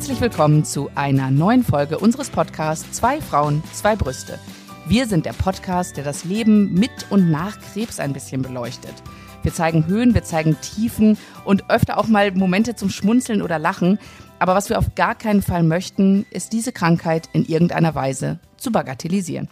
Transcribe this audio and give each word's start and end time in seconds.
Herzlich 0.00 0.22
willkommen 0.22 0.64
zu 0.64 0.90
einer 0.94 1.30
neuen 1.30 1.62
Folge 1.62 1.98
unseres 1.98 2.30
Podcasts 2.30 2.90
Zwei 2.90 3.20
Frauen, 3.20 3.62
zwei 3.74 3.96
Brüste. 3.96 4.38
Wir 4.86 5.06
sind 5.06 5.26
der 5.26 5.34
Podcast, 5.34 5.98
der 5.98 6.04
das 6.04 6.24
Leben 6.24 6.72
mit 6.72 6.90
und 7.10 7.30
nach 7.30 7.60
Krebs 7.60 8.00
ein 8.00 8.14
bisschen 8.14 8.40
beleuchtet. 8.40 8.94
Wir 9.42 9.52
zeigen 9.52 9.86
Höhen, 9.88 10.14
wir 10.14 10.24
zeigen 10.24 10.56
Tiefen 10.62 11.18
und 11.44 11.68
öfter 11.68 11.98
auch 11.98 12.06
mal 12.06 12.32
Momente 12.32 12.74
zum 12.74 12.88
Schmunzeln 12.88 13.42
oder 13.42 13.58
Lachen. 13.58 13.98
Aber 14.38 14.54
was 14.54 14.70
wir 14.70 14.78
auf 14.78 14.94
gar 14.94 15.14
keinen 15.14 15.42
Fall 15.42 15.64
möchten, 15.64 16.24
ist 16.30 16.54
diese 16.54 16.72
Krankheit 16.72 17.28
in 17.34 17.44
irgendeiner 17.44 17.94
Weise 17.94 18.38
zu 18.56 18.72
bagatellisieren. 18.72 19.50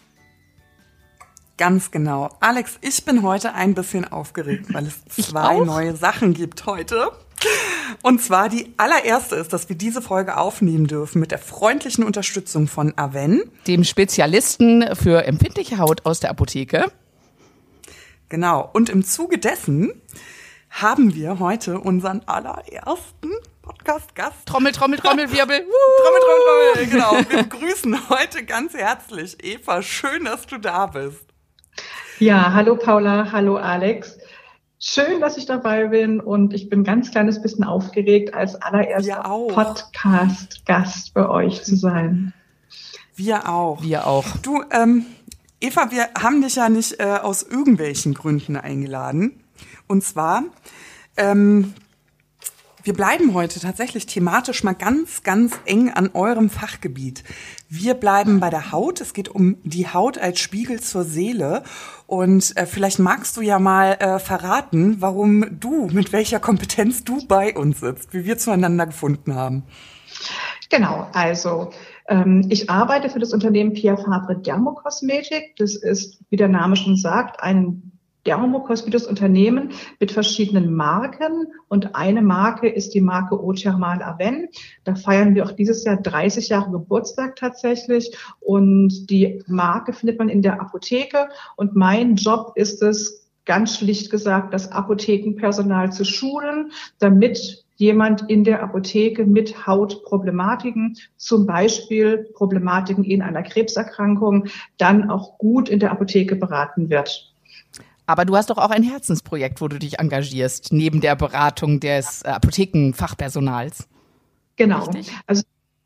Ganz 1.59 1.91
genau. 1.91 2.31
Alex, 2.41 2.79
ich 2.81 3.05
bin 3.05 3.23
heute 3.23 3.53
ein 3.53 3.75
bisschen 3.75 4.11
aufgeregt, 4.11 4.73
weil 4.73 4.87
es 4.87 5.05
zwei 5.27 5.59
neue 5.59 5.95
Sachen 5.95 6.33
gibt 6.33 6.65
heute. 6.65 7.11
Und 8.03 8.23
zwar 8.23 8.49
die 8.49 8.73
allererste 8.77 9.37
ist, 9.37 9.53
dass 9.53 9.69
wir 9.69 9.77
diese 9.77 10.03
Folge 10.03 10.37
aufnehmen 10.37 10.87
dürfen 10.87 11.21
mit 11.21 11.31
der 11.31 11.39
freundlichen 11.39 12.05
Unterstützung 12.05 12.69
von 12.69 12.97
Aven, 12.97 13.43
dem 13.67 13.85
Spezialisten 13.85 14.95
für 14.95 15.25
empfindliche 15.25 15.79
Haut 15.79 16.07
aus 16.07 16.21
der 16.21 16.31
Apotheke. 16.31 16.91
Genau. 18.29 18.69
Und 18.73 18.89
im 18.89 19.05
Zuge 19.05 19.39
dessen 19.39 19.93
haben 20.71 21.15
wir 21.15 21.39
heute 21.39 21.81
unseren 21.81 22.23
allerersten 22.27 23.33
Podcast-Gast. 23.63 24.47
Trommel, 24.47 24.73
Trommel, 24.73 24.99
Trommelwirbel. 24.99 25.59
Trommel, 26.03 26.21
Trommel, 26.21 26.73
Trommel. 26.75 26.91
Genau. 26.91 27.31
Wir 27.31 27.43
begrüßen 27.45 28.09
heute 28.11 28.45
ganz 28.45 28.75
herzlich 28.75 29.43
Eva. 29.45 29.83
Schön, 29.83 30.25
dass 30.25 30.47
du 30.47 30.59
da 30.59 30.87
bist. 30.87 31.25
Ja, 32.19 32.53
hallo 32.53 32.77
Paula, 32.77 33.31
hallo 33.31 33.57
Alex. 33.57 34.19
Schön, 34.81 35.21
dass 35.21 35.37
ich 35.37 35.45
dabei 35.45 35.89
bin 35.89 36.21
und 36.21 36.55
ich 36.55 36.69
bin 36.69 36.85
ganz 36.85 37.11
kleines 37.11 37.43
bisschen 37.43 37.65
aufgeregt, 37.65 38.33
als 38.33 38.55
allererster 38.55 39.23
Podcast-Gast 39.23 41.15
bei 41.15 41.29
euch 41.29 41.65
zu 41.65 41.75
sein. 41.75 42.33
Wir 43.17 43.49
auch. 43.49 43.83
Wir 43.83 44.07
auch. 44.07 44.37
Du, 44.37 44.63
ähm, 44.71 45.05
Eva, 45.61 45.91
wir 45.91 46.09
haben 46.17 46.43
dich 46.43 46.55
ja 46.55 46.69
nicht 46.69 47.01
äh, 47.01 47.07
aus 47.07 47.43
irgendwelchen 47.43 48.15
Gründen 48.15 48.57
eingeladen. 48.57 49.43
Und 49.89 50.05
zwar, 50.05 50.45
ähm, 51.17 51.75
wir 52.85 52.95
bleiben 52.95 53.35
heute 53.35 53.59
tatsächlich 53.59 54.07
thematisch 54.07 54.63
mal 54.63 54.75
ganz, 54.75 55.25
ganz 55.25 55.59
eng 55.65 55.91
an 55.91 56.11
eurem 56.15 56.51
Fachgebiet. 56.51 57.25
Wir 57.69 57.95
bleiben 57.95 58.39
bei 58.39 58.49
der 58.49 58.71
Haut. 58.71 59.01
Es 59.01 59.13
geht 59.13 59.29
um 59.29 59.57
die 59.65 59.89
Haut 59.89 60.19
als 60.19 60.39
Spiegel 60.39 60.81
zur 60.81 61.03
Seele. 61.03 61.65
Und 62.09 62.57
äh, 62.57 62.65
vielleicht 62.65 62.99
magst 62.99 63.37
du 63.37 63.43
ja 63.43 63.59
mal 63.59 63.93
äh, 64.01 64.19
verraten, 64.19 65.03
warum 65.03 65.61
du, 65.61 65.89
mit 65.93 66.11
welcher 66.11 66.41
Kompetenz 66.41 67.05
du 67.05 67.27
bei 67.29 67.55
uns 67.55 67.81
sitzt, 67.81 68.15
wie 68.15 68.25
wir 68.25 68.39
zueinander 68.39 68.87
gefunden 68.87 69.35
haben. 69.35 69.65
Genau, 70.71 71.07
also 71.13 71.71
ähm, 72.09 72.47
ich 72.49 72.71
arbeite 72.71 73.11
für 73.11 73.19
das 73.19 73.35
Unternehmen 73.35 73.75
Pia 73.75 73.99
Fabre 73.99 74.39
Dermokosmetik. 74.39 75.55
Das 75.59 75.77
ist, 75.77 76.19
wie 76.31 76.37
der 76.37 76.49
Name 76.49 76.77
schon 76.77 76.97
sagt, 76.97 77.43
ein 77.43 77.93
Dermokosmetisches 78.29 79.07
Unternehmen 79.07 79.71
mit 80.01 80.13
verschiedenen 80.13 80.75
Marken 80.75 81.47
und 81.69 81.95
eine 81.95 82.21
Marke 82.21 82.69
ist 82.69 82.93
die 82.93 83.01
Marke 83.01 83.37
Eau 83.37 83.55
Thermal 83.55 84.03
Aven. 84.03 84.49
Da 84.85 84.95
feiern 84.97 85.35
wir 85.35 85.47
auch 85.47 85.53
dieses 85.53 85.83
Jahr 85.85 85.97
30 85.97 86.51
Jahre 86.51 86.71
Geburtstag 86.71 87.37
tatsächlich 87.37 88.15
und 88.41 89.09
die 89.09 89.43
Marke 89.47 89.95
findet 89.95 90.19
man 90.19 90.29
in 90.29 90.43
der 90.43 90.61
Apotheke 90.61 91.31
und 91.57 91.75
mein 91.75 92.17
Job 92.17 92.53
ist 92.55 92.83
es, 92.83 93.25
ganz 93.47 93.79
schlicht 93.79 94.11
gesagt, 94.11 94.53
das 94.53 94.71
Apothekenpersonal 94.73 95.91
zu 95.91 96.05
schulen, 96.05 96.71
damit 96.99 97.65
jemand 97.77 98.29
in 98.29 98.45
der 98.45 98.63
Apotheke 98.63 99.25
mit 99.25 99.67
Hautproblematiken, 99.67 100.99
zum 101.17 101.47
Beispiel 101.47 102.29
Problematiken 102.35 103.05
in 103.05 103.23
einer 103.23 103.43
Krebserkrankung, 103.43 104.49
dann 104.77 105.09
auch 105.09 105.39
gut 105.39 105.71
in 105.71 105.79
der 105.81 105.93
Apotheke 105.93 106.37
beraten 106.37 106.91
wird. 106.91 107.28
Aber 108.09 108.25
du 108.25 108.35
hast 108.37 108.49
doch 108.49 108.57
auch 108.57 108.71
ein 108.71 108.83
Herzensprojekt, 108.83 109.61
wo 109.61 109.69
du 109.69 109.79
dich 109.79 109.99
engagierst, 109.99 110.73
neben 110.73 111.03
der 111.03 111.15
Beratung 111.15 111.79
des 111.79 112.23
äh, 112.23 112.29
Apothekenfachpersonals. 112.29 113.87
Genau. 114.57 114.87
Richtig? 114.87 115.13
Also 115.27 115.43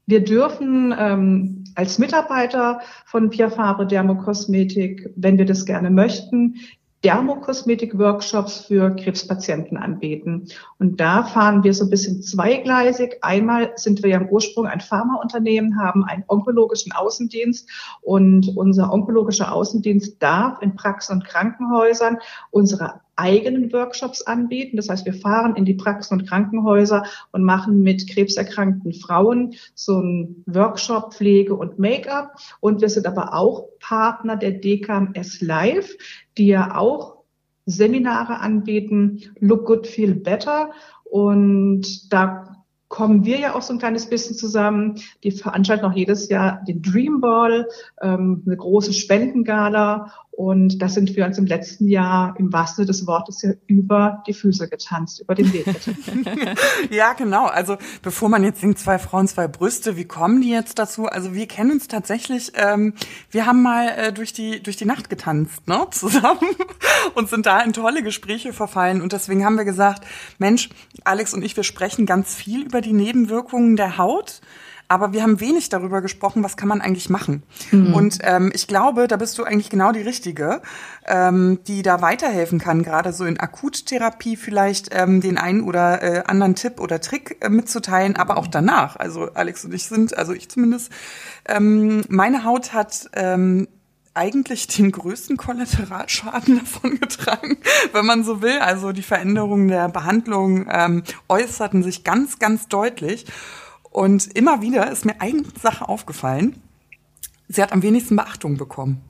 wir 0.06 0.22
dürfen 0.22 0.94
ähm, 0.97 1.65
als 1.75 1.99
Mitarbeiter 1.99 2.81
von 3.06 3.28
Pia 3.31 3.50
Fabre 3.50 3.88
Dermokosmetik, 3.88 5.11
wenn 5.16 5.37
wir 5.37 5.47
das 5.47 5.66
gerne 5.66 5.91
möchten, 5.91 6.61
Dermokosmetik-Workshops 7.05 8.67
für 8.67 8.95
Krebspatienten 8.95 9.77
anbieten. 9.77 10.49
Und 10.79 11.01
da 11.01 11.25
fahren 11.25 11.65
wir 11.65 11.75
so 11.75 11.85
ein 11.85 11.91
bisschen 11.91 12.23
zweigleisig. 12.23 13.19
Einmal 13.23 13.73
sind 13.77 14.03
wir 14.03 14.11
ja 14.11 14.19
im 14.19 14.29
Ursprung 14.29 14.67
ein 14.67 14.81
Pharmaunternehmen, 14.81 15.79
haben 15.79 16.05
einen 16.05 16.25
onkologischen 16.29 16.93
Außendienst 16.93 17.69
und 18.03 18.57
unser 18.57 18.93
onkologischer 18.93 19.53
Außendienst 19.53 20.23
darf 20.23 20.62
in 20.62 20.77
Praxen 20.77 21.19
und 21.19 21.25
Krankenhäusern 21.25 22.19
unsere 22.51 23.01
eigenen 23.17 23.73
Workshops 23.73 24.23
anbieten. 24.23 24.77
Das 24.77 24.89
heißt, 24.89 25.05
wir 25.05 25.15
fahren 25.15 25.56
in 25.56 25.65
die 25.65 25.75
Praxen 25.75 26.19
und 26.19 26.28
Krankenhäuser 26.28 27.05
und 27.31 27.45
machen 27.45 27.83
mit 27.83 28.09
krebserkrankten 28.09 28.93
Frauen 28.93 29.55
so 29.75 29.99
einen 29.99 30.45
Workshop 30.47 31.15
Pflege 31.15 31.55
und 31.55 31.78
Make-up. 31.78 32.37
Und 32.61 32.81
wir 32.81 32.89
sind 32.89 33.06
aber 33.06 33.34
auch 33.34 33.69
Partner 33.81 34.37
der 34.37 34.53
DKMS 34.53 35.41
Live, 35.41 35.97
die 36.39 36.47
ja 36.47 36.77
auch 36.77 37.23
Seminare 37.67 38.41
anbieten, 38.41 39.23
Look 39.39 39.67
Good, 39.67 39.87
Feel 39.87 40.15
Better. 40.15 40.71
Und 41.05 42.12
da 42.12 42.53
kommen 42.93 43.25
wir 43.25 43.39
ja 43.39 43.55
auch 43.55 43.62
so 43.62 43.73
ein 43.73 43.79
kleines 43.79 44.06
bisschen 44.09 44.37
zusammen. 44.37 44.97
Die 45.25 45.31
veranstalten 45.31 45.87
auch 45.87 45.94
jedes 45.94 46.29
Jahr 46.29 46.62
den 46.69 46.83
Dream 46.83 47.23
Ball, 47.23 47.67
ähm, 48.03 48.43
eine 48.44 48.56
große 48.56 48.93
Spendengala 48.93 50.12
und 50.34 50.81
da 50.81 50.88
sind 50.88 51.15
wir 51.15 51.26
uns 51.26 51.37
im 51.37 51.44
letzten 51.44 51.87
Jahr 51.88 52.34
im 52.38 52.50
wahrsten 52.54 52.87
des 52.87 53.06
Wortes 53.06 53.43
ja 53.43 53.53
über 53.66 54.22
die 54.26 54.32
Füße 54.32 54.66
getanzt, 54.66 55.20
über 55.20 55.34
den 55.34 55.53
Weg. 55.53 55.66
ja, 56.91 57.12
genau. 57.12 57.47
Also 57.47 57.76
bevor 58.00 58.31
man 58.31 58.43
jetzt 58.43 58.62
denkt, 58.62 58.78
zwei 58.78 58.98
Frauen, 58.98 59.28
zwei 59.28 59.47
Brüste, 59.47 59.98
wie 59.98 60.06
kommen 60.06 60.41
die 60.41 60.48
jetzt 60.48 60.78
dazu? 60.78 61.04
Also 61.04 61.34
wir 61.34 61.47
kennen 61.47 61.72
uns 61.72 61.87
tatsächlich, 61.87 62.53
ähm, 62.54 62.94
wir 63.31 63.44
haben 63.44 63.62
mal 63.62 63.88
äh, 63.88 64.12
durch, 64.12 64.32
die, 64.32 64.62
durch 64.62 64.78
die 64.78 64.87
Nacht 64.87 65.10
getanzt, 65.10 65.69
ne, 65.69 65.87
zusammen 65.91 66.41
und 67.14 67.28
sind 67.28 67.44
da 67.44 67.60
in 67.60 67.75
tolle 67.75 68.03
Gespräche 68.03 68.54
verfallen. 68.54 69.03
Und 69.03 69.12
deswegen 69.12 69.44
haben 69.44 69.59
wir 69.59 69.66
gesagt, 69.66 70.06
Mensch, 70.38 70.70
Alex 71.04 71.34
und 71.34 71.44
ich, 71.44 71.56
wir 71.56 71.64
sprechen 71.64 72.06
ganz 72.06 72.34
viel 72.34 72.64
über 72.64 72.81
die 72.81 72.94
Nebenwirkungen 72.94 73.76
der 73.76 73.99
Haut 73.99 74.41
aber 74.93 75.15
wir 75.15 75.23
haben 75.23 75.41
wenig 75.41 75.71
darüber 75.71 76.03
gesprochen, 76.03 76.45
was 76.45 76.59
kann 76.59 76.69
man 76.69 76.83
eigentlich 76.83 77.09
machen. 77.09 77.43
Mhm. 77.71 77.95
Und 77.95 78.19
ähm, 78.21 78.53
ich 78.55 78.67
glaube, 78.67 79.09
da 79.09 79.17
bist 79.17 79.39
du 79.39 79.45
eigentlich 79.45 79.71
genau 79.71 79.91
die 79.91 80.03
Richtige, 80.03 80.61
ähm, 81.07 81.61
die 81.67 81.81
da 81.81 82.03
weiterhelfen 82.03 82.59
kann, 82.59 82.83
gerade 82.83 83.15
so 83.15 83.25
in 83.25 83.41
Akuttherapie 83.41 84.37
vielleicht 84.37 84.91
ähm, 84.93 85.23
den 85.23 85.39
einen 85.39 85.63
oder 85.63 86.03
äh, 86.03 86.25
anderen 86.27 86.57
Tipp 86.57 86.79
oder 86.79 87.01
Trick 87.01 87.39
äh, 87.41 87.49
mitzuteilen, 87.49 88.17
aber 88.17 88.37
auch 88.37 88.47
danach. 88.47 88.97
Also 88.97 89.31
Alex 89.33 89.65
und 89.65 89.73
ich 89.73 89.87
sind, 89.87 90.15
also 90.15 90.35
ich 90.35 90.51
zumindest, 90.51 90.93
ähm, 91.49 92.05
meine 92.09 92.45
Haut 92.45 92.75
hat 92.75 93.09
ähm, 93.15 93.69
eigentlich 94.13 94.67
den 94.67 94.93
größten 94.93 95.39
Kollateralschaden 95.39 96.59
davon 96.59 97.01
getragen, 97.01 97.57
wenn 97.95 98.05
man 98.05 98.25
so 98.25 98.43
will. 98.43 98.59
Also 98.59 98.93
die 98.93 99.03
Veränderungen 99.03 99.69
der 99.69 99.89
Behandlung 99.89 100.67
ähm, 100.71 101.03
äußerten 101.31 101.83
sich 101.83 102.05
ganz, 102.05 102.39
ganz 102.39 102.69
deutlich. 102.69 103.25
Und 103.93 104.35
immer 104.37 104.63
wieder 104.63 104.91
ist 104.91 105.05
mir 105.05 105.21
eine 105.21 105.45
Sache 105.61 105.89
aufgefallen. 105.89 106.57
Sie 107.49 107.63
hat 107.63 107.73
am 107.73 107.83
wenigsten 107.83 108.17
Beachtung 108.17 108.57
bekommen. 108.57 109.03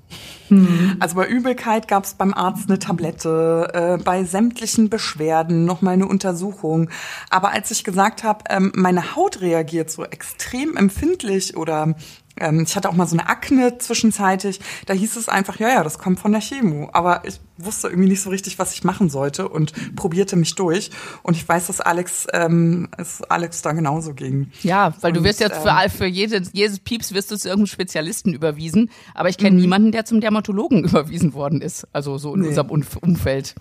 Mhm. 0.49 0.97
Also 0.99 1.15
bei 1.15 1.29
Übelkeit 1.29 1.87
gab 1.87 2.05
es 2.05 2.15
beim 2.15 2.35
Arzt 2.35 2.69
eine 2.69 2.81
Tablette, 2.81 3.71
äh, 3.73 4.03
bei 4.03 4.25
sämtlichen 4.25 4.91
Beschwerden 4.91 5.65
noch 5.65 5.81
mal 5.81 5.93
eine 5.93 6.09
Untersuchung. 6.09 6.91
Aber 7.31 7.53
als 7.53 7.71
ich 7.71 7.85
gesagt 7.85 8.25
habe, 8.25 8.45
ähm, 8.51 8.73
meine 8.75 9.15
Haut 9.15 9.41
reagiert 9.41 9.91
so 9.91 10.05
extrem 10.05 10.77
empfindlich 10.77 11.57
oder 11.57 11.95
ähm, 12.41 12.65
ich 12.67 12.77
hatte 12.77 12.89
auch 12.89 12.95
mal 12.95 13.07
so 13.07 13.17
eine 13.17 13.29
Akne 13.29 13.79
zwischenzeitig. 13.79 14.61
Da 14.87 14.95
hieß 14.95 15.17
es 15.17 15.29
einfach, 15.29 15.59
ja, 15.59 15.69
ja, 15.69 15.83
das 15.83 15.99
kommt 15.99 16.21
von 16.21 16.33
der 16.33 16.41
Chemo. 16.41 16.89
Aber 16.93 17.23
ich 17.27 17.41
wusste 17.59 17.89
irgendwie 17.89 18.09
nicht 18.09 18.23
so 18.23 18.31
richtig, 18.31 18.59
was 18.59 18.73
ich 18.73 18.85
machen 18.85 19.11
sollte 19.11 19.49
und 19.49 19.97
probierte 19.97 20.37
mich 20.37 20.55
durch. 20.55 20.91
Und 21.23 21.37
ich 21.37 21.47
weiß, 21.47 21.67
dass 21.67 21.81
Alex, 21.81 22.27
ähm, 22.33 22.89
es 22.97 23.23
Alex 23.23 23.63
da 23.63 23.73
genauso 23.73 24.15
ging. 24.15 24.51
Ja, 24.63 24.95
weil 25.01 25.13
du 25.13 25.25
wirst 25.25 25.41
jetzt 25.41 25.59
für, 25.59 25.69
ähm, 25.69 25.91
für 25.91 26.07
jede, 26.07 26.43
jedes 26.53 26.79
Pieps 26.79 27.13
wirst 27.13 27.31
du 27.31 27.37
zu 27.37 27.49
irgendeinem 27.49 27.67
Spezialisten 27.67 28.33
überwiesen. 28.33 28.91
Aber 29.15 29.29
ich 29.29 29.39
kenne 29.39 29.57
mhm. 29.57 29.63
niemanden, 29.63 29.93
der 29.93 30.05
zum 30.05 30.21
Dermatologen 30.21 30.85
überwiesen 30.85 31.35
worden 31.35 31.61
ist. 31.61 31.87
Also 31.93 32.19
so 32.19 32.35
in 32.35 32.41
nee. 32.41 32.49
unserem 32.49 32.71
Umfeld. 32.71 33.55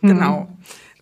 Genau. 0.00 0.40
Mhm. 0.40 0.56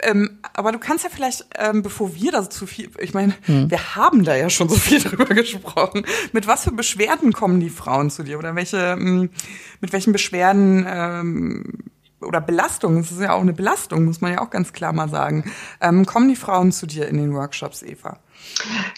Ähm, 0.04 0.38
aber 0.52 0.72
du 0.72 0.78
kannst 0.78 1.04
ja 1.04 1.10
vielleicht, 1.10 1.46
ähm, 1.56 1.82
bevor 1.82 2.14
wir 2.14 2.32
da 2.32 2.48
zu 2.48 2.66
viel, 2.66 2.90
ich 2.98 3.14
meine, 3.14 3.34
hm. 3.42 3.70
wir 3.70 3.96
haben 3.96 4.24
da 4.24 4.34
ja 4.36 4.50
schon 4.50 4.68
so 4.68 4.74
viel 4.74 5.00
drüber 5.02 5.26
gesprochen. 5.26 6.04
Mit 6.32 6.46
was 6.46 6.64
für 6.64 6.72
Beschwerden 6.72 7.32
kommen 7.32 7.60
die 7.60 7.70
Frauen 7.70 8.10
zu 8.10 8.22
dir 8.22 8.38
oder 8.38 8.54
welche, 8.54 8.76
ähm, 8.76 9.30
mit 9.80 9.92
welchen 9.92 10.12
Beschwerden 10.12 10.84
ähm, 10.86 11.64
oder 12.20 12.40
Belastung, 12.40 12.98
es 12.98 13.10
ist 13.10 13.20
ja 13.20 13.32
auch 13.32 13.40
eine 13.40 13.52
Belastung, 13.52 14.04
muss 14.04 14.20
man 14.20 14.32
ja 14.32 14.40
auch 14.40 14.50
ganz 14.50 14.72
klar 14.72 14.92
mal 14.92 15.08
sagen. 15.08 15.50
Ähm, 15.80 16.06
kommen 16.06 16.28
die 16.28 16.36
Frauen 16.36 16.72
zu 16.72 16.86
dir 16.86 17.08
in 17.08 17.16
den 17.16 17.34
Workshops, 17.34 17.82
Eva? 17.82 18.18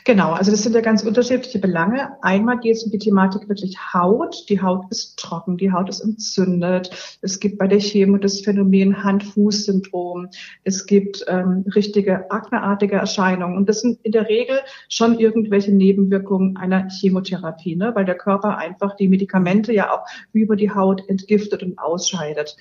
Genau, 0.04 0.32
also 0.32 0.50
das 0.50 0.62
sind 0.62 0.74
ja 0.74 0.80
ganz 0.80 1.02
unterschiedliche 1.02 1.58
Belange. 1.58 2.10
Einmal 2.22 2.58
geht 2.60 2.76
es 2.76 2.84
um 2.84 2.92
die 2.92 2.98
Thematik 2.98 3.48
wirklich 3.48 3.76
Haut. 3.92 4.48
Die 4.48 4.62
Haut 4.62 4.84
ist 4.90 5.18
trocken, 5.18 5.56
die 5.56 5.72
Haut 5.72 5.88
ist 5.88 6.00
entzündet. 6.00 7.18
Es 7.22 7.40
gibt 7.40 7.58
bei 7.58 7.66
der 7.66 7.80
Chemo 7.80 8.16
das 8.18 8.40
Phänomen 8.40 9.02
Hand-Fuß-Syndrom. 9.02 10.28
Es 10.62 10.86
gibt 10.86 11.24
ähm, 11.26 11.64
richtige 11.74 12.30
akneartige 12.30 12.96
Erscheinungen. 12.96 13.56
Und 13.56 13.68
das 13.68 13.80
sind 13.80 13.98
in 14.04 14.12
der 14.12 14.28
Regel 14.28 14.58
schon 14.88 15.18
irgendwelche 15.18 15.72
Nebenwirkungen 15.72 16.56
einer 16.56 16.88
Chemotherapie, 16.88 17.76
ne? 17.76 17.92
weil 17.94 18.04
der 18.04 18.16
Körper 18.16 18.58
einfach 18.58 18.94
die 18.96 19.08
Medikamente 19.08 19.72
ja 19.72 19.92
auch 19.92 20.06
über 20.32 20.56
die 20.56 20.70
Haut 20.70 21.02
entgiftet 21.08 21.62
und 21.62 21.78
ausscheidet. 21.78 22.56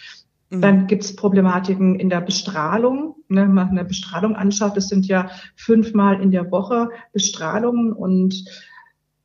Mhm. 0.58 0.62
Dann 0.62 0.88
gibt 0.88 1.04
es 1.04 1.16
Problematiken 1.16 2.00
in 2.00 2.10
der 2.10 2.22
Bestrahlung. 2.22 3.16
Ne, 3.28 3.42
wenn 3.42 3.54
man 3.54 3.70
eine 3.70 3.86
Bestrahlung 3.86 4.36
anschaut, 4.36 4.78
das 4.78 4.88
sind 4.88 5.08
ja 5.08 5.30
fünfmal 5.56 6.22
in 6.22 6.32
der 6.32 6.52
Woche 6.52 6.90
Bestrahlungen 7.12 7.92
und 7.92 8.46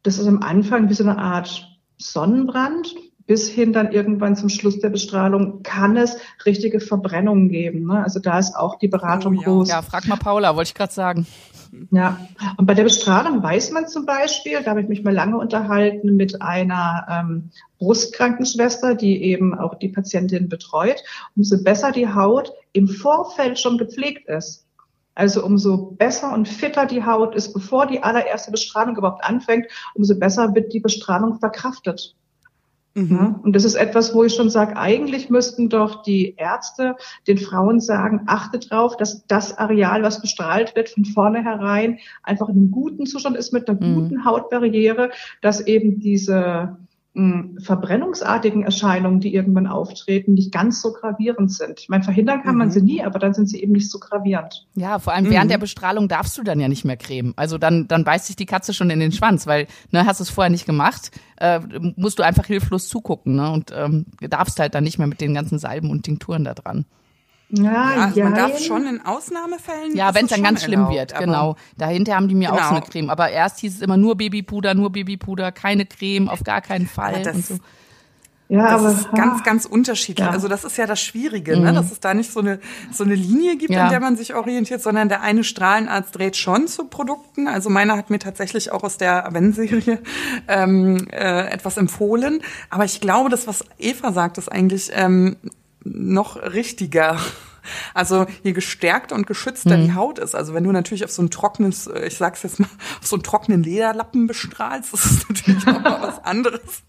das 0.02 0.18
ist 0.18 0.26
am 0.26 0.42
Anfang 0.42 0.88
wie 0.88 0.94
so 0.94 1.04
eine 1.04 1.18
Art 1.18 1.78
Sonnenbrand. 1.98 2.94
Bis 3.26 3.48
hin 3.48 3.72
dann 3.72 3.92
irgendwann 3.92 4.34
zum 4.34 4.48
Schluss 4.48 4.80
der 4.80 4.88
Bestrahlung 4.88 5.62
kann 5.62 5.96
es 5.96 6.16
richtige 6.44 6.80
Verbrennungen 6.80 7.48
geben. 7.48 7.86
Ne? 7.86 8.02
Also 8.02 8.18
da 8.18 8.40
ist 8.40 8.56
auch 8.56 8.76
die 8.76 8.88
Beratung 8.88 9.36
oh, 9.36 9.40
ja. 9.40 9.44
groß. 9.44 9.68
Ja, 9.68 9.82
frag 9.82 10.08
mal 10.08 10.16
Paula, 10.16 10.56
wollte 10.56 10.70
ich 10.70 10.74
gerade 10.74 10.92
sagen. 10.92 11.26
Ja, 11.92 12.18
und 12.56 12.66
bei 12.66 12.74
der 12.74 12.82
Bestrahlung 12.82 13.42
weiß 13.42 13.70
man 13.70 13.86
zum 13.86 14.04
Beispiel, 14.04 14.62
da 14.62 14.70
habe 14.70 14.82
ich 14.82 14.88
mich 14.88 15.04
mal 15.04 15.14
lange 15.14 15.38
unterhalten 15.38 16.16
mit 16.16 16.42
einer 16.42 17.06
ähm, 17.08 17.50
Brustkrankenschwester, 17.78 18.94
die 18.94 19.22
eben 19.22 19.56
auch 19.56 19.76
die 19.76 19.88
Patientin 19.88 20.48
betreut, 20.48 21.02
umso 21.36 21.62
besser 21.62 21.92
die 21.92 22.12
Haut 22.12 22.52
im 22.72 22.88
Vorfeld 22.88 23.58
schon 23.58 23.78
gepflegt 23.78 24.28
ist. 24.28 24.66
Also 25.14 25.44
umso 25.44 25.76
besser 25.76 26.32
und 26.32 26.48
fitter 26.48 26.86
die 26.86 27.04
Haut 27.04 27.34
ist, 27.34 27.52
bevor 27.52 27.86
die 27.86 28.02
allererste 28.02 28.50
Bestrahlung 28.50 28.96
überhaupt 28.96 29.24
anfängt, 29.24 29.66
umso 29.94 30.18
besser 30.18 30.54
wird 30.54 30.72
die 30.72 30.80
Bestrahlung 30.80 31.38
verkraftet. 31.38 32.16
Mhm. 32.94 33.10
Ja, 33.10 33.40
und 33.42 33.54
das 33.54 33.64
ist 33.64 33.76
etwas, 33.76 34.14
wo 34.14 34.24
ich 34.24 34.34
schon 34.34 34.50
sage, 34.50 34.76
eigentlich 34.76 35.30
müssten 35.30 35.68
doch 35.68 36.02
die 36.02 36.34
Ärzte 36.36 36.96
den 37.28 37.38
Frauen 37.38 37.80
sagen, 37.80 38.22
achtet 38.26 38.70
drauf, 38.70 38.96
dass 38.96 39.26
das 39.26 39.56
Areal, 39.56 40.02
was 40.02 40.20
bestrahlt 40.20 40.74
wird, 40.74 40.88
von 40.88 41.04
vornherein 41.04 41.98
einfach 42.22 42.48
in 42.48 42.56
einem 42.56 42.70
guten 42.70 43.06
Zustand 43.06 43.36
ist, 43.36 43.52
mit 43.52 43.68
einer 43.68 43.80
mhm. 43.80 43.94
guten 43.94 44.24
Hautbarriere, 44.24 45.10
dass 45.40 45.60
eben 45.60 46.00
diese 46.00 46.78
verbrennungsartigen 47.12 48.62
Erscheinungen, 48.62 49.18
die 49.18 49.34
irgendwann 49.34 49.66
auftreten, 49.66 50.34
nicht 50.34 50.52
ganz 50.52 50.80
so 50.80 50.92
gravierend 50.92 51.52
sind. 51.52 51.80
Ich 51.80 51.88
meine, 51.88 52.04
verhindern 52.04 52.42
kann 52.42 52.52
mhm. 52.52 52.58
man 52.58 52.70
sie 52.70 52.82
nie, 52.82 53.02
aber 53.02 53.18
dann 53.18 53.34
sind 53.34 53.48
sie 53.48 53.60
eben 53.60 53.72
nicht 53.72 53.90
so 53.90 53.98
gravierend. 53.98 54.68
Ja, 54.76 55.00
vor 55.00 55.12
allem 55.12 55.24
mhm. 55.24 55.30
während 55.30 55.50
der 55.50 55.58
Bestrahlung 55.58 56.06
darfst 56.06 56.38
du 56.38 56.44
dann 56.44 56.60
ja 56.60 56.68
nicht 56.68 56.84
mehr 56.84 56.96
cremen. 56.96 57.32
Also 57.34 57.58
dann, 57.58 57.88
dann 57.88 58.04
beißt 58.04 58.26
sich 58.26 58.36
die 58.36 58.46
Katze 58.46 58.72
schon 58.72 58.90
in 58.90 59.00
den 59.00 59.10
Schwanz, 59.10 59.48
weil, 59.48 59.66
ne, 59.90 60.06
hast 60.06 60.20
du 60.20 60.22
es 60.22 60.30
vorher 60.30 60.50
nicht 60.50 60.66
gemacht, 60.66 61.10
äh, 61.38 61.58
musst 61.96 62.20
du 62.20 62.22
einfach 62.22 62.46
hilflos 62.46 62.88
zugucken, 62.88 63.34
ne, 63.34 63.50
und 63.50 63.72
ähm, 63.74 64.06
darfst 64.20 64.60
halt 64.60 64.76
dann 64.76 64.84
nicht 64.84 64.98
mehr 64.98 65.08
mit 65.08 65.20
den 65.20 65.34
ganzen 65.34 65.58
Salben 65.58 65.90
und 65.90 66.04
Tinkturen 66.04 66.44
da 66.44 66.54
dran. 66.54 66.84
Ja, 67.50 67.62
ja 67.62 68.04
also 68.04 68.20
man 68.22 68.34
darf 68.34 68.58
schon 68.60 68.86
in 68.86 69.04
Ausnahmefällen. 69.04 69.96
Ja, 69.96 70.14
wenn 70.14 70.26
es 70.26 70.30
dann 70.30 70.42
ganz 70.42 70.62
schlimm 70.62 70.80
erlaubt, 70.80 70.94
wird, 70.94 71.18
genau. 71.18 71.56
Dahinter 71.76 72.14
haben 72.14 72.28
die 72.28 72.34
mir 72.34 72.50
genau. 72.50 72.60
auch 72.60 72.68
so 72.68 72.74
eine 72.76 72.82
Creme. 72.82 73.10
Aber 73.10 73.30
erst 73.30 73.60
hieß 73.60 73.76
es 73.76 73.80
immer 73.82 73.96
nur 73.96 74.16
Babypuder, 74.16 74.74
nur 74.74 74.90
Babypuder, 74.90 75.52
keine 75.52 75.86
Creme, 75.86 76.28
auf 76.28 76.44
gar 76.44 76.60
keinen 76.60 76.86
Fall. 76.86 77.22
Ja, 77.24 77.32
das, 77.32 77.48
so. 77.48 77.58
Ja, 78.50 78.72
das 78.72 78.82
aber, 78.82 78.90
ist 78.90 79.12
ganz, 79.12 79.44
ganz 79.44 79.64
unterschiedlich. 79.64 80.26
Ja. 80.26 80.32
Also 80.32 80.48
das 80.48 80.64
ist 80.64 80.76
ja 80.76 80.86
das 80.86 81.00
Schwierige, 81.00 81.52
ne? 81.52 81.58
mhm. 81.58 81.64
ne? 81.66 81.72
dass 81.74 81.92
es 81.92 82.00
da 82.00 82.14
nicht 82.14 82.32
so 82.32 82.40
eine, 82.40 82.58
so 82.90 83.04
eine 83.04 83.14
Linie 83.14 83.56
gibt, 83.56 83.70
ja. 83.70 83.84
an 83.84 83.90
der 83.90 84.00
man 84.00 84.16
sich 84.16 84.34
orientiert, 84.34 84.82
sondern 84.82 85.08
der 85.08 85.20
eine 85.20 85.44
Strahlenarzt 85.44 86.18
dreht 86.18 86.36
schon 86.36 86.66
zu 86.66 86.86
Produkten. 86.86 87.46
Also 87.46 87.70
meiner 87.70 87.96
hat 87.96 88.10
mir 88.10 88.18
tatsächlich 88.18 88.72
auch 88.72 88.82
aus 88.82 88.96
der 88.96 89.24
Aven-Serie 89.24 90.00
ähm, 90.48 91.06
äh, 91.12 91.48
etwas 91.48 91.76
empfohlen. 91.76 92.42
Aber 92.70 92.84
ich 92.84 93.00
glaube, 93.00 93.30
das, 93.30 93.46
was 93.46 93.64
Eva 93.78 94.10
sagt, 94.10 94.36
ist 94.36 94.50
eigentlich 94.50 94.90
ähm, 94.94 95.36
noch 95.84 96.36
richtiger. 96.36 97.18
Also 97.92 98.26
je 98.42 98.52
gestärkter 98.52 99.14
und 99.14 99.26
geschützter 99.26 99.76
mhm. 99.76 99.84
die 99.84 99.94
Haut 99.94 100.18
ist. 100.18 100.34
Also 100.34 100.54
wenn 100.54 100.64
du 100.64 100.72
natürlich 100.72 101.04
auf 101.04 101.10
so 101.10 101.22
ein 101.22 101.30
trockenes, 101.30 101.86
äh, 101.86 102.06
ich 102.06 102.16
sag's 102.16 102.42
jetzt 102.42 102.58
mal, 102.58 102.68
auf 103.00 103.06
so 103.06 103.16
einen 103.16 103.22
trockenen 103.22 103.62
Lederlappen 103.62 104.26
bestrahlst, 104.26 104.92
das 104.92 105.04
ist 105.04 105.28
natürlich 105.28 105.66
noch 105.66 105.80
mal 105.80 106.02
was 106.02 106.24
anderes 106.24 106.82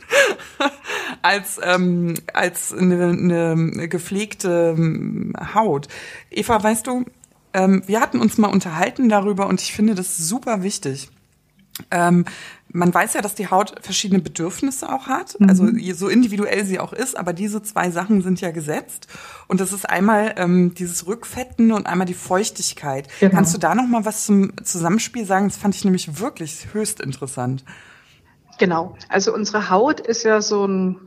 als 1.21 1.59
ähm, 1.61 2.15
als 2.33 2.73
eine, 2.73 3.09
eine 3.09 3.89
gepflegte 3.89 4.75
ähm, 4.77 5.33
Haut. 5.53 5.87
Eva, 6.29 6.63
weißt 6.63 6.87
du, 6.87 7.05
ähm, 7.53 7.83
wir 7.85 7.99
hatten 7.99 8.19
uns 8.19 8.37
mal 8.37 8.47
unterhalten 8.47 9.09
darüber 9.09 9.47
und 9.47 9.61
ich 9.61 9.73
finde 9.73 9.95
das 9.95 10.17
super 10.17 10.63
wichtig. 10.63 11.09
Ähm, 11.89 12.25
man 12.73 12.93
weiß 12.93 13.13
ja, 13.13 13.21
dass 13.21 13.35
die 13.35 13.47
Haut 13.47 13.75
verschiedene 13.81 14.21
Bedürfnisse 14.21 14.91
auch 14.91 15.07
hat, 15.07 15.39
mhm. 15.39 15.49
also 15.49 15.67
so 15.93 16.07
individuell 16.07 16.65
sie 16.65 16.79
auch 16.79 16.93
ist, 16.93 17.17
aber 17.17 17.33
diese 17.33 17.61
zwei 17.61 17.91
Sachen 17.91 18.21
sind 18.21 18.41
ja 18.41 18.51
gesetzt. 18.51 19.07
Und 19.47 19.59
das 19.59 19.73
ist 19.73 19.89
einmal 19.89 20.35
ähm, 20.37 20.73
dieses 20.75 21.07
Rückfetten 21.07 21.71
und 21.71 21.87
einmal 21.87 22.07
die 22.07 22.13
Feuchtigkeit. 22.13 23.07
Genau. 23.19 23.35
Kannst 23.35 23.53
du 23.53 23.57
da 23.57 23.75
noch 23.75 23.87
mal 23.87 24.05
was 24.05 24.25
zum 24.25 24.53
Zusammenspiel 24.63 25.25
sagen? 25.25 25.47
Das 25.47 25.57
fand 25.57 25.75
ich 25.75 25.83
nämlich 25.83 26.19
wirklich 26.19 26.67
höchst 26.73 27.01
interessant. 27.01 27.63
Genau. 28.59 28.95
Also 29.09 29.33
unsere 29.33 29.69
Haut 29.69 29.99
ist 29.99 30.23
ja 30.23 30.41
so 30.41 30.65
ein 30.65 30.97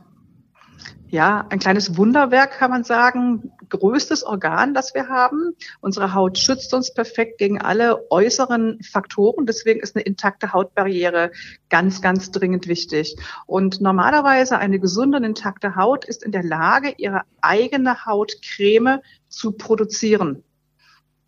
ja, 1.15 1.47
ein 1.49 1.59
kleines 1.59 1.95
Wunderwerk 1.95 2.59
kann 2.59 2.69
man 2.69 2.83
sagen, 2.83 3.49
größtes 3.69 4.23
Organ, 4.23 4.73
das 4.73 4.93
wir 4.93 5.07
haben. 5.07 5.55
Unsere 5.79 6.13
Haut 6.13 6.37
schützt 6.37 6.73
uns 6.73 6.93
perfekt 6.93 7.37
gegen 7.37 7.61
alle 7.61 8.11
äußeren 8.11 8.81
Faktoren. 8.83 9.45
Deswegen 9.45 9.79
ist 9.79 9.95
eine 9.95 10.03
intakte 10.03 10.51
Hautbarriere 10.51 11.31
ganz, 11.69 12.01
ganz 12.01 12.31
dringend 12.31 12.67
wichtig. 12.67 13.15
Und 13.45 13.79
normalerweise 13.79 14.57
eine 14.57 14.77
gesunde 14.77 15.17
und 15.17 15.23
intakte 15.23 15.77
Haut 15.77 16.03
ist 16.03 16.21
in 16.21 16.33
der 16.33 16.43
Lage, 16.43 16.93
ihre 16.97 17.21
eigene 17.39 18.05
Hautcreme 18.05 18.99
zu 19.29 19.53
produzieren. 19.53 20.43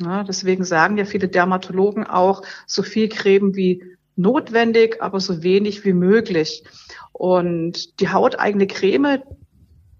Ja, 0.02 0.26
deswegen 0.26 0.66
sagen 0.66 0.98
ja 0.98 1.06
viele 1.06 1.30
Dermatologen 1.30 2.06
auch, 2.06 2.42
so 2.66 2.84
viel 2.84 3.08
Creme 3.08 3.56
wie 3.56 3.86
notwendig, 4.18 5.02
aber 5.02 5.22
so 5.22 5.44
wenig 5.44 5.86
wie 5.86 5.94
möglich. 5.94 6.66
Und 7.14 8.02
die 8.02 8.10
hauteigene 8.10 8.68
Creme, 8.68 9.24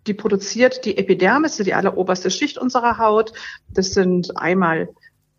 die 0.08 0.14
produziert 0.14 0.86
die 0.86 0.98
Epidermis, 0.98 1.58
die 1.58 1.74
alleroberste 1.74 2.32
Schicht 2.32 2.58
unserer 2.58 2.98
Haut. 2.98 3.34
Das 3.70 3.94
sind 3.94 4.38
einmal 4.38 4.90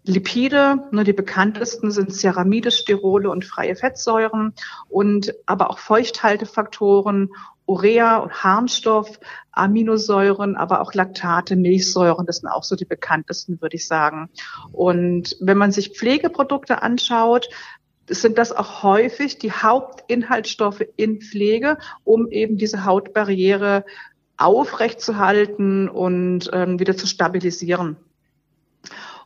Lipide, 0.05 0.89
nur 0.91 1.05
die 1.05 1.13
bekanntesten 1.13 1.91
sind 1.91 2.13
Ceramide, 2.13 2.71
Sterole 2.71 3.31
und 3.31 3.45
freie 3.45 3.77
Fettsäuren 3.77 4.55
und 4.89 5.35
aber 5.45 5.71
auch 5.71 5.79
Feuchthaltefaktoren, 5.79 7.31
Urea 7.67 8.17
und 8.17 8.43
Harnstoff, 8.43 9.21
Aminosäuren, 9.53 10.57
aber 10.57 10.81
auch 10.81 10.95
Laktate, 10.95 11.57
Milchsäuren, 11.57 12.25
das 12.25 12.39
sind 12.39 12.49
auch 12.49 12.65
so 12.65 12.77
die 12.77 12.87
bekanntesten, 12.87 13.61
würde 13.61 13.77
ich 13.77 13.87
sagen. 13.87 14.31
Und 14.73 15.37
wenn 15.41 15.59
man 15.59 15.73
sich 15.73 15.91
Pflegeprodukte 15.91 16.81
anschaut, 16.83 17.51
sind 18.09 18.39
das 18.39 18.53
auch 18.53 18.83
häufig 18.83 19.39
die 19.39 19.53
Hauptinhaltsstoffe 19.53 20.83
in 20.97 21.21
Pflege, 21.21 21.77
um 22.05 22.31
eben 22.31 22.57
diese 22.57 22.87
Hautbarriere 22.87 23.85
aufrechtzuhalten 24.39 25.89
und 25.89 26.49
ähm, 26.53 26.79
wieder 26.79 26.97
zu 26.97 27.07
stabilisieren. 27.07 27.97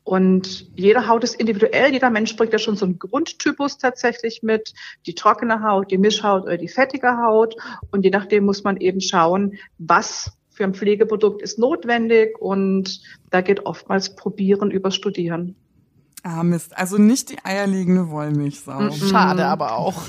Und 0.05 0.67
jede 0.75 1.07
Haut 1.07 1.23
ist 1.23 1.37
individuell. 1.37 1.93
Jeder 1.93 2.11
Mensch 2.11 2.35
bringt 2.35 2.53
ja 2.53 2.59
schon 2.59 2.75
so 2.77 2.85
einen 2.85 2.99
Grundtypus 2.99 3.79
tatsächlich 3.79 4.43
mit. 4.43 4.75
Die 5.07 5.15
trockene 5.15 5.63
Haut, 5.63 5.93
die 5.93 5.99
Mischhaut 5.99 6.43
oder 6.43 6.57
die 6.59 6.69
fettige 6.69 7.19
Haut. 7.19 7.55
Und 7.93 8.05
je 8.05 8.11
nachdem 8.11 8.45
muss 8.45 8.65
man 8.65 8.79
eben 8.79 9.01
schauen, 9.01 9.59
was 9.79 10.33
für 10.51 10.65
ein 10.65 10.75
Pflegeprodukt 10.75 11.41
ist 11.41 11.59
notwendig. 11.59 12.37
Und 12.41 13.01
da 13.31 13.43
geht 13.43 13.65
oftmals 13.65 14.17
Probieren 14.17 14.73
über 14.73 14.91
Studieren. 14.91 15.55
Ah, 16.25 16.43
Mist. 16.43 16.77
Also 16.77 16.99
nicht 16.99 17.31
die 17.31 17.39
eierlegende 17.45 18.11
Wollmilchsau. 18.11 18.91
Schade 18.91 19.47
aber 19.47 19.77
auch. 19.77 20.03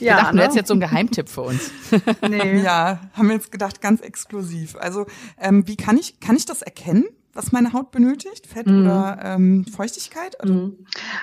Ja, 0.00 0.16
wir 0.16 0.22
dachten, 0.22 0.36
ne? 0.36 0.40
du 0.40 0.42
hättest 0.44 0.56
jetzt 0.56 0.68
so 0.68 0.74
einen 0.74 0.80
Geheimtipp 0.80 1.28
für 1.28 1.42
uns. 1.42 1.70
nee. 2.28 2.62
Ja, 2.68 3.00
haben 3.12 3.28
wir 3.28 3.34
jetzt 3.34 3.52
gedacht, 3.52 3.80
ganz 3.80 4.00
exklusiv. 4.00 4.76
Also, 4.76 5.06
ähm, 5.40 5.66
wie 5.66 5.76
kann 5.76 5.96
ich, 5.96 6.20
kann 6.20 6.36
ich 6.36 6.44
das 6.44 6.62
erkennen? 6.62 7.04
was 7.38 7.52
meine 7.52 7.72
Haut 7.72 7.92
benötigt, 7.92 8.48
Fett 8.48 8.66
mm. 8.66 8.82
oder 8.82 9.20
ähm, 9.22 9.64
Feuchtigkeit? 9.64 10.36
Oder? 10.42 10.72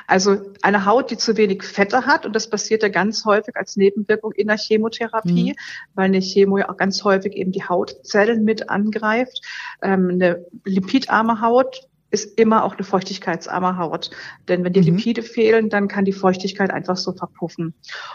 Also 0.07 0.37
eine 0.61 0.85
Haut, 0.85 1.11
die 1.11 1.17
zu 1.17 1.35
wenig 1.35 1.63
Fette 1.63 2.05
hat, 2.05 2.25
und 2.25 2.33
das 2.33 2.49
passiert 2.49 2.83
ja 2.83 2.89
ganz 2.89 3.25
häufig 3.25 3.57
als 3.57 3.75
Nebenwirkung 3.75 4.31
in 4.31 4.47
der 4.47 4.57
Chemotherapie, 4.57 5.51
mm. 5.51 5.55
weil 5.93 6.05
eine 6.05 6.21
Chemo 6.21 6.57
ja 6.57 6.69
auch 6.69 6.77
ganz 6.77 7.03
häufig 7.03 7.33
eben 7.33 7.51
die 7.51 7.63
Hautzellen 7.63 8.45
mit 8.45 8.69
angreift. 8.69 9.41
Ähm, 9.81 10.09
eine 10.13 10.45
lipidarme 10.63 11.41
Haut 11.41 11.81
ist 12.15 12.39
immer 12.39 12.63
auch 12.63 12.75
eine 12.75 12.83
feuchtigkeitsarme 12.85 13.77
Haut. 13.77 14.09
Denn 14.47 14.63
wenn 14.63 14.73
die 14.73 14.79
mhm. 14.79 14.97
Lipide 14.97 15.21
fehlen, 15.21 15.69
dann 15.69 15.87
kann 15.87 16.05
die 16.05 16.13
Feuchtigkeit 16.13 16.71
einfach 16.71 16.97
so 16.97 17.11
verpuffen. 17.11 17.73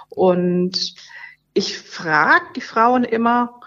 Und 0.08 0.94
ich 1.52 1.78
frage 1.78 2.46
die 2.56 2.60
Frauen 2.62 3.04
immer, 3.04 3.59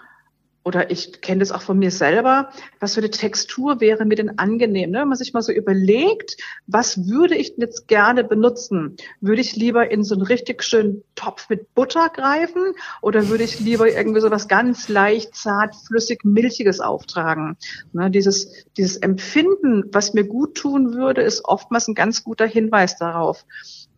oder 0.64 0.90
ich 0.90 1.20
kenne 1.20 1.40
das 1.40 1.52
auch 1.52 1.60
von 1.60 1.78
mir 1.78 1.90
selber, 1.90 2.48
was 2.80 2.94
für 2.94 3.00
eine 3.00 3.10
Textur 3.10 3.80
wäre 3.80 4.06
mir 4.06 4.14
denn 4.14 4.38
angenehm? 4.38 4.90
Ne? 4.90 5.00
Wenn 5.00 5.08
man 5.08 5.18
sich 5.18 5.34
mal 5.34 5.42
so 5.42 5.52
überlegt, 5.52 6.38
was 6.66 7.06
würde 7.06 7.36
ich 7.36 7.54
denn 7.54 7.62
jetzt 7.62 7.86
gerne 7.86 8.24
benutzen? 8.24 8.96
Würde 9.20 9.42
ich 9.42 9.56
lieber 9.56 9.90
in 9.90 10.02
so 10.02 10.14
einen 10.14 10.24
richtig 10.24 10.62
schönen 10.64 11.04
Topf 11.14 11.50
mit 11.50 11.74
Butter 11.74 12.08
greifen 12.08 12.72
oder 13.02 13.28
würde 13.28 13.44
ich 13.44 13.60
lieber 13.60 13.90
irgendwie 13.90 14.20
so 14.20 14.30
was 14.30 14.48
ganz 14.48 14.88
leicht, 14.88 15.34
zart, 15.36 15.76
flüssig, 15.76 16.24
milchiges 16.24 16.80
auftragen? 16.80 17.58
Ne? 17.92 18.10
Dieses, 18.10 18.64
dieses 18.78 18.96
Empfinden, 18.96 19.84
was 19.92 20.14
mir 20.14 20.24
gut 20.24 20.54
tun 20.54 20.94
würde, 20.94 21.20
ist 21.20 21.44
oftmals 21.44 21.88
ein 21.88 21.94
ganz 21.94 22.24
guter 22.24 22.46
Hinweis 22.46 22.96
darauf. 22.96 23.44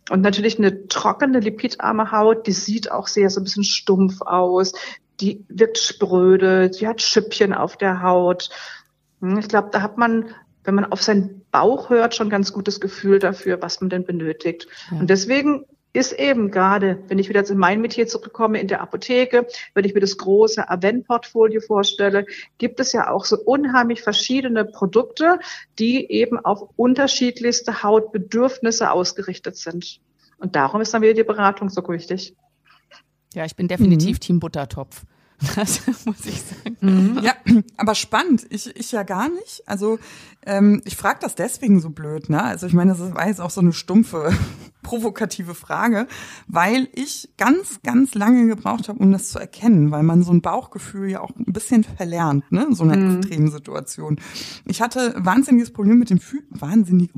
Und 0.09 0.21
natürlich 0.21 0.59
eine 0.59 0.87
trockene, 0.87 1.41
lipidarme 1.41 2.13
Haut, 2.13 2.47
die 2.47 2.53
sieht 2.53 2.93
auch 2.93 3.09
sehr 3.09 3.29
so 3.29 3.41
ein 3.41 3.45
bisschen 3.45 3.65
stumpf 3.65 4.21
aus 4.23 4.73
die 5.21 5.45
wirkt 5.49 5.79
spröde, 5.79 6.73
sie 6.73 6.87
hat 6.87 7.03
Schüppchen 7.03 7.53
auf 7.53 7.77
der 7.77 8.03
Haut. 8.03 8.51
Hm, 9.21 9.39
ich 9.39 9.49
glaube, 9.49 9.71
da 9.73 9.83
hat 9.83 9.99
man, 9.99 10.27
wenn 10.65 10.75
man 10.75 10.91
auf 10.93 11.03
seinen 11.03 11.43
Bauch 11.51 11.91
hört, 11.91 12.15
schon 12.15 12.31
ganz 12.31 12.53
gutes 12.53 12.81
Gefühl 12.81 13.19
dafür, 13.19 13.61
was 13.63 13.81
man 13.81 13.91
denn 13.91 14.05
benötigt. 14.05 14.67
Ja. 14.91 14.99
Und 14.99 15.11
deswegen 15.11 15.65
ist 15.97 16.13
eben 16.13 16.51
gerade, 16.51 17.03
wenn 17.09 17.19
ich 17.19 17.31
wieder 17.31 17.49
in 17.49 17.57
mein 17.57 17.81
Metier 17.81 18.07
zurückkomme, 18.07 18.61
in 18.61 18.69
der 18.69 18.83
Apotheke, 18.83 19.47
wenn 19.73 19.85
ich 19.85 19.95
mir 19.95 20.01
das 20.01 20.19
große 20.19 20.69
Avent-Portfolio 20.69 21.63
vorstelle, 21.63 22.27
gibt 22.59 22.81
es 22.81 22.93
ja 22.93 23.11
auch 23.11 23.25
so 23.25 23.39
unheimlich 23.39 24.03
verschiedene 24.03 24.67
Produkte, 24.67 25.39
die 25.79 26.11
eben 26.11 26.39
auf 26.39 26.69
unterschiedlichste 26.77 27.83
Hautbedürfnisse 27.83 28.91
ausgerichtet 28.91 29.57
sind. 29.57 30.01
Und 30.39 30.55
darum 30.55 30.83
ist 30.83 30.93
dann 30.93 31.01
wieder 31.01 31.15
die 31.15 31.25
Beratung 31.25 31.71
so 31.71 31.83
wichtig. 31.89 32.35
Ja, 33.37 33.45
ich 33.45 33.55
bin 33.55 33.69
definitiv 33.69 34.17
mhm. 34.17 34.21
Team 34.21 34.41
Buttertopf. 34.41 35.05
Das 35.55 35.83
muss 36.07 36.25
ich 36.25 36.41
sagen. 36.41 36.79
Mhm. 36.81 37.21
Ja, 37.23 37.35
aber 37.77 37.95
spannend. 37.95 38.47
Ich, 38.49 38.75
ich 38.75 38.91
ja 38.93 39.03
gar 39.03 39.29
nicht. 39.29 39.63
Also 39.67 39.99
ähm, 40.47 40.81
ich 40.87 40.97
frage 40.97 41.19
das 41.21 41.35
deswegen 41.35 41.79
so 41.79 41.91
blöd. 41.91 42.31
Ne? 42.31 42.43
Also 42.43 42.67
ich 42.67 42.73
meine, 42.73 42.93
das 42.93 43.15
war 43.15 43.29
jetzt 43.29 43.43
auch 43.43 43.51
so 43.51 43.61
eine 43.61 43.75
stumpfe, 43.75 44.33
provokative 44.87 45.57
Frage, 45.57 46.07
weil 46.47 46.89
ich 46.95 47.29
ganz, 47.37 47.81
ganz 47.83 48.15
lange 48.15 48.47
gebraucht 48.47 48.89
habe, 48.89 49.01
um 49.01 49.11
das 49.11 49.31
zu 49.31 49.41
erkennen, 49.41 49.91
weil 49.91 50.05
man 50.05 50.23
so 50.23 50.31
ein 50.33 50.43
Bauchgefühl 50.43 51.11
ja 51.11 51.23
auch 51.23 51.31
ein 51.37 51.53
bisschen 51.53 51.83
verlernt, 51.83 52.51
ne? 52.53 52.69
so 52.71 52.85
eine 52.85 52.97
mhm. 52.97 53.17
extreme 53.17 53.51
Situation. 53.51 54.21
Ich 54.65 54.81
hatte 54.81 55.15
wahnsinniges 55.19 55.73
Problem 55.73 55.99
mit 55.99 56.11
den 56.11 56.21
Füßen, 56.21 56.47
wahnsinnig, 56.51 57.11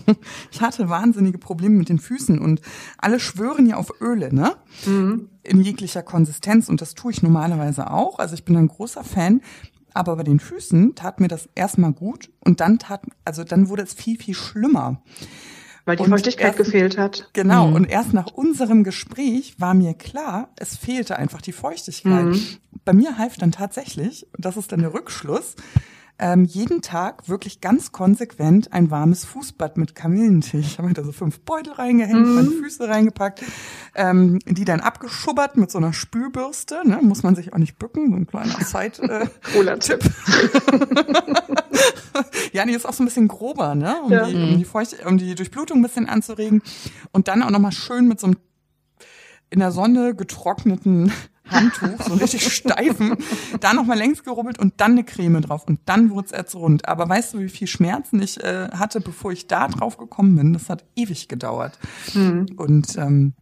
ich 0.52 0.60
hatte 0.60 0.88
wahnsinnige 0.88 1.38
Probleme 1.38 1.74
mit 1.74 1.88
den 1.88 1.98
Füßen 1.98 2.38
und 2.38 2.60
alle 2.96 3.18
schwören 3.18 3.66
ja 3.66 3.76
auf 3.76 4.00
Öle, 4.00 4.32
ne? 4.32 4.54
Mhm 4.86 5.28
in 5.46 5.60
jeglicher 5.60 6.02
Konsistenz 6.02 6.68
und 6.68 6.80
das 6.80 6.96
tue 6.96 7.12
ich 7.12 7.22
normalerweise 7.22 7.88
auch. 7.92 8.18
Also 8.18 8.34
ich 8.34 8.44
bin 8.44 8.56
ein 8.56 8.66
großer 8.66 9.04
Fan. 9.04 9.42
Aber 9.94 10.16
bei 10.16 10.24
den 10.24 10.40
Füßen 10.40 10.94
tat 10.94 11.20
mir 11.20 11.28
das 11.28 11.48
erstmal 11.54 11.94
gut 11.94 12.30
und 12.40 12.60
dann 12.60 12.78
tat, 12.78 13.00
also 13.24 13.44
dann 13.44 13.70
wurde 13.70 13.82
es 13.82 13.94
viel, 13.94 14.18
viel 14.18 14.34
schlimmer. 14.34 15.00
Weil 15.86 15.96
die 15.96 16.02
und 16.02 16.10
Feuchtigkeit 16.10 16.48
erst, 16.48 16.58
gefehlt 16.58 16.98
hat. 16.98 17.30
Genau. 17.32 17.68
Mhm. 17.68 17.74
Und 17.74 17.84
erst 17.84 18.12
nach 18.12 18.26
unserem 18.26 18.84
Gespräch 18.84 19.54
war 19.58 19.72
mir 19.72 19.94
klar, 19.94 20.50
es 20.56 20.76
fehlte 20.76 21.16
einfach 21.16 21.40
die 21.40 21.52
Feuchtigkeit. 21.52 22.26
Mhm. 22.26 22.42
Bei 22.84 22.92
mir 22.92 23.16
half 23.18 23.36
dann 23.36 23.52
tatsächlich, 23.52 24.26
das 24.36 24.56
ist 24.56 24.72
dann 24.72 24.80
der 24.80 24.92
Rückschluss, 24.92 25.54
ähm, 26.18 26.44
jeden 26.44 26.80
Tag 26.80 27.28
wirklich 27.28 27.60
ganz 27.60 27.92
konsequent 27.92 28.72
ein 28.72 28.90
warmes 28.90 29.24
Fußbad 29.24 29.76
mit 29.76 29.94
Kamillentee. 29.94 30.58
Ich 30.58 30.78
habe 30.78 30.88
mir 30.88 30.94
da 30.94 31.04
so 31.04 31.12
fünf 31.12 31.40
Beutel 31.40 31.74
reingehängt, 31.74 32.26
mhm. 32.26 32.34
meine 32.34 32.50
Füße 32.50 32.88
reingepackt, 32.88 33.44
ähm, 33.94 34.38
die 34.46 34.64
dann 34.64 34.80
abgeschubbert 34.80 35.56
mit 35.56 35.70
so 35.70 35.78
einer 35.78 35.92
Spülbürste. 35.92 36.80
Ne? 36.84 37.00
Muss 37.02 37.22
man 37.22 37.34
sich 37.34 37.52
auch 37.52 37.58
nicht 37.58 37.78
bücken, 37.78 38.10
so 38.10 38.16
ein 38.16 38.26
kleiner 38.26 38.58
Zeit-Tipp. 38.60 40.00
ja, 42.52 42.64
die 42.64 42.72
ist 42.72 42.86
auch 42.86 42.94
so 42.94 43.02
ein 43.02 43.06
bisschen 43.06 43.28
grober, 43.28 43.74
ne? 43.74 43.96
um, 44.02 44.10
ja. 44.10 44.26
die, 44.26 44.34
um, 44.34 44.58
die 44.58 44.64
Feucht 44.64 45.04
um 45.04 45.18
die 45.18 45.34
Durchblutung 45.34 45.80
ein 45.80 45.82
bisschen 45.82 46.08
anzuregen. 46.08 46.62
Und 47.12 47.28
dann 47.28 47.42
auch 47.42 47.50
nochmal 47.50 47.72
schön 47.72 48.08
mit 48.08 48.20
so 48.20 48.28
einem 48.28 48.36
in 49.48 49.60
der 49.60 49.70
Sonne 49.70 50.14
getrockneten 50.14 51.12
Handtuch, 51.50 52.04
so 52.06 52.14
richtig 52.14 52.52
steifen, 52.52 53.16
da 53.60 53.72
nochmal 53.72 53.98
längs 53.98 54.24
gerubbelt 54.24 54.58
und 54.58 54.74
dann 54.80 54.92
eine 54.92 55.04
Creme 55.04 55.40
drauf 55.40 55.64
und 55.66 55.80
dann 55.86 56.10
wurde 56.10 56.34
es 56.34 56.54
rund. 56.54 56.88
Aber 56.88 57.08
weißt 57.08 57.34
du, 57.34 57.40
wie 57.40 57.48
viel 57.48 57.66
Schmerzen 57.66 58.20
ich 58.20 58.42
äh, 58.42 58.68
hatte, 58.72 59.00
bevor 59.00 59.32
ich 59.32 59.46
da 59.46 59.68
drauf 59.68 59.96
gekommen 59.96 60.36
bin? 60.36 60.52
Das 60.52 60.68
hat 60.68 60.84
ewig 60.96 61.28
gedauert. 61.28 61.78
Mhm. 62.14 62.46
Und 62.56 62.96
ähm, 62.96 63.34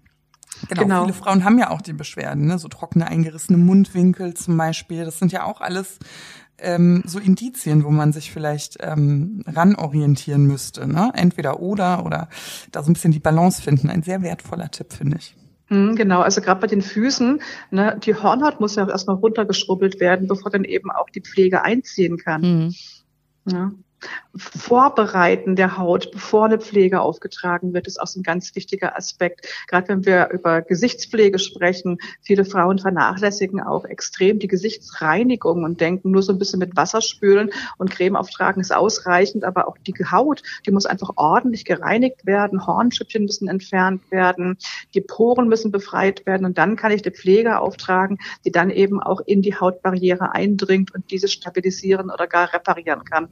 Genau, 0.68 0.82
genau, 0.82 1.02
viele 1.02 1.14
Frauen 1.14 1.44
haben 1.44 1.58
ja 1.58 1.70
auch 1.70 1.82
die 1.82 1.92
Beschwerden, 1.92 2.46
ne? 2.46 2.58
so 2.58 2.68
trockene, 2.68 3.08
eingerissene 3.08 3.58
Mundwinkel 3.58 4.34
zum 4.34 4.56
Beispiel. 4.56 5.04
Das 5.04 5.18
sind 5.18 5.32
ja 5.32 5.44
auch 5.44 5.60
alles 5.60 5.98
ähm, 6.58 7.02
so 7.06 7.18
Indizien, 7.18 7.84
wo 7.84 7.90
man 7.90 8.12
sich 8.12 8.32
vielleicht 8.32 8.78
ähm, 8.80 9.42
ranorientieren 9.46 10.46
müsste. 10.46 10.86
Ne? 10.86 11.10
Entweder 11.14 11.60
oder 11.60 12.04
oder 12.04 12.28
da 12.72 12.82
so 12.82 12.90
ein 12.90 12.94
bisschen 12.94 13.12
die 13.12 13.20
Balance 13.20 13.60
finden. 13.62 13.90
Ein 13.90 14.02
sehr 14.02 14.22
wertvoller 14.22 14.70
Tipp, 14.70 14.92
finde 14.92 15.18
ich. 15.18 15.36
Mhm, 15.68 15.96
genau, 15.96 16.20
also 16.20 16.40
gerade 16.40 16.60
bei 16.60 16.66
den 16.66 16.82
Füßen, 16.82 17.40
ne, 17.70 17.98
die 18.04 18.14
Hornhaut 18.14 18.60
muss 18.60 18.76
ja 18.76 18.88
erstmal 18.88 19.16
runtergeschrubbelt 19.16 19.98
werden, 20.00 20.28
bevor 20.28 20.50
dann 20.50 20.64
eben 20.64 20.90
auch 20.90 21.08
die 21.10 21.22
Pflege 21.22 21.62
einziehen 21.62 22.18
kann. 22.18 22.40
Mhm. 22.42 22.74
Ja. 23.46 23.72
Vorbereiten 24.36 25.54
der 25.54 25.78
Haut, 25.78 26.10
bevor 26.10 26.46
eine 26.46 26.58
Pflege 26.58 27.00
aufgetragen 27.00 27.72
wird, 27.72 27.86
ist 27.86 28.00
auch 28.00 28.06
so 28.06 28.20
ein 28.20 28.24
ganz 28.24 28.54
wichtiger 28.54 28.96
Aspekt. 28.96 29.46
Gerade 29.68 29.88
wenn 29.88 30.04
wir 30.04 30.30
über 30.30 30.62
Gesichtspflege 30.62 31.38
sprechen, 31.38 31.98
viele 32.20 32.44
Frauen 32.44 32.78
vernachlässigen 32.78 33.60
auch 33.60 33.84
extrem 33.84 34.38
die 34.38 34.48
Gesichtsreinigung 34.48 35.62
und 35.62 35.80
denken, 35.80 36.10
nur 36.10 36.22
so 36.22 36.32
ein 36.32 36.38
bisschen 36.38 36.58
mit 36.58 36.76
Wasser 36.76 37.00
spülen 37.00 37.50
und 37.78 37.90
Creme 37.90 38.16
auftragen 38.16 38.60
ist 38.60 38.74
ausreichend, 38.74 39.44
aber 39.44 39.68
auch 39.68 39.76
die 39.78 39.94
Haut, 40.10 40.42
die 40.66 40.72
muss 40.72 40.86
einfach 40.86 41.10
ordentlich 41.16 41.64
gereinigt 41.64 42.26
werden, 42.26 42.66
Hornschüppchen 42.66 43.24
müssen 43.24 43.48
entfernt 43.48 44.02
werden, 44.10 44.58
die 44.94 45.00
Poren 45.00 45.48
müssen 45.48 45.70
befreit 45.70 46.26
werden 46.26 46.44
und 46.44 46.58
dann 46.58 46.76
kann 46.76 46.92
ich 46.92 47.04
eine 47.04 47.14
Pflege 47.14 47.60
auftragen, 47.60 48.18
die 48.44 48.50
dann 48.50 48.70
eben 48.70 49.00
auch 49.00 49.20
in 49.24 49.42
die 49.42 49.54
Hautbarriere 49.54 50.32
eindringt 50.32 50.94
und 50.94 51.10
diese 51.10 51.28
stabilisieren 51.28 52.10
oder 52.10 52.26
gar 52.26 52.52
reparieren 52.52 53.04
kann. 53.04 53.28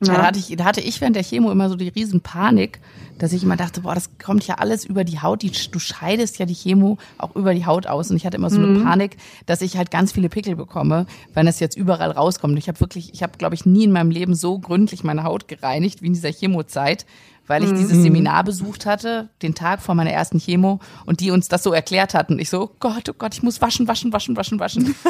Ja. 0.00 0.14
Da, 0.14 0.26
hatte 0.28 0.38
ich, 0.38 0.56
da 0.56 0.64
hatte 0.64 0.80
ich 0.80 1.00
während 1.00 1.16
der 1.16 1.24
Chemo 1.24 1.50
immer 1.50 1.68
so 1.68 1.74
die 1.74 1.88
Riesenpanik, 1.88 2.78
dass 3.18 3.32
ich 3.32 3.42
immer 3.42 3.56
dachte, 3.56 3.80
boah, 3.80 3.96
das 3.96 4.10
kommt 4.22 4.46
ja 4.46 4.54
alles 4.56 4.84
über 4.84 5.02
die 5.02 5.20
Haut. 5.20 5.42
Die, 5.42 5.50
du 5.50 5.78
scheidest 5.80 6.38
ja 6.38 6.46
die 6.46 6.54
Chemo 6.54 6.98
auch 7.18 7.34
über 7.34 7.52
die 7.52 7.66
Haut 7.66 7.88
aus. 7.88 8.10
Und 8.10 8.16
ich 8.16 8.24
hatte 8.24 8.36
immer 8.36 8.48
so 8.48 8.60
mhm. 8.60 8.76
eine 8.76 8.84
Panik, 8.84 9.16
dass 9.46 9.60
ich 9.60 9.76
halt 9.76 9.90
ganz 9.90 10.12
viele 10.12 10.28
Pickel 10.28 10.54
bekomme, 10.54 11.06
wenn 11.34 11.46
das 11.46 11.58
jetzt 11.58 11.76
überall 11.76 12.12
rauskommt. 12.12 12.56
Ich 12.58 12.68
habe 12.68 12.78
wirklich, 12.78 13.12
ich 13.12 13.24
habe, 13.24 13.38
glaube 13.38 13.56
ich, 13.56 13.66
nie 13.66 13.84
in 13.84 13.92
meinem 13.92 14.12
Leben 14.12 14.36
so 14.36 14.60
gründlich 14.60 15.02
meine 15.02 15.24
Haut 15.24 15.48
gereinigt 15.48 16.00
wie 16.00 16.06
in 16.06 16.14
dieser 16.14 16.30
Chemozeit, 16.30 17.04
weil 17.48 17.64
ich 17.64 17.72
mhm. 17.72 17.78
dieses 17.78 18.00
Seminar 18.00 18.44
besucht 18.44 18.86
hatte, 18.86 19.30
den 19.42 19.56
Tag 19.56 19.82
vor 19.82 19.96
meiner 19.96 20.12
ersten 20.12 20.38
Chemo, 20.38 20.78
und 21.06 21.18
die 21.18 21.32
uns 21.32 21.48
das 21.48 21.64
so 21.64 21.72
erklärt 21.72 22.14
hatten. 22.14 22.38
Ich 22.38 22.50
so, 22.50 22.62
oh 22.62 22.70
Gott, 22.78 23.08
oh 23.08 23.14
Gott, 23.18 23.34
ich 23.34 23.42
muss 23.42 23.60
waschen, 23.60 23.88
waschen, 23.88 24.12
waschen, 24.12 24.36
waschen, 24.36 24.60
waschen. 24.60 24.94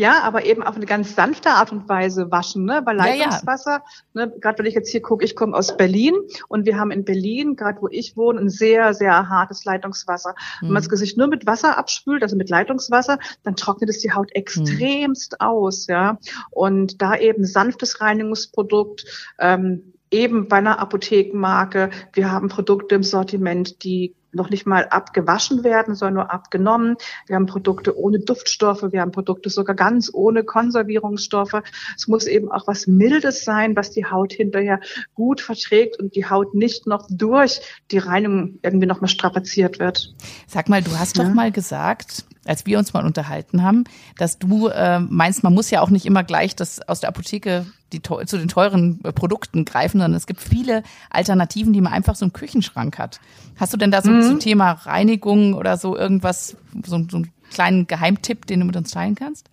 Ja, 0.00 0.22
aber 0.22 0.46
eben 0.46 0.62
auf 0.62 0.76
eine 0.76 0.86
ganz 0.86 1.14
sanfte 1.14 1.50
Art 1.50 1.72
und 1.72 1.86
Weise 1.86 2.30
waschen, 2.30 2.64
ne? 2.64 2.80
Bei 2.80 2.94
Leitungswasser, 2.94 3.82
ja, 4.14 4.22
ja. 4.22 4.26
ne? 4.26 4.32
gerade 4.40 4.58
wenn 4.58 4.64
ich 4.64 4.72
jetzt 4.72 4.90
hier 4.90 5.02
gucke, 5.02 5.26
ich 5.26 5.36
komme 5.36 5.54
aus 5.54 5.76
Berlin 5.76 6.14
und 6.48 6.64
wir 6.64 6.78
haben 6.78 6.90
in 6.90 7.04
Berlin, 7.04 7.54
gerade 7.54 7.82
wo 7.82 7.88
ich 7.90 8.16
wohne, 8.16 8.40
ein 8.40 8.48
sehr, 8.48 8.94
sehr 8.94 9.28
hartes 9.28 9.66
Leitungswasser. 9.66 10.30
Mhm. 10.30 10.68
Wenn 10.68 10.72
man 10.72 10.82
das 10.82 10.88
Gesicht 10.88 11.18
nur 11.18 11.26
mit 11.26 11.44
Wasser 11.44 11.76
abspült, 11.76 12.22
also 12.22 12.34
mit 12.34 12.48
Leitungswasser, 12.48 13.18
dann 13.42 13.56
trocknet 13.56 13.90
es 13.90 13.98
die 13.98 14.10
Haut 14.10 14.34
extremst 14.34 15.32
mhm. 15.32 15.46
aus, 15.46 15.86
ja. 15.86 16.16
Und 16.50 17.02
da 17.02 17.14
eben 17.14 17.44
sanftes 17.44 18.00
Reinigungsprodukt, 18.00 19.04
ähm, 19.38 19.92
eben 20.10 20.48
bei 20.48 20.56
einer 20.56 20.78
Apothekenmarke. 20.78 21.90
Wir 22.14 22.32
haben 22.32 22.48
Produkte 22.48 22.94
im 22.94 23.02
Sortiment, 23.02 23.84
die 23.84 24.14
noch 24.32 24.50
nicht 24.50 24.66
mal 24.66 24.86
abgewaschen 24.88 25.64
werden, 25.64 25.94
sondern 25.94 26.14
nur 26.14 26.32
abgenommen. 26.32 26.96
Wir 27.26 27.36
haben 27.36 27.46
Produkte 27.46 27.98
ohne 27.98 28.20
Duftstoffe, 28.20 28.84
wir 28.90 29.00
haben 29.00 29.12
Produkte 29.12 29.50
sogar 29.50 29.74
ganz 29.74 30.10
ohne 30.12 30.44
Konservierungsstoffe. 30.44 31.62
Es 31.96 32.08
muss 32.08 32.26
eben 32.26 32.50
auch 32.50 32.66
was 32.66 32.86
Mildes 32.86 33.44
sein, 33.44 33.76
was 33.76 33.90
die 33.90 34.06
Haut 34.06 34.32
hinterher 34.32 34.80
gut 35.14 35.40
verträgt 35.40 35.98
und 35.98 36.14
die 36.14 36.28
Haut 36.28 36.54
nicht 36.54 36.86
noch 36.86 37.06
durch 37.10 37.60
die 37.90 37.98
Reinigung 37.98 38.58
irgendwie 38.62 38.86
nochmal 38.86 39.08
strapaziert 39.08 39.78
wird. 39.78 40.14
Sag 40.46 40.68
mal, 40.68 40.82
du 40.82 40.98
hast 40.98 41.16
ja. 41.16 41.24
doch 41.24 41.32
mal 41.32 41.50
gesagt, 41.50 42.24
als 42.44 42.66
wir 42.66 42.78
uns 42.78 42.92
mal 42.92 43.04
unterhalten 43.04 43.62
haben, 43.62 43.84
dass 44.16 44.38
du 44.38 44.68
äh, 44.68 45.00
meinst, 45.00 45.42
man 45.42 45.54
muss 45.54 45.70
ja 45.70 45.80
auch 45.80 45.90
nicht 45.90 46.06
immer 46.06 46.24
gleich 46.24 46.56
das 46.56 46.86
aus 46.88 47.00
der 47.00 47.08
Apotheke 47.10 47.66
die, 47.92 48.02
zu 48.02 48.38
den 48.38 48.48
teuren 48.48 49.00
äh, 49.04 49.12
Produkten 49.12 49.64
greifen, 49.64 49.98
sondern 49.98 50.14
es 50.14 50.26
gibt 50.26 50.40
viele 50.40 50.82
Alternativen, 51.10 51.72
die 51.72 51.80
man 51.80 51.92
einfach 51.92 52.14
so 52.14 52.24
im 52.24 52.32
Küchenschrank 52.32 52.98
hat. 52.98 53.20
Hast 53.56 53.72
du 53.72 53.76
denn 53.76 53.90
da 53.90 54.00
so 54.00 54.10
mhm. 54.20 54.28
zum 54.28 54.40
Thema 54.40 54.72
Reinigung 54.72 55.54
oder 55.54 55.76
so 55.76 55.96
irgendwas, 55.96 56.56
so, 56.84 56.98
so 57.10 57.16
einen 57.16 57.32
kleinen 57.50 57.86
Geheimtipp, 57.86 58.46
den 58.46 58.60
du 58.60 58.66
mit 58.66 58.76
uns 58.76 58.90
teilen 58.90 59.14
kannst? 59.14 59.46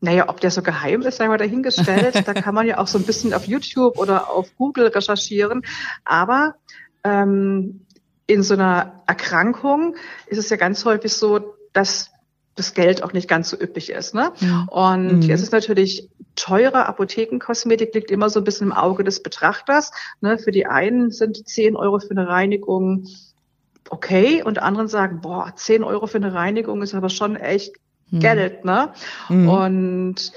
Naja, 0.00 0.28
ob 0.28 0.40
der 0.40 0.50
so 0.50 0.62
geheim 0.62 1.02
ist, 1.02 1.16
sei 1.16 1.28
mal 1.28 1.38
dahingestellt. 1.38 2.14
da 2.26 2.34
kann 2.34 2.54
man 2.54 2.66
ja 2.66 2.78
auch 2.78 2.86
so 2.86 2.98
ein 2.98 3.04
bisschen 3.04 3.32
auf 3.32 3.46
YouTube 3.46 3.98
oder 3.98 4.30
auf 4.30 4.54
Google 4.56 4.88
recherchieren. 4.88 5.62
Aber 6.04 6.56
ähm, 7.04 7.86
in 8.26 8.42
so 8.42 8.54
einer 8.54 9.02
Erkrankung 9.06 9.96
ist 10.26 10.38
es 10.38 10.50
ja 10.50 10.56
ganz 10.56 10.84
häufig 10.84 11.12
so, 11.12 11.54
dass 11.72 12.10
das 12.54 12.74
Geld 12.74 13.02
auch 13.02 13.12
nicht 13.12 13.28
ganz 13.28 13.50
so 13.50 13.58
üppig 13.58 13.90
ist. 13.90 14.14
Ne? 14.14 14.32
Mhm. 14.40 14.68
Und 14.68 15.24
mhm. 15.24 15.30
es 15.30 15.42
ist 15.42 15.52
natürlich 15.52 16.08
teure 16.36 16.86
Apothekenkosmetik 16.86 17.94
liegt 17.94 18.10
immer 18.10 18.30
so 18.30 18.40
ein 18.40 18.44
bisschen 18.44 18.68
im 18.68 18.72
Auge 18.72 19.04
des 19.04 19.22
Betrachters. 19.22 19.90
Ne? 20.20 20.38
Für 20.38 20.52
die 20.52 20.66
einen 20.66 21.10
sind 21.10 21.48
10 21.48 21.76
Euro 21.76 21.98
für 21.98 22.10
eine 22.10 22.28
Reinigung 22.28 23.06
okay 23.90 24.42
und 24.42 24.60
anderen 24.60 24.88
sagen, 24.88 25.20
boah, 25.20 25.52
10 25.54 25.84
Euro 25.84 26.06
für 26.06 26.18
eine 26.18 26.34
Reinigung 26.34 26.82
ist 26.82 26.94
aber 26.94 27.10
schon 27.10 27.36
echt 27.36 27.74
mhm. 28.10 28.20
Geld. 28.20 28.64
Ne? 28.64 28.92
Mhm. 29.28 29.48
Und 29.48 30.32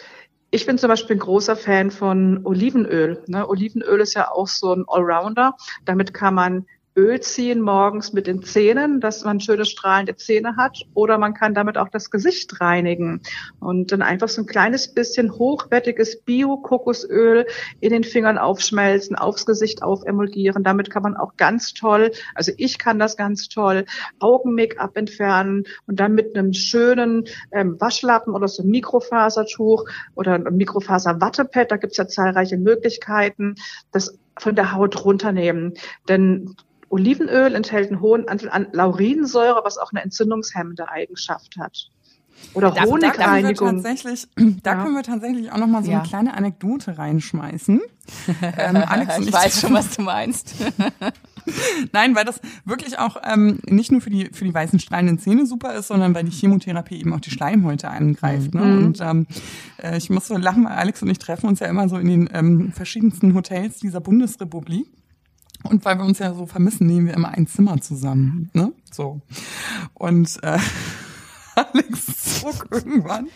ich 0.50 0.66
bin 0.66 0.78
zum 0.78 0.90
Beispiel 0.90 1.16
ein 1.18 1.20
großer 1.20 1.56
Fan 1.56 1.92
von 1.92 2.46
Olivenöl. 2.46 3.24
Ne? 3.28 3.48
Olivenöl 3.48 4.00
ist 4.00 4.14
ja 4.14 4.32
auch 4.32 4.48
so 4.48 4.74
ein 4.74 4.86
Allrounder. 4.88 5.56
Damit 5.86 6.14
kann 6.14 6.34
man 6.34 6.66
Öl 6.98 7.20
ziehen 7.20 7.62
morgens 7.62 8.12
mit 8.12 8.26
den 8.26 8.42
Zähnen, 8.42 9.00
dass 9.00 9.24
man 9.24 9.40
schöne 9.40 9.66
strahlende 9.66 10.16
Zähne 10.16 10.58
hat. 10.58 10.80
Oder 10.96 11.20
man 11.20 11.36
kann 11.36 11.54
damit 11.54 11.78
auch 11.78 11.90
das 11.90 12.10
Gesicht 12.10 12.60
reinigen 12.60 13.22
und 13.60 13.92
dann 13.92 14.02
einfach 14.02 14.30
so 14.30 14.42
ein 14.42 14.48
kleines 14.48 14.94
bisschen 14.94 15.32
hochwertiges 15.32 16.22
Bio-Kokosöl 16.22 17.46
in 17.82 17.92
den 17.92 18.04
Fingern 18.04 18.40
aufschmelzen, 18.40 19.16
aufs 19.16 19.46
Gesicht 19.46 19.84
aufemulgieren. 19.84 20.64
Damit 20.64 20.90
kann 20.90 21.04
man 21.04 21.16
auch 21.16 21.38
ganz 21.38 21.76
toll, 21.76 22.12
also 22.34 22.52
ich 22.58 22.80
kann 22.80 22.98
das 22.98 23.16
ganz 23.16 23.48
toll, 23.48 23.86
Augen-Make-up 24.20 24.98
entfernen 24.98 25.66
und 25.86 26.00
dann 26.00 26.16
mit 26.16 26.36
einem 26.36 26.54
schönen 26.54 27.26
ähm, 27.52 27.80
Waschlappen 27.80 28.34
oder 28.34 28.48
so 28.48 28.64
einem 28.64 28.72
Mikrofasertuch 28.72 29.86
oder 30.16 30.34
einem 30.34 30.58
Mikrofaser-Wattepad, 30.58 31.72
da 31.72 31.78
gibt's 31.78 31.98
ja 31.98 32.08
zahlreiche 32.08 32.58
Möglichkeiten, 32.58 33.54
das 33.92 34.18
von 34.40 34.56
der 34.56 34.74
Haut 34.74 35.04
runternehmen. 35.04 35.74
Denn 36.08 36.56
Olivenöl 36.90 37.56
enthält 37.56 37.90
einen 37.90 38.02
hohen 38.02 38.28
Anteil 38.28 38.50
an 38.50 38.68
Laurinsäure, 38.72 39.62
was 39.64 39.78
auch 39.78 39.92
eine 39.92 40.04
entzündungshemmende 40.04 40.90
Eigenschaft 40.90 41.58
hat. 41.58 41.90
Oder 42.54 42.72
da, 42.72 42.84
Honigreinigung. 42.84 43.68
Da, 43.68 43.90
tatsächlich, 43.90 44.28
da 44.64 44.74
ja. 44.74 44.84
können 44.84 44.96
wir 44.96 45.04
tatsächlich 45.04 45.52
auch 45.52 45.58
noch 45.58 45.68
mal 45.68 45.84
so 45.84 45.92
ja. 45.92 46.00
eine 46.00 46.08
kleine 46.08 46.34
Anekdote 46.36 46.98
reinschmeißen. 46.98 47.82
ähm, 48.42 48.76
Alex 48.88 49.20
ich, 49.20 49.28
ich 49.28 49.34
weiß 49.34 49.62
schon, 49.62 49.74
was 49.74 49.96
du 49.96 50.02
meinst. 50.02 50.56
Nein, 51.94 52.16
weil 52.16 52.26
das 52.26 52.40
wirklich 52.66 53.00
auch 53.00 53.18
ähm, 53.24 53.60
nicht 53.66 53.92
nur 53.92 54.02
für 54.02 54.10
die 54.10 54.30
für 54.34 54.44
die 54.44 54.54
weißen 54.54 54.80
strahlenden 54.80 55.20
Zähne 55.20 55.46
super 55.46 55.74
ist, 55.76 55.88
sondern 55.88 56.14
weil 56.14 56.26
die 56.26 56.32
Chemotherapie 56.32 57.00
eben 57.00 57.14
auch 57.14 57.20
die 57.20 57.32
Schleimhäute 57.32 57.90
angreift. 57.90 58.54
Ne? 58.54 58.62
Mhm. 58.62 58.86
Und 58.86 59.02
ähm, 59.02 59.28
äh, 59.82 59.98
ich 59.98 60.10
muss 60.10 60.28
so 60.28 60.38
lachen, 60.38 60.66
weil 60.66 60.74
Alex 60.74 61.02
und 61.02 61.10
ich 61.10 61.20
treffen 61.20 61.48
uns 61.48 61.60
ja 61.60 61.68
immer 61.68 61.90
so 61.90 61.98
in 61.98 62.08
den 62.08 62.30
ähm, 62.34 62.72
verschiedensten 62.72 63.34
Hotels 63.34 63.80
dieser 63.80 64.02
Bundesrepublik. 64.02 64.88
Und 65.64 65.84
weil 65.86 65.98
wir 65.98 66.06
uns 66.06 66.20
ja 66.20 66.34
so 66.34 66.46
vermissen, 66.46 66.88
nehmen 66.88 67.08
wir 67.08 67.14
immer 67.14 67.30
ein 67.30 67.48
Zimmer 67.48 67.82
zusammen. 67.82 68.50
Ne? 68.54 68.72
So. 68.92 69.22
Und 69.94 70.38
äh, 70.44 70.60
Alex 71.56 72.40
zog 72.42 72.68
irgendwann. 72.72 73.28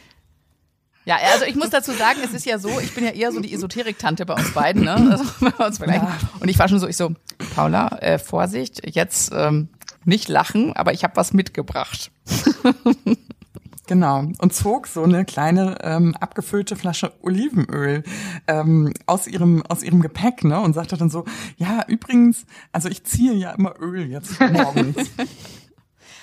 Ja, 1.03 1.17
also 1.33 1.45
ich 1.45 1.55
muss 1.55 1.71
dazu 1.71 1.91
sagen, 1.93 2.19
es 2.23 2.33
ist 2.33 2.45
ja 2.45 2.59
so, 2.59 2.79
ich 2.79 2.93
bin 2.93 3.03
ja 3.03 3.11
eher 3.11 3.31
so 3.31 3.39
die 3.39 3.51
Esoterik-Tante 3.53 4.25
bei 4.25 4.35
uns 4.35 4.53
beiden, 4.53 4.83
ne? 4.83 4.93
Also 4.93 5.23
wenn 5.39 5.53
wir 5.57 5.65
uns 5.65 5.77
vergleichen. 5.77 6.07
Ja. 6.07 6.29
Und 6.39 6.47
ich 6.47 6.59
war 6.59 6.69
schon 6.69 6.79
so, 6.79 6.87
ich 6.87 6.97
so, 6.97 7.13
Paula, 7.55 7.97
äh, 7.99 8.19
Vorsicht, 8.19 8.81
jetzt 8.95 9.31
ähm, 9.33 9.69
nicht 10.05 10.29
lachen, 10.29 10.73
aber 10.73 10.93
ich 10.93 11.03
habe 11.03 11.15
was 11.15 11.33
mitgebracht. 11.33 12.11
Genau. 13.87 14.27
Und 14.37 14.53
zog 14.53 14.87
so 14.87 15.03
eine 15.03 15.25
kleine 15.25 15.77
ähm, 15.81 16.15
abgefüllte 16.19 16.75
Flasche 16.75 17.13
Olivenöl 17.21 18.03
ähm, 18.47 18.93
aus 19.05 19.27
ihrem 19.27 19.63
aus 19.67 19.83
ihrem 19.83 20.01
Gepäck, 20.01 20.43
ne? 20.43 20.59
Und 20.59 20.73
sagte 20.73 20.97
dann 20.97 21.09
so, 21.09 21.25
ja, 21.57 21.83
übrigens, 21.87 22.45
also 22.71 22.89
ich 22.89 23.03
ziehe 23.03 23.33
ja 23.33 23.51
immer 23.51 23.73
Öl 23.79 24.09
jetzt 24.09 24.39
morgens. 24.39 24.95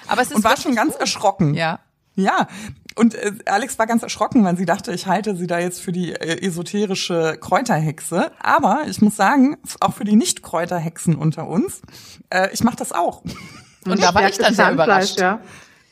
Aber 0.06 0.22
es 0.22 0.30
ist 0.30 0.36
und 0.36 0.44
war 0.44 0.56
schon 0.56 0.74
ganz 0.74 0.94
erschrocken. 0.94 1.54
Ja. 1.54 1.80
Ja, 2.14 2.48
und 2.96 3.14
äh, 3.14 3.32
Alex 3.46 3.78
war 3.78 3.86
ganz 3.86 4.02
erschrocken, 4.02 4.42
weil 4.44 4.56
sie 4.56 4.64
dachte, 4.64 4.92
ich 4.92 5.06
halte 5.06 5.36
sie 5.36 5.46
da 5.46 5.60
jetzt 5.60 5.80
für 5.80 5.92
die 5.92 6.12
äh, 6.12 6.44
esoterische 6.44 7.38
Kräuterhexe. 7.40 8.32
Aber 8.40 8.86
ich 8.88 9.00
muss 9.00 9.14
sagen, 9.14 9.56
auch 9.80 9.94
für 9.94 10.04
die 10.04 10.16
Nicht-Kräuterhexen 10.16 11.14
unter 11.14 11.46
uns, 11.46 11.80
äh, 12.30 12.48
ich 12.52 12.64
mache 12.64 12.76
das 12.76 12.92
auch. 12.92 13.22
Und 13.84 14.02
da 14.02 14.12
war 14.14 14.28
ich 14.28 14.38
dann 14.38 14.52
sehr 14.52 14.72
überrascht. 14.72 15.20
Ja. 15.20 15.40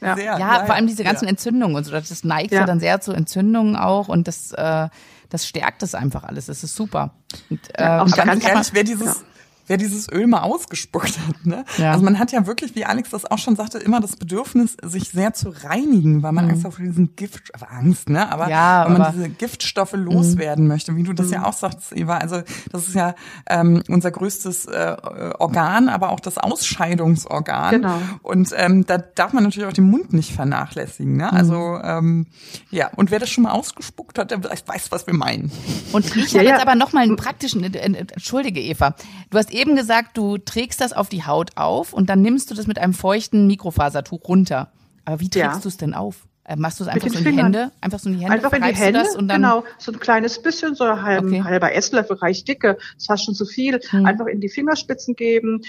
Ja, 0.00 0.14
sehr, 0.14 0.38
ja 0.38 0.64
vor 0.66 0.74
allem 0.74 0.86
diese 0.86 1.04
ganzen 1.04 1.24
ja. 1.24 1.30
Entzündungen 1.30 1.76
und 1.76 1.84
so. 1.84 1.92
Das 1.92 2.24
neigt 2.24 2.52
ja. 2.52 2.60
ja 2.60 2.66
dann 2.66 2.80
sehr 2.80 3.00
zu 3.00 3.12
Entzündungen 3.12 3.76
auch 3.76 4.08
und 4.08 4.28
das, 4.28 4.52
äh, 4.52 4.88
das 5.28 5.46
stärkt 5.46 5.82
das 5.82 5.94
einfach 5.94 6.24
alles. 6.24 6.46
Das 6.46 6.62
ist 6.62 6.74
super. 6.74 7.12
Und, 7.50 7.60
äh, 7.78 7.82
ja, 7.82 8.02
und 8.02 8.14
ganz 8.14 8.44
ehrlich, 8.44 8.68
wer 8.72 8.84
dieses, 8.84 9.24
wer 9.66 9.76
dieses 9.76 10.10
Öl 10.10 10.26
mal 10.26 10.40
ausgespuckt 10.40 11.18
hat. 11.18 11.46
Ne? 11.46 11.64
Ja. 11.78 11.92
Also 11.92 12.04
man 12.04 12.18
hat 12.18 12.32
ja 12.32 12.46
wirklich, 12.46 12.74
wie 12.74 12.84
Alex 12.84 13.10
das 13.10 13.24
auch 13.24 13.38
schon 13.38 13.56
sagte, 13.56 13.78
immer 13.78 14.00
das 14.00 14.16
Bedürfnis, 14.16 14.76
sich 14.82 15.10
sehr 15.10 15.34
zu 15.34 15.50
reinigen, 15.50 16.22
weil 16.22 16.32
man 16.32 16.44
mhm. 16.44 16.50
Angst 16.52 16.62
vor 16.62 16.72
diesen 16.78 17.16
Gift, 17.16 17.52
Angst, 17.68 18.08
ne? 18.08 18.30
Aber 18.30 18.48
ja, 18.48 18.84
weil 18.88 18.98
man 18.98 19.12
diese 19.12 19.28
Giftstoffe 19.28 19.94
loswerden 19.94 20.64
mhm. 20.64 20.68
möchte, 20.68 20.96
wie 20.96 21.02
du 21.02 21.12
das 21.12 21.28
mhm. 21.28 21.32
ja 21.34 21.44
auch 21.44 21.52
sagst, 21.52 21.92
Eva. 21.94 22.18
Also 22.18 22.42
das 22.72 22.88
ist 22.88 22.94
ja 22.94 23.14
ähm, 23.48 23.82
unser 23.88 24.10
größtes 24.10 24.66
äh, 24.66 24.96
Organ, 25.38 25.88
aber 25.88 26.10
auch 26.10 26.20
das 26.20 26.38
Ausscheidungsorgan. 26.38 27.70
Genau. 27.70 27.98
Und 28.22 28.50
ähm, 28.56 28.86
da 28.86 28.98
darf 28.98 29.32
man 29.32 29.44
natürlich 29.44 29.68
auch 29.68 29.72
den 29.72 29.90
Mund 29.90 30.12
nicht 30.12 30.32
vernachlässigen. 30.32 31.16
Ne? 31.16 31.32
Also 31.32 31.56
mhm. 31.56 31.80
ähm, 31.84 32.26
ja, 32.70 32.90
und 32.96 33.10
wer 33.10 33.18
das 33.18 33.30
schon 33.30 33.44
mal 33.44 33.52
ausgespuckt 33.52 34.18
hat, 34.18 34.30
der 34.30 34.42
weiß, 34.42 34.90
was 34.90 35.06
wir 35.06 35.14
meinen. 35.14 35.50
Und 35.92 36.04
ich 36.16 36.32
ja, 36.32 36.38
habe 36.38 36.48
ja. 36.48 36.54
jetzt 36.54 36.62
aber 36.62 36.74
noch 36.74 36.92
mal 36.92 37.02
einen 37.02 37.16
praktischen, 37.16 37.64
äh, 37.64 37.78
äh, 37.78 37.84
entschuldige 37.84 38.60
Eva, 38.60 38.94
du 39.30 39.38
hast 39.38 39.52
eben 39.56 39.76
gesagt, 39.76 40.16
du 40.16 40.38
trägst 40.38 40.80
das 40.80 40.92
auf 40.92 41.08
die 41.08 41.24
Haut 41.24 41.56
auf 41.56 41.92
und 41.92 42.08
dann 42.08 42.22
nimmst 42.22 42.50
du 42.50 42.54
das 42.54 42.66
mit 42.66 42.78
einem 42.78 42.92
feuchten 42.92 43.46
Mikrofasertuch 43.46 44.28
runter. 44.28 44.70
Aber 45.04 45.20
wie 45.20 45.28
trägst 45.28 45.56
ja. 45.56 45.60
du 45.60 45.68
es 45.68 45.76
denn 45.76 45.94
auf? 45.94 46.26
Äh, 46.44 46.56
machst 46.56 46.78
du 46.78 46.84
es 46.84 46.88
einfach 46.88 47.08
so 47.08 47.18
in 47.18 47.24
die 47.24 47.42
Hände? 47.42 47.72
Einfach 47.80 47.98
so 47.98 48.08
in 48.08 48.18
die 48.18 48.24
Hände? 48.24 48.34
Einfach 48.34 48.52
in 48.52 48.62
die 48.62 48.74
Hände, 48.74 49.04
und 49.16 49.28
dann 49.28 49.42
genau. 49.42 49.64
So 49.78 49.92
ein 49.92 49.98
kleines 49.98 50.40
bisschen, 50.40 50.74
so 50.74 50.84
ein 50.84 51.02
halber, 51.02 51.26
okay. 51.26 51.42
halber 51.42 51.74
Esslöffel 51.74 52.16
reicht 52.16 52.46
dicke. 52.46 52.74
Das 52.74 52.84
ist 52.98 53.06
fast 53.06 53.24
schon 53.24 53.34
zu 53.34 53.46
viel. 53.46 53.80
Hm. 53.90 54.06
Einfach 54.06 54.26
in 54.26 54.40
die 54.40 54.48
Fingerspitzen 54.48 55.16
geben, 55.16 55.62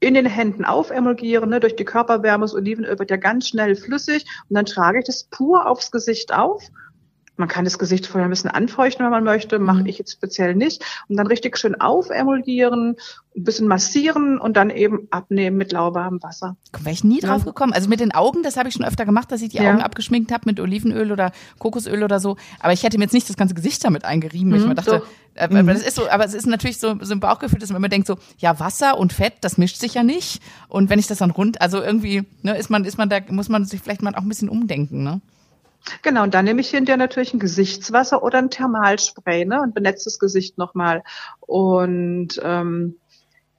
in 0.00 0.14
den 0.14 0.26
Händen 0.26 0.64
aufemulgieren, 0.64 1.50
ne, 1.50 1.60
durch 1.60 1.76
die 1.76 1.84
Körperwärme, 1.84 2.44
das 2.44 2.54
Olivenöl 2.54 2.98
wird 2.98 3.10
ja 3.10 3.16
ganz 3.16 3.48
schnell 3.48 3.76
flüssig 3.76 4.26
und 4.48 4.54
dann 4.54 4.66
trage 4.66 4.98
ich 4.98 5.04
das 5.06 5.24
pur 5.24 5.66
aufs 5.66 5.90
Gesicht 5.90 6.34
auf 6.34 6.64
man 7.36 7.48
kann 7.48 7.64
das 7.64 7.78
Gesicht 7.78 8.06
vorher 8.06 8.28
ein 8.28 8.30
bisschen 8.30 8.50
anfeuchten, 8.50 9.04
wenn 9.04 9.10
man 9.10 9.24
möchte, 9.24 9.58
mache 9.58 9.80
mhm. 9.80 9.86
ich 9.86 9.98
jetzt 9.98 10.12
speziell 10.12 10.54
nicht. 10.54 10.84
Und 11.08 11.16
dann 11.16 11.26
richtig 11.26 11.58
schön 11.58 11.80
aufemulgieren, 11.80 12.96
ein 13.36 13.44
bisschen 13.44 13.66
massieren 13.66 14.38
und 14.38 14.56
dann 14.56 14.70
eben 14.70 15.08
abnehmen 15.10 15.56
mit 15.56 15.72
lauwarmem 15.72 16.22
Wasser. 16.22 16.56
Wäre 16.78 16.92
ich 16.92 17.02
nie 17.02 17.20
drauf 17.20 17.44
gekommen. 17.44 17.72
Also 17.72 17.88
mit 17.88 17.98
den 17.98 18.12
Augen, 18.12 18.44
das 18.44 18.56
habe 18.56 18.68
ich 18.68 18.74
schon 18.74 18.84
öfter 18.84 19.04
gemacht, 19.04 19.32
dass 19.32 19.42
ich 19.42 19.48
die 19.48 19.56
ja. 19.56 19.72
Augen 19.72 19.82
abgeschminkt 19.82 20.30
habe 20.30 20.42
mit 20.46 20.60
Olivenöl 20.60 21.10
oder 21.10 21.32
Kokosöl 21.58 22.04
oder 22.04 22.20
so. 22.20 22.36
Aber 22.60 22.72
ich 22.72 22.84
hätte 22.84 22.98
mir 22.98 23.04
jetzt 23.04 23.14
nicht 23.14 23.28
das 23.28 23.36
ganze 23.36 23.54
Gesicht 23.54 23.84
damit 23.84 24.04
eingerieben. 24.04 24.50
Mhm, 24.50 24.56
ich 24.56 24.66
mir 24.66 24.74
dachte, 24.76 25.02
äh, 25.34 25.48
mhm. 25.48 25.66
das 25.66 25.82
ist 25.82 25.96
so, 25.96 26.08
aber 26.08 26.24
es 26.24 26.34
ist 26.34 26.46
natürlich 26.46 26.78
so, 26.78 26.94
so 27.00 27.12
ein 27.12 27.20
Bauchgefühl, 27.20 27.58
dass 27.58 27.70
man 27.70 27.78
immer 27.78 27.88
denkt 27.88 28.06
so, 28.06 28.16
ja, 28.38 28.60
Wasser 28.60 28.96
und 28.98 29.12
Fett, 29.12 29.34
das 29.40 29.58
mischt 29.58 29.78
sich 29.78 29.94
ja 29.94 30.04
nicht. 30.04 30.40
Und 30.68 30.88
wenn 30.88 31.00
ich 31.00 31.08
das 31.08 31.18
dann 31.18 31.32
rund, 31.32 31.60
also 31.60 31.82
irgendwie, 31.82 32.22
ne, 32.42 32.56
ist 32.56 32.70
man, 32.70 32.84
ist 32.84 32.98
man 32.98 33.08
da, 33.08 33.18
muss 33.28 33.48
man 33.48 33.64
sich 33.64 33.80
vielleicht 33.80 34.02
mal 34.02 34.14
auch 34.14 34.22
ein 34.22 34.28
bisschen 34.28 34.48
umdenken, 34.48 35.02
ne? 35.02 35.20
Genau, 36.02 36.22
und 36.22 36.34
dann 36.34 36.44
nehme 36.44 36.60
ich 36.60 36.70
hinterher 36.70 36.96
natürlich 36.96 37.34
ein 37.34 37.38
Gesichtswasser 37.38 38.22
oder 38.22 38.38
ein 38.38 38.50
Thermalspray 38.50 39.44
ne, 39.44 39.60
und 39.60 39.74
benetze 39.74 40.04
das 40.04 40.18
Gesicht 40.18 40.58
nochmal. 40.58 41.02
Und 41.40 42.40
ähm, 42.42 42.96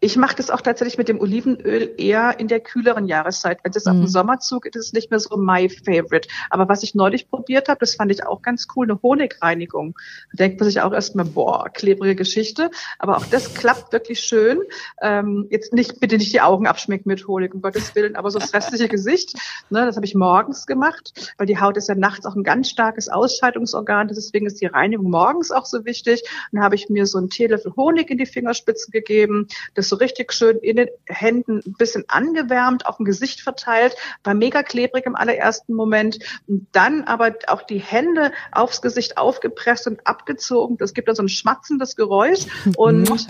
ich 0.01 0.17
mache 0.17 0.35
das 0.35 0.49
auch 0.49 0.61
tatsächlich 0.61 0.97
mit 0.97 1.07
dem 1.07 1.19
Olivenöl 1.19 1.93
eher 1.97 2.39
in 2.39 2.47
der 2.47 2.59
kühleren 2.59 3.07
Jahreszeit. 3.07 3.59
Wenn 3.63 3.71
es 3.73 3.85
mhm. 3.85 3.91
auf 3.91 3.97
den 3.97 4.01
mhm. 4.01 4.07
Sommer 4.07 4.39
zugeht, 4.39 4.75
ist 4.75 4.87
es 4.87 4.93
nicht 4.93 5.09
mehr 5.09 5.19
so 5.19 5.37
my 5.37 5.69
favorite. 5.69 6.27
Aber 6.49 6.67
was 6.67 6.83
ich 6.83 6.95
neulich 6.95 7.29
probiert 7.29 7.69
habe, 7.69 7.79
das 7.79 7.95
fand 7.95 8.11
ich 8.11 8.25
auch 8.25 8.41
ganz 8.41 8.67
cool, 8.75 8.85
eine 8.85 9.01
Honigreinigung. 9.01 9.97
Da 10.33 10.45
denkt 10.45 10.59
man 10.59 10.67
sich 10.69 10.81
auch 10.81 10.91
erstmal, 10.91 11.25
boah, 11.25 11.69
klebrige 11.69 12.15
Geschichte. 12.15 12.69
Aber 12.99 13.17
auch 13.17 13.25
das 13.25 13.53
klappt 13.53 13.93
wirklich 13.93 14.19
schön. 14.19 14.59
Ähm, 15.01 15.47
jetzt 15.49 15.73
nicht, 15.73 15.99
bitte 15.99 16.17
nicht 16.17 16.33
die 16.33 16.41
Augen 16.41 16.67
abschmecken 16.67 17.07
mit 17.07 17.27
Honig, 17.27 17.53
um 17.53 17.61
Gottes 17.61 17.95
Willen, 17.95 18.15
aber 18.15 18.29
so 18.31 18.39
das 18.39 18.53
restliche 18.53 18.89
Gesicht, 18.89 19.33
ne, 19.69 19.85
das 19.85 19.95
habe 19.95 20.05
ich 20.05 20.13
morgens 20.13 20.65
gemacht, 20.65 21.33
weil 21.37 21.47
die 21.47 21.59
Haut 21.59 21.77
ist 21.77 21.87
ja 21.87 21.95
nachts 21.95 22.25
auch 22.25 22.35
ein 22.35 22.43
ganz 22.43 22.69
starkes 22.69 23.07
Ausscheidungsorgan. 23.07 24.09
Deswegen 24.09 24.45
ist 24.45 24.61
die 24.61 24.65
Reinigung 24.65 25.09
morgens 25.09 25.51
auch 25.51 25.65
so 25.65 25.85
wichtig. 25.85 26.23
Dann 26.51 26.61
habe 26.61 26.75
ich 26.75 26.89
mir 26.89 27.05
so 27.05 27.17
einen 27.17 27.29
Teelöffel 27.29 27.73
Honig 27.75 28.09
in 28.09 28.17
die 28.17 28.25
Fingerspitzen 28.25 28.91
gegeben, 28.91 29.47
das 29.73 29.84
so 29.89 29.95
richtig 29.95 30.33
schön 30.33 30.57
in 30.59 30.77
den 30.77 30.89
Händen 31.07 31.61
ein 31.65 31.73
bisschen 31.73 32.05
angewärmt, 32.07 32.85
auf 32.85 32.97
dem 32.97 33.05
Gesicht 33.05 33.41
verteilt, 33.41 33.95
war 34.23 34.33
mega 34.33 34.63
klebrig 34.63 35.05
im 35.05 35.15
allerersten 35.15 35.73
Moment. 35.73 36.19
Und 36.47 36.67
dann 36.71 37.03
aber 37.03 37.35
auch 37.47 37.61
die 37.63 37.79
Hände 37.79 38.31
aufs 38.51 38.81
Gesicht 38.81 39.17
aufgepresst 39.17 39.87
und 39.87 40.05
abgezogen. 40.05 40.77
Das 40.77 40.93
gibt 40.93 41.07
dann 41.07 41.15
so 41.15 41.23
ein 41.23 41.29
schmatzendes 41.29 41.95
Geräusch 41.95 42.45
und 42.77 43.27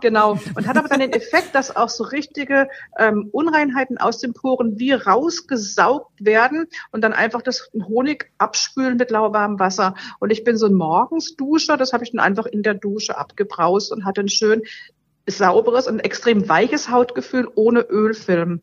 genau. 0.00 0.38
Und 0.54 0.66
hat 0.66 0.76
aber 0.76 0.88
dann 0.88 1.00
den 1.00 1.12
Effekt, 1.12 1.54
dass 1.54 1.74
auch 1.74 1.88
so 1.88 2.04
richtige 2.04 2.68
ähm, 2.98 3.28
Unreinheiten 3.32 3.98
aus 3.98 4.18
den 4.18 4.32
Poren 4.32 4.78
wie 4.78 4.92
rausgesaugt 4.92 6.24
werden 6.24 6.66
und 6.92 7.02
dann 7.02 7.12
einfach 7.12 7.42
das 7.42 7.70
Honig 7.74 8.30
abspülen 8.38 8.96
mit 8.96 9.10
lauwarmem 9.10 9.58
Wasser. 9.58 9.94
Und 10.18 10.30
ich 10.30 10.44
bin 10.44 10.56
so 10.56 10.66
ein 10.66 10.74
Morgensduscher, 10.74 11.76
das 11.76 11.92
habe 11.92 12.04
ich 12.04 12.12
dann 12.12 12.20
einfach 12.20 12.46
in 12.46 12.62
der 12.62 12.74
Dusche 12.74 13.16
abgebraust 13.16 13.92
und 13.92 14.04
hatte 14.04 14.20
einen 14.20 14.28
schön 14.28 14.62
sauberes 15.26 15.86
und 15.86 16.00
extrem 16.00 16.48
weiches 16.48 16.90
Hautgefühl 16.90 17.48
ohne 17.54 17.80
Ölfilm. 17.80 18.62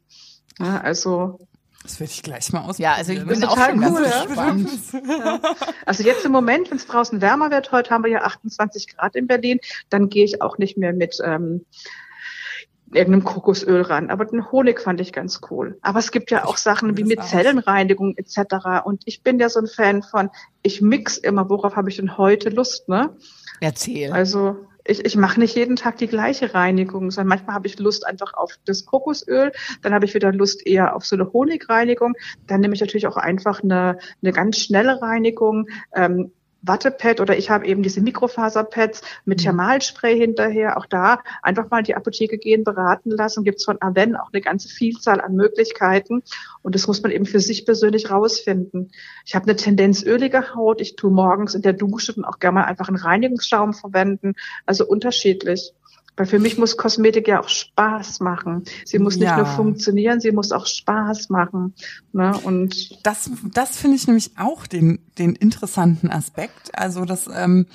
Ja, 0.60 0.82
also 0.82 1.40
Das 1.84 2.00
werde 2.00 2.12
ich 2.12 2.24
gleich 2.24 2.52
mal 2.52 2.60
ausprobieren. 2.62 2.92
Ja, 2.92 2.94
also 2.96 3.14
ich 3.14 3.26
bin 3.26 3.44
auch 3.44 3.58
schon 3.58 3.84
cool, 3.84 4.04
ganz 4.04 4.28
gespannt. 4.28 4.70
Ja. 5.08 5.40
Also 5.86 6.04
jetzt 6.04 6.26
im 6.26 6.32
Moment, 6.32 6.70
wenn 6.70 6.78
es 6.78 6.88
draußen 6.88 7.22
wärmer 7.22 7.52
wird, 7.52 7.72
heute 7.72 7.92
haben 7.92 8.04
wir 8.04 8.12
ja 8.12 8.22
28 8.24 8.96
Grad 8.96 9.16
in 9.16 9.28
Berlin, 9.28 9.60
dann 9.90 10.10
gehe 10.10 10.26
ich 10.26 10.42
auch 10.42 10.58
nicht 10.58 10.78
mehr 10.78 10.94
mit 10.94 11.18
ähm, 11.24 11.66
irgendeinem 12.94 13.24
Kokosöl 13.24 13.82
ran. 13.82 14.10
Aber 14.10 14.26
den 14.26 14.52
Honig 14.52 14.80
fand 14.82 15.00
ich 15.02 15.14
ganz 15.14 15.42
cool. 15.50 15.78
Aber 15.82 16.00
es 16.00 16.12
gibt 16.12 16.32
ja 16.32 16.46
auch 16.46 16.58
Sachen 16.58 16.98
wie 16.98 17.04
mit 17.04 17.24
Zellenreinigung 17.24 18.16
etc. 18.18 18.84
Und 18.84 19.04
ich 19.06 19.24
bin 19.24 19.40
ja 19.40 19.50
so 19.50 19.60
ein 19.60 19.68
Fan 19.68 20.04
von, 20.04 20.30
ich 20.64 20.82
mix 20.82 21.18
immer, 21.18 21.50
worauf 21.50 21.76
habe 21.76 21.90
ich 21.90 21.98
denn 21.98 22.18
heute 22.18 22.50
Lust, 22.50 22.88
ne? 22.90 23.16
Erzähl. 23.60 24.12
Also 24.12 24.68
ich, 24.88 25.06
ich 25.06 25.16
mache 25.16 25.40
nicht 25.40 25.56
jeden 25.56 25.76
Tag 25.76 25.98
die 25.98 26.08
gleiche 26.08 26.54
Reinigung, 26.54 27.12
sondern 27.12 27.30
manchmal 27.30 27.56
habe 27.56 27.68
ich 27.68 27.80
Lust 27.80 28.06
einfach 28.06 28.34
auf 28.34 28.58
das 28.66 28.86
Kokosöl, 28.86 29.52
dann 29.82 29.94
habe 29.94 30.06
ich 30.06 30.14
wieder 30.14 30.32
Lust 30.32 30.66
eher 30.66 30.96
auf 30.96 31.06
so 31.06 31.16
eine 31.16 31.32
Honigreinigung, 31.32 32.16
dann 32.48 32.62
nehme 32.62 32.74
ich 32.74 32.82
natürlich 32.82 33.08
auch 33.08 33.18
einfach 33.18 33.64
eine, 33.64 33.98
eine 34.22 34.32
ganz 34.32 34.58
schnelle 34.58 35.02
Reinigung. 35.02 35.68
Ähm, 35.94 36.32
Wattepad 36.62 37.20
oder 37.20 37.38
ich 37.38 37.50
habe 37.50 37.66
eben 37.66 37.84
diese 37.84 38.02
Mikrofaserpads 38.02 39.02
mit 39.26 39.40
mhm. 39.40 39.44
Thermalspray 39.44 40.18
hinterher. 40.18 40.78
Auch 40.78 40.86
da 40.86 41.22
einfach 41.42 41.70
mal 41.70 41.80
in 41.80 41.86
die 41.86 41.96
Apotheke 41.96 42.38
gehen, 42.38 42.64
beraten 42.64 43.12
lassen. 43.12 43.44
Gibt 43.44 43.60
es 43.60 43.66
von 43.66 43.82
Aven 43.82 44.16
auch 44.16 44.32
eine 44.32 44.42
ganze 44.42 44.70
Vielzahl 44.70 45.22
an 45.22 45.36
Möglichkeiten. 45.36 46.24
Und 46.62 46.76
das 46.76 46.88
muss 46.88 47.02
man 47.02 47.12
eben 47.12 47.26
für 47.26 47.40
sich 47.40 47.66
persönlich 47.66 48.10
rausfinden. 48.12 48.92
Ich 49.26 49.36
habe 49.36 49.46
eine 49.46 49.56
Tendenz 49.56 50.04
ölige 50.04 50.56
Haut. 50.56 50.82
Ich 50.82 50.96
tue 50.96 51.12
morgens 51.12 51.56
in 51.56 51.62
der 51.62 51.74
Dusche 51.74 52.14
dann 52.14 52.26
auch 52.26 52.40
gerne 52.40 52.60
mal 52.60 52.66
einfach 52.66 52.88
einen 52.88 52.98
Reinigungsschaum 52.98 53.74
verwenden. 53.74 54.34
Also 54.66 54.86
unterschiedlich. 54.86 55.74
Weil 56.18 56.26
für 56.26 56.40
mich 56.40 56.58
muss 56.58 56.76
Kosmetik 56.76 57.28
ja 57.28 57.40
auch 57.40 57.48
Spaß 57.48 58.20
machen. 58.20 58.66
Sie 58.86 59.00
muss 59.00 59.16
nicht 59.16 59.26
ja. 59.26 59.38
nur 59.38 59.46
funktionieren, 59.46 60.20
sie 60.20 60.32
muss 60.32 60.52
auch 60.52 60.66
Spaß 60.66 61.30
machen. 61.30 61.76
Ne? 62.12 62.36
Und 62.44 63.06
das, 63.06 63.30
das 63.54 63.78
finde 63.78 63.98
ich 63.98 64.08
nämlich 64.08 64.32
auch 64.38 64.68
den, 64.68 65.00
den 65.18 65.36
interessanten 65.36 66.10
Aspekt. 66.10 66.78
Also 66.78 67.06
das 67.06 67.30
ähm, 67.34 67.68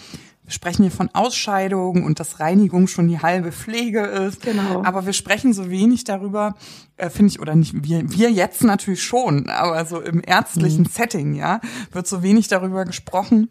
wir 0.44 0.52
sprechen 0.52 0.82
hier 0.82 0.90
von 0.90 1.08
Ausscheidung 1.12 2.04
und 2.04 2.18
dass 2.18 2.40
Reinigung 2.40 2.88
schon 2.88 3.06
die 3.06 3.20
halbe 3.20 3.52
Pflege 3.52 4.00
ist. 4.00 4.42
Genau. 4.42 4.82
Aber 4.84 5.06
wir 5.06 5.12
sprechen 5.12 5.52
so 5.52 5.70
wenig 5.70 6.02
darüber, 6.02 6.56
äh, 7.02 7.10
finde 7.10 7.32
ich, 7.32 7.40
oder 7.40 7.54
nicht, 7.56 7.82
wir, 7.82 8.10
wir 8.12 8.30
jetzt 8.30 8.62
natürlich 8.62 9.02
schon, 9.02 9.48
aber 9.48 9.84
so 9.86 10.00
im 10.00 10.22
ärztlichen 10.24 10.84
mhm. 10.84 10.88
Setting, 10.88 11.34
ja, 11.34 11.60
wird 11.90 12.06
so 12.06 12.22
wenig 12.22 12.46
darüber 12.46 12.84
gesprochen, 12.84 13.48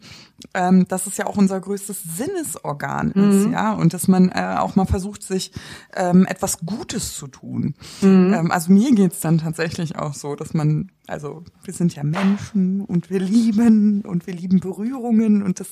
ähm, 0.54 0.88
dass 0.88 1.06
es 1.06 1.18
ja 1.18 1.26
auch 1.26 1.36
unser 1.36 1.60
größtes 1.60 2.02
Sinnesorgan 2.02 3.10
ist, 3.12 3.46
mhm. 3.46 3.52
ja, 3.52 3.72
und 3.72 3.92
dass 3.92 4.08
man 4.08 4.30
äh, 4.30 4.56
auch 4.58 4.74
mal 4.74 4.86
versucht, 4.86 5.22
sich 5.22 5.52
ähm, 5.94 6.26
etwas 6.26 6.60
Gutes 6.64 7.14
zu 7.14 7.26
tun. 7.26 7.74
Mhm. 8.00 8.34
Ähm, 8.34 8.50
also 8.50 8.72
mir 8.72 8.94
geht's 8.94 9.20
dann 9.20 9.38
tatsächlich 9.38 9.96
auch 9.96 10.14
so, 10.14 10.34
dass 10.34 10.54
man, 10.54 10.90
also 11.06 11.44
wir 11.64 11.74
sind 11.74 11.94
ja 11.94 12.04
Menschen 12.04 12.80
und 12.80 13.10
wir 13.10 13.20
lieben 13.20 14.02
und 14.02 14.26
wir 14.26 14.34
lieben 14.34 14.60
Berührungen 14.60 15.42
und 15.42 15.60
das 15.60 15.68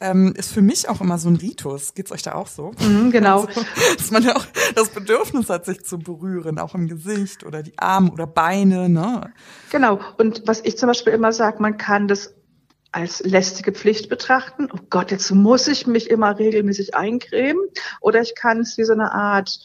ähm, 0.00 0.34
ist 0.36 0.52
für 0.52 0.62
mich 0.62 0.88
auch 0.88 1.00
immer 1.00 1.18
so 1.18 1.28
ein 1.28 1.36
Ritus. 1.36 1.94
Geht's 1.94 2.12
euch 2.12 2.22
da 2.22 2.34
auch 2.34 2.48
so? 2.48 2.72
Mhm, 2.80 3.10
genau. 3.10 3.46
Also, 3.46 3.62
dass 3.96 4.10
man 4.10 4.22
ja 4.22 4.36
auch 4.36 4.46
das 4.74 4.90
Bedürfnis 4.90 5.48
hat, 5.48 5.64
sich 5.64 5.84
zu 5.84 5.98
berühren, 5.98 6.58
auch 6.58 6.74
im 6.74 6.86
Gesicht. 6.86 7.13
Gesicht 7.14 7.44
oder 7.44 7.62
die 7.62 7.78
Arme 7.78 8.10
oder 8.12 8.26
Beine. 8.26 8.88
Ne? 8.88 9.32
Genau. 9.70 10.00
Und 10.18 10.42
was 10.46 10.60
ich 10.60 10.76
zum 10.78 10.88
Beispiel 10.88 11.12
immer 11.12 11.32
sage, 11.32 11.60
man 11.60 11.76
kann 11.76 12.08
das 12.08 12.34
als 12.92 13.20
lästige 13.20 13.72
Pflicht 13.72 14.08
betrachten. 14.08 14.68
Oh 14.72 14.78
Gott, 14.88 15.10
jetzt 15.10 15.30
muss 15.32 15.66
ich 15.66 15.86
mich 15.86 16.10
immer 16.10 16.38
regelmäßig 16.38 16.94
eincremen. 16.94 17.62
Oder 18.00 18.20
ich 18.20 18.34
kann 18.34 18.60
es 18.60 18.78
wie 18.78 18.84
so 18.84 18.92
eine 18.92 19.12
Art 19.12 19.58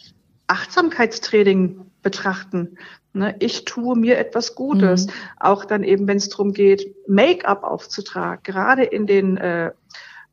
Achtsamkeitstraining 0.48 1.92
betrachten. 2.02 2.78
Ne, 3.14 3.36
ich 3.40 3.66
tue 3.66 3.96
mir 3.96 4.18
etwas 4.18 4.56
Gutes. 4.56 5.08
Mhm. 5.08 5.12
Auch 5.40 5.66
dann 5.66 5.84
eben, 5.84 6.08
wenn 6.08 6.18
es 6.18 6.30
darum 6.30 6.54
geht, 6.54 6.96
Make-up 7.08 7.64
aufzutragen. 7.64 8.42
Gerade 8.44 8.84
in 8.84 9.06
den 9.08 9.38
äh, 9.38 9.72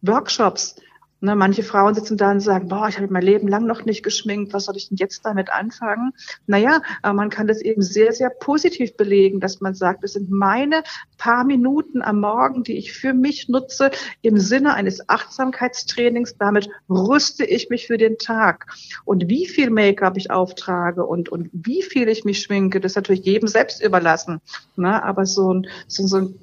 Workshops 0.02 0.76
Ne, 1.20 1.34
manche 1.34 1.62
Frauen 1.62 1.94
sitzen 1.94 2.18
da 2.18 2.30
und 2.30 2.40
sagen, 2.40 2.68
boah, 2.68 2.88
ich 2.88 2.98
habe 2.98 3.10
mein 3.10 3.22
Leben 3.22 3.48
lang 3.48 3.64
noch 3.64 3.86
nicht 3.86 4.02
geschminkt, 4.02 4.52
was 4.52 4.66
soll 4.66 4.76
ich 4.76 4.88
denn 4.88 4.98
jetzt 4.98 5.24
damit 5.24 5.50
anfangen? 5.50 6.12
Naja, 6.46 6.82
aber 7.00 7.14
man 7.14 7.30
kann 7.30 7.46
das 7.46 7.62
eben 7.62 7.80
sehr, 7.80 8.12
sehr 8.12 8.28
positiv 8.28 8.96
belegen, 8.98 9.40
dass 9.40 9.62
man 9.62 9.74
sagt, 9.74 10.04
es 10.04 10.12
sind 10.12 10.30
meine 10.30 10.82
paar 11.16 11.44
Minuten 11.44 12.02
am 12.02 12.20
Morgen, 12.20 12.64
die 12.64 12.76
ich 12.76 12.92
für 12.92 13.14
mich 13.14 13.48
nutze, 13.48 13.90
im 14.20 14.38
Sinne 14.38 14.74
eines 14.74 15.08
Achtsamkeitstrainings. 15.08 16.36
Damit 16.38 16.68
rüste 16.90 17.46
ich 17.46 17.70
mich 17.70 17.86
für 17.86 17.96
den 17.96 18.18
Tag. 18.18 18.66
Und 19.06 19.30
wie 19.30 19.46
viel 19.46 19.70
Make-up 19.70 20.18
ich 20.18 20.30
auftrage 20.30 21.06
und, 21.06 21.30
und 21.30 21.48
wie 21.52 21.82
viel 21.82 22.08
ich 22.08 22.24
mich 22.26 22.42
schminke, 22.42 22.78
das 22.78 22.92
ist 22.92 22.96
natürlich 22.96 23.24
jedem 23.24 23.48
selbst 23.48 23.82
überlassen. 23.82 24.42
Ne, 24.76 25.02
aber 25.02 25.24
so 25.24 25.54
ein, 25.54 25.66
so, 25.88 26.06
so 26.06 26.18
ein 26.18 26.38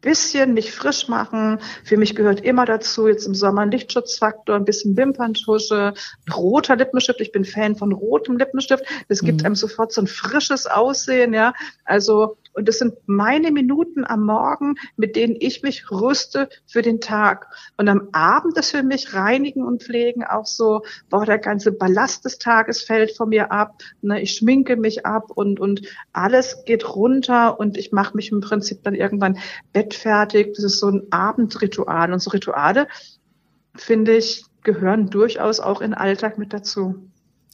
bisschen 0.00 0.54
mich 0.54 0.72
frisch 0.72 1.08
machen. 1.08 1.58
Für 1.84 1.96
mich 1.96 2.14
gehört 2.14 2.40
immer 2.40 2.64
dazu, 2.64 3.08
jetzt 3.08 3.26
im 3.26 3.34
Sommer 3.34 3.62
ein 3.62 3.70
Lichtschutzfaktor, 3.70 4.56
ein 4.56 4.64
bisschen 4.64 4.96
Wimperntusche, 4.96 5.94
roter 6.34 6.76
Lippenstift. 6.76 7.20
Ich 7.20 7.32
bin 7.32 7.44
Fan 7.44 7.76
von 7.76 7.92
rotem 7.92 8.36
Lippenstift. 8.36 8.84
Das 9.08 9.20
gibt 9.20 9.40
mhm. 9.40 9.46
einem 9.46 9.54
sofort 9.54 9.92
so 9.92 10.00
ein 10.00 10.06
frisches 10.06 10.66
Aussehen, 10.66 11.34
ja. 11.34 11.54
Also 11.84 12.36
und 12.58 12.66
das 12.68 12.78
sind 12.78 12.94
meine 13.06 13.52
Minuten 13.52 14.04
am 14.04 14.24
Morgen, 14.24 14.74
mit 14.96 15.14
denen 15.14 15.36
ich 15.38 15.62
mich 15.62 15.92
rüste 15.92 16.48
für 16.66 16.82
den 16.82 17.00
Tag. 17.00 17.46
Und 17.76 17.88
am 17.88 18.08
Abend 18.10 18.58
ist 18.58 18.72
für 18.72 18.82
mich 18.82 19.14
Reinigen 19.14 19.62
und 19.64 19.84
Pflegen 19.84 20.24
auch 20.24 20.44
so, 20.44 20.82
boah, 21.08 21.24
der 21.24 21.38
ganze 21.38 21.70
Ballast 21.70 22.24
des 22.24 22.38
Tages 22.38 22.82
fällt 22.82 23.16
von 23.16 23.28
mir 23.28 23.52
ab. 23.52 23.76
Ne, 24.02 24.20
ich 24.20 24.32
schminke 24.32 24.76
mich 24.76 25.06
ab 25.06 25.30
und, 25.30 25.60
und 25.60 25.82
alles 26.12 26.64
geht 26.64 26.96
runter 26.96 27.60
und 27.60 27.78
ich 27.78 27.92
mache 27.92 28.16
mich 28.16 28.32
im 28.32 28.40
Prinzip 28.40 28.82
dann 28.82 28.94
irgendwann 28.94 29.38
bettfertig. 29.72 30.54
Das 30.56 30.64
ist 30.64 30.80
so 30.80 30.88
ein 30.88 31.06
Abendritual. 31.12 32.12
Und 32.12 32.18
so 32.18 32.30
Rituale, 32.30 32.88
finde 33.76 34.16
ich, 34.16 34.44
gehören 34.64 35.10
durchaus 35.10 35.60
auch 35.60 35.80
in 35.80 35.94
Alltag 35.94 36.38
mit 36.38 36.52
dazu. 36.52 37.08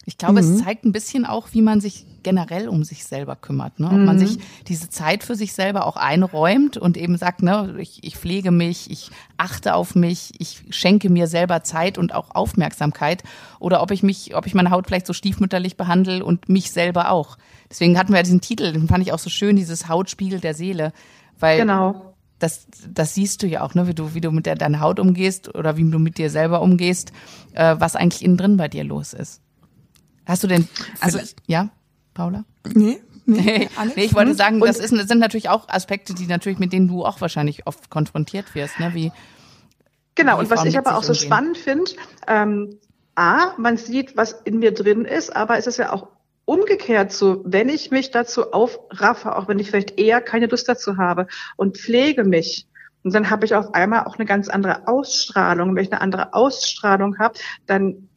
Ich 0.06 0.18
glaube, 0.18 0.42
mhm. 0.42 0.56
es 0.56 0.64
zeigt 0.64 0.84
ein 0.84 0.92
bisschen 0.92 1.24
auch, 1.24 1.48
wie 1.52 1.62
man 1.62 1.80
sich 1.80 2.06
generell 2.22 2.68
um 2.68 2.84
sich 2.84 3.04
selber 3.04 3.36
kümmert. 3.36 3.80
Ne? 3.80 3.86
Ob 3.86 3.92
mhm. 3.92 4.04
man 4.04 4.18
sich 4.18 4.38
diese 4.66 4.90
Zeit 4.90 5.24
für 5.24 5.34
sich 5.34 5.52
selber 5.52 5.86
auch 5.86 5.96
einräumt 5.96 6.76
und 6.76 6.96
eben 6.96 7.16
sagt, 7.16 7.42
ne, 7.42 7.76
ich, 7.78 8.02
ich 8.02 8.16
pflege 8.16 8.50
mich, 8.50 8.90
ich 8.90 9.10
achte 9.36 9.74
auf 9.74 9.94
mich, 9.94 10.32
ich 10.38 10.62
schenke 10.70 11.10
mir 11.10 11.26
selber 11.26 11.62
Zeit 11.62 11.96
und 11.96 12.14
auch 12.14 12.34
Aufmerksamkeit. 12.34 13.22
Oder 13.60 13.82
ob 13.82 13.90
ich 13.90 14.02
mich, 14.02 14.34
ob 14.34 14.46
ich 14.46 14.54
meine 14.54 14.70
Haut 14.70 14.86
vielleicht 14.86 15.06
so 15.06 15.12
stiefmütterlich 15.12 15.76
behandle 15.76 16.24
und 16.24 16.48
mich 16.48 16.70
selber 16.70 17.10
auch. 17.10 17.38
Deswegen 17.70 17.98
hatten 17.98 18.12
wir 18.12 18.18
ja 18.18 18.22
diesen 18.24 18.40
Titel, 18.40 18.72
den 18.72 18.88
fand 18.88 19.04
ich 19.04 19.12
auch 19.12 19.18
so 19.18 19.30
schön, 19.30 19.56
dieses 19.56 19.88
Hautspiegel 19.88 20.40
der 20.40 20.54
Seele. 20.54 20.92
Weil 21.38 21.58
genau. 21.58 22.14
das, 22.38 22.66
das 22.92 23.14
siehst 23.14 23.42
du 23.42 23.46
ja 23.46 23.62
auch, 23.62 23.74
ne, 23.74 23.86
wie 23.86 23.94
du, 23.94 24.14
wie 24.14 24.20
du 24.20 24.30
mit 24.30 24.46
der, 24.46 24.54
deiner 24.54 24.80
Haut 24.80 25.00
umgehst 25.00 25.54
oder 25.54 25.76
wie 25.76 25.88
du 25.88 25.98
mit 25.98 26.18
dir 26.18 26.30
selber 26.30 26.62
umgehst, 26.62 27.12
äh, 27.52 27.76
was 27.78 27.96
eigentlich 27.96 28.24
innen 28.24 28.36
drin 28.36 28.56
bei 28.56 28.68
dir 28.68 28.84
los 28.84 29.12
ist. 29.12 29.40
Hast 30.26 30.42
du 30.42 30.46
denn, 30.46 30.68
also, 31.00 31.18
ja, 31.46 31.70
Paula? 32.14 32.44
Nee. 32.74 33.00
Nee, 33.26 33.70
nee, 33.96 34.04
ich 34.04 34.14
wollte 34.14 34.34
sagen, 34.34 34.60
das, 34.60 34.78
ist, 34.78 34.92
das 34.92 35.08
sind 35.08 35.18
natürlich 35.18 35.48
auch 35.48 35.68
Aspekte, 35.68 36.12
die 36.14 36.26
natürlich, 36.26 36.58
mit 36.58 36.74
denen 36.74 36.88
du 36.88 37.04
auch 37.04 37.22
wahrscheinlich 37.22 37.66
oft 37.66 37.88
konfrontiert 37.88 38.54
wirst, 38.54 38.78
ne? 38.80 38.92
Wie, 38.92 39.12
genau, 40.14 40.38
und 40.38 40.50
was 40.50 40.64
ich 40.66 40.76
aber 40.76 40.96
auch 40.96 41.02
so 41.02 41.12
umgehen. 41.12 41.26
spannend 41.26 41.58
finde, 41.58 41.90
ähm, 42.28 42.78
A, 43.14 43.54
man 43.56 43.78
sieht, 43.78 44.16
was 44.16 44.32
in 44.44 44.58
mir 44.58 44.74
drin 44.74 45.06
ist, 45.06 45.34
aber 45.34 45.56
es 45.56 45.66
ist 45.66 45.78
ja 45.78 45.92
auch 45.92 46.08
umgekehrt 46.44 47.12
so, 47.12 47.42
wenn 47.46 47.70
ich 47.70 47.90
mich 47.90 48.10
dazu 48.10 48.52
aufraffe, 48.52 49.36
auch 49.36 49.48
wenn 49.48 49.58
ich 49.58 49.70
vielleicht 49.70 49.98
eher 49.98 50.20
keine 50.20 50.46
Lust 50.46 50.68
dazu 50.68 50.98
habe 50.98 51.26
und 51.56 51.78
pflege 51.78 52.24
mich, 52.24 52.66
und 53.04 53.14
dann 53.14 53.28
habe 53.28 53.44
ich 53.44 53.54
auf 53.54 53.74
einmal 53.74 54.04
auch 54.04 54.16
eine 54.16 54.24
ganz 54.24 54.48
andere 54.48 54.88
Ausstrahlung. 54.88 55.76
Wenn 55.76 55.84
ich 55.84 55.92
eine 55.92 56.00
andere 56.00 56.32
Ausstrahlung 56.32 57.18
habe, 57.18 57.38
dann 57.66 58.08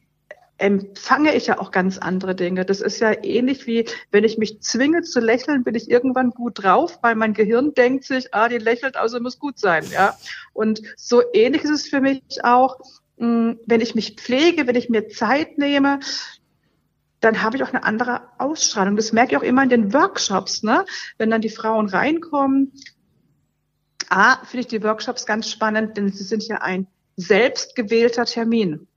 empfange 0.58 1.34
ich 1.34 1.46
ja 1.46 1.58
auch 1.58 1.70
ganz 1.70 1.98
andere 1.98 2.34
Dinge. 2.34 2.64
Das 2.64 2.80
ist 2.80 3.00
ja 3.00 3.12
ähnlich 3.22 3.66
wie, 3.66 3.86
wenn 4.10 4.24
ich 4.24 4.38
mich 4.38 4.60
zwinge 4.60 5.02
zu 5.02 5.20
lächeln, 5.20 5.62
bin 5.62 5.76
ich 5.76 5.90
irgendwann 5.90 6.30
gut 6.30 6.62
drauf, 6.62 6.98
weil 7.00 7.14
mein 7.14 7.32
Gehirn 7.32 7.74
denkt 7.74 8.04
sich, 8.04 8.34
ah, 8.34 8.48
die 8.48 8.58
lächelt, 8.58 8.96
also 8.96 9.20
muss 9.20 9.38
gut 9.38 9.58
sein, 9.58 9.84
ja. 9.90 10.16
Und 10.52 10.82
so 10.96 11.22
ähnlich 11.32 11.62
ist 11.62 11.70
es 11.70 11.88
für 11.88 12.00
mich 12.00 12.22
auch, 12.42 12.78
mm, 13.18 13.52
wenn 13.66 13.80
ich 13.80 13.94
mich 13.94 14.16
pflege, 14.16 14.66
wenn 14.66 14.74
ich 14.74 14.88
mir 14.88 15.08
Zeit 15.08 15.58
nehme, 15.58 16.00
dann 17.20 17.42
habe 17.42 17.56
ich 17.56 17.62
auch 17.62 17.72
eine 17.72 17.84
andere 17.84 18.22
Ausstrahlung. 18.38 18.96
Das 18.96 19.12
merke 19.12 19.32
ich 19.32 19.38
auch 19.38 19.42
immer 19.42 19.62
in 19.62 19.68
den 19.68 19.92
Workshops, 19.92 20.62
ne? 20.62 20.84
Wenn 21.18 21.30
dann 21.30 21.40
die 21.40 21.48
Frauen 21.48 21.88
reinkommen. 21.88 22.72
A, 24.08 24.44
finde 24.44 24.60
ich 24.60 24.66
die 24.66 24.82
Workshops 24.82 25.26
ganz 25.26 25.50
spannend, 25.50 25.96
denn 25.96 26.12
sie 26.12 26.24
sind 26.24 26.44
ja 26.44 26.62
ein 26.62 26.86
selbstgewählter 27.16 28.24
Termin. 28.24 28.87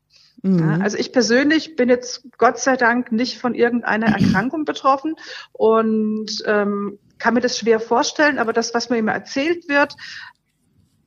Mhm. 0.42 0.60
Ja, 0.60 0.78
also 0.80 0.98
ich 0.98 1.12
persönlich 1.12 1.76
bin 1.76 1.90
jetzt 1.90 2.26
Gott 2.38 2.60
sei 2.60 2.76
Dank 2.78 3.12
nicht 3.12 3.38
von 3.38 3.54
irgendeiner 3.54 4.08
Erkrankung 4.08 4.66
betroffen 4.66 5.16
und 5.52 6.32
ähm, 6.46 6.98
kann 7.20 7.36
mir 7.36 7.42
das 7.42 7.58
schwer 7.58 7.80
vorstellen, 7.80 8.40
aber 8.40 8.52
das, 8.52 8.74
was 8.74 8.90
mir 8.90 8.98
immer 8.98 9.12
erzählt 9.12 9.70
wird, 9.70 9.96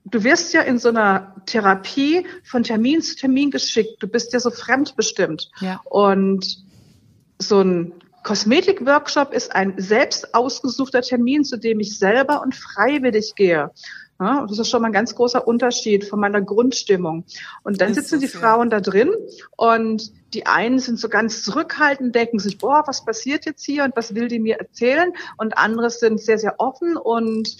du 0.04 0.22
wirst 0.22 0.52
ja 0.52 0.60
in 0.60 0.78
so 0.78 0.90
einer 0.90 1.34
Therapie 1.46 2.26
von 2.44 2.62
Termin 2.62 3.02
zu 3.02 3.16
Termin 3.16 3.50
geschickt. 3.50 3.96
Du 4.00 4.06
bist 4.06 4.32
ja 4.32 4.40
so 4.40 4.50
fremdbestimmt. 4.50 5.50
Ja. 5.60 5.80
Und 5.84 6.62
so 7.38 7.60
ein 7.60 7.92
Kosmetik-Workshop 8.22 9.32
ist 9.34 9.54
ein 9.54 9.74
selbst 9.76 10.34
ausgesuchter 10.34 11.02
Termin, 11.02 11.44
zu 11.44 11.58
dem 11.58 11.80
ich 11.80 11.98
selber 11.98 12.42
und 12.42 12.54
freiwillig 12.54 13.34
gehe. 13.34 13.70
Ja, 14.24 14.46
das 14.48 14.58
ist 14.58 14.70
schon 14.70 14.80
mal 14.80 14.88
ein 14.88 14.94
ganz 14.94 15.14
großer 15.14 15.46
Unterschied 15.46 16.06
von 16.06 16.18
meiner 16.18 16.40
Grundstimmung. 16.40 17.26
Und 17.62 17.82
dann 17.82 17.92
sitzen 17.92 18.20
die 18.20 18.28
Frauen 18.28 18.70
da 18.70 18.80
drin 18.80 19.10
und 19.54 20.12
die 20.32 20.46
einen 20.46 20.78
sind 20.78 20.98
so 20.98 21.10
ganz 21.10 21.42
zurückhaltend, 21.42 22.14
denken 22.14 22.38
sich, 22.38 22.56
boah, 22.56 22.84
was 22.86 23.04
passiert 23.04 23.44
jetzt 23.44 23.62
hier 23.62 23.84
und 23.84 23.94
was 23.96 24.14
will 24.14 24.28
die 24.28 24.38
mir 24.38 24.56
erzählen? 24.56 25.12
Und 25.36 25.58
andere 25.58 25.90
sind 25.90 26.22
sehr, 26.22 26.38
sehr 26.38 26.54
offen 26.58 26.96
und 26.96 27.54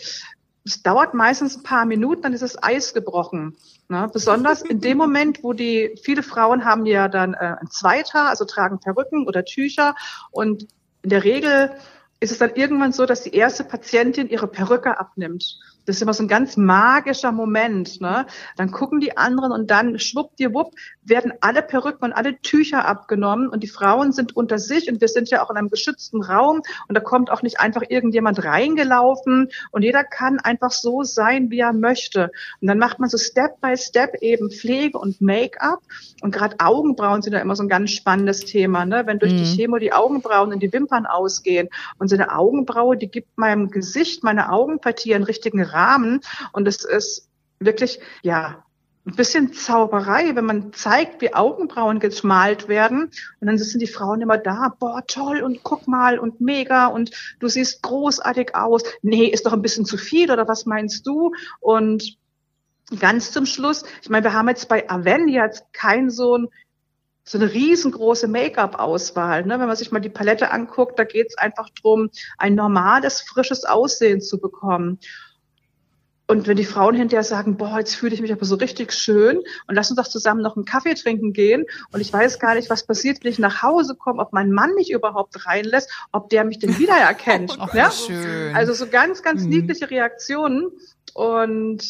es 0.65 0.83
dauert 0.83 1.13
meistens 1.13 1.59
ein 1.59 1.65
paar 1.65 1.85
Minuten, 1.85 2.23
dann 2.23 2.33
ist 2.33 2.43
das 2.43 2.63
Eis 2.63 2.95
gebrochen. 2.95 3.59
Ne? 3.91 4.09
Besonders 4.11 4.63
in 4.63 4.81
dem 4.81 4.97
Moment, 5.05 5.45
wo 5.45 5.53
die, 5.53 6.01
viele 6.03 6.23
Frauen 6.23 6.65
haben 6.65 6.87
ja 6.87 7.09
dann 7.09 7.35
äh, 7.35 7.57
ein 7.61 7.69
Zweiter, 7.71 8.31
also 8.31 8.47
tragen 8.47 8.81
Perücken 8.81 9.27
oder 9.27 9.45
Tücher 9.45 9.95
und 10.31 10.67
in 11.03 11.11
der 11.11 11.25
Regel 11.25 11.73
ist 12.21 12.33
es 12.33 12.39
dann 12.39 12.55
irgendwann 12.55 12.93
so, 12.93 13.05
dass 13.05 13.23
die 13.23 13.35
erste 13.35 13.65
Patientin 13.65 14.31
ihre 14.31 14.49
Perücke 14.49 14.99
abnimmt. 14.99 15.59
Das 15.87 15.97
ist 15.97 16.03
immer 16.03 16.15
so 16.15 16.23
ein 16.25 16.29
ganz 16.29 16.57
magischer 16.57 17.33
Moment. 17.33 18.01
Ne? 18.01 18.27
Dann 18.57 18.71
gucken 18.71 19.01
die 19.01 19.17
anderen 19.17 19.53
und 19.53 19.71
dann 19.71 19.99
schwuppdiwupp 19.99 20.73
werden 21.03 21.33
alle 21.41 21.63
Perücken 21.63 22.05
und 22.05 22.13
alle 22.13 22.41
Tücher 22.41 22.87
abgenommen 22.87 23.49
und 23.49 23.63
die 23.63 23.69
Frauen 23.69 24.13
sind 24.13 24.37
unter 24.37 24.59
sich 24.59 24.91
und 24.91 25.01
wir 25.01 25.09
sind 25.09 25.31
ja 25.31 25.45
auch 25.45 25.51
in 25.51 25.57
einem 25.57 25.69
geschützten 25.69 26.23
Raum 26.23 26.63
und 26.89 26.95
da 26.95 27.01
kommt 27.01 27.31
auch 27.31 27.43
nicht 27.43 27.61
einfach 27.61 27.83
irgendjemand 27.89 28.45
reingelaufen 28.45 29.49
und 29.71 29.83
jeder 29.83 30.05
kann 30.05 30.41
einfach 30.41 30.71
so 30.71 31.03
sein, 31.03 31.51
wie 31.51 31.61
er 31.61 31.73
möchte. 31.73 32.31
Und 32.61 32.69
dann 32.69 32.79
macht 32.79 32.99
man 32.99 33.11
so 33.11 33.19
Step 33.19 33.61
by 33.61 33.77
Step 33.77 34.15
eben 34.23 34.51
Pflege 34.51 34.99
und 34.99 35.21
Make-up 35.21 35.81
und 36.23 36.33
gerade 36.33 36.57
Augenbrauen 36.59 37.23
sind 37.23 37.35
ja 37.35 37.41
immer 37.41 37.57
so 37.57 37.63
ein 37.63 37.69
ganz 37.69 37.91
spannendes 37.91 38.41
Thema. 38.41 38.87
Ne? 38.87 39.03
Wenn 39.07 39.19
durch 39.19 39.33
mhm. 39.33 39.39
die 39.39 39.45
Chemo 39.45 39.79
die 39.79 39.93
Augenbrauen 39.93 40.53
in 40.53 40.61
die 40.61 40.73
Wimpern 40.73 41.07
ausgehen 41.07 41.69
und 41.99 42.09
so 42.09 42.17
eine 42.17 42.35
Augenbraue, 42.35 42.97
die 42.97 43.09
gibt 43.09 43.37
meinem 43.37 43.71
Gesicht, 43.71 44.25
meiner 44.25 44.53
Augenpartie 44.53 45.15
einen 45.15 45.25
richtigen 45.25 45.61
Rahmen. 45.75 46.21
Und 46.53 46.69
es 46.69 46.85
ist 46.85 47.29
wirklich, 47.59 48.01
ja, 48.23 48.65
ein 49.07 49.17
bisschen 49.17 49.53
Zauberei, 49.53 50.35
wenn 50.35 50.47
man 50.47 50.73
zeigt, 50.73 51.21
wie 51.21 51.35
Augenbrauen 51.35 52.01
geschmalt 52.01 52.69
werden. 52.69 53.11
Und 53.41 53.47
dann 53.47 53.59
sitzen 53.59 53.79
die 53.79 53.87
Frauen 53.87 54.23
immer 54.23 54.39
da, 54.39 54.75
boah, 54.79 55.05
toll 55.07 55.43
und 55.43 55.63
guck 55.63 55.87
mal 55.87 56.19
und 56.19 56.41
mega 56.41 56.87
und 56.87 57.11
du 57.39 57.49
siehst 57.49 57.83
großartig 57.83 58.55
aus. 58.55 58.83
Nee, 59.03 59.27
ist 59.27 59.45
doch 59.45 59.53
ein 59.53 59.63
bisschen 59.63 59.85
zu 59.85 59.99
viel 59.99 60.31
oder 60.31 60.49
was 60.49 60.65
meinst 60.65 61.07
du? 61.07 61.33
Und 61.61 62.17
ganz 62.99 63.31
zum 63.31 63.45
Schluss, 63.45 63.85
ich 64.03 64.09
meine, 64.09 64.25
wir 64.25 64.33
haben 64.33 64.49
jetzt 64.49 64.69
bei 64.69 64.89
Aven 64.89 65.29
jetzt 65.29 65.65
kein 65.73 66.11
so 66.11 66.39
ein 66.39 66.49
so 67.27 67.39
eine 67.39 67.53
riesengroße 67.53 68.29
Make-up-Auswahl. 68.29 69.47
Ne? 69.47 69.59
Wenn 69.59 69.67
man 69.67 69.77
sich 69.77 69.91
mal 69.91 70.01
die 70.01 70.11
Palette 70.11 70.51
anguckt, 70.51 70.99
da 70.99 71.05
geht 71.05 71.29
es 71.29 71.39
einfach 71.39 71.71
drum, 71.71 72.11
ein 72.37 72.55
normales, 72.55 73.23
frisches 73.23 73.65
Aussehen 73.65 74.21
zu 74.21 74.39
bekommen. 74.39 74.99
Und 76.35 76.49
wenn 76.49 76.57
die 76.57 76.65
Frauen 76.65 76.97
hinterher 76.97 77.23
sagen, 77.23 77.57
boah, 77.57 77.79
jetzt 77.79 77.95
fühle 77.95 78.13
ich 78.13 78.21
mich 78.21 78.33
aber 78.33 78.45
so 78.45 78.57
richtig 78.57 78.93
schön 78.93 79.39
und 79.39 79.75
lass 79.77 79.91
uns 79.91 79.99
doch 79.99 80.09
zusammen 80.09 80.43
noch 80.43 80.57
einen 80.57 80.65
Kaffee 80.65 80.95
trinken 80.95 81.33
gehen 81.33 81.65
und 81.93 82.01
ich 82.01 82.13
weiß 82.13 82.41
gar 82.41 82.57
nicht, 82.57 82.69
was 82.71 82.85
passiert, 82.85 83.23
wenn 83.23 83.31
ich 83.31 83.39
nach 83.39 83.63
Hause 83.63 83.95
komme, 83.95 84.21
ob 84.21 84.33
mein 84.33 84.51
Mann 84.51 84.75
mich 84.75 84.91
überhaupt 84.91 85.47
reinlässt, 85.47 85.93
ob 86.11 86.31
der 86.31 86.43
mich 86.43 86.59
denn 86.59 86.77
wiedererkennt. 86.81 87.57
oh, 87.61 87.69
ja? 87.73 87.89
schön. 87.93 88.53
Also 88.57 88.75
so 88.75 88.89
ganz, 88.89 89.23
ganz 89.23 89.45
mhm. 89.45 89.51
niedliche 89.51 89.89
Reaktionen 89.91 90.73
und 91.13 91.85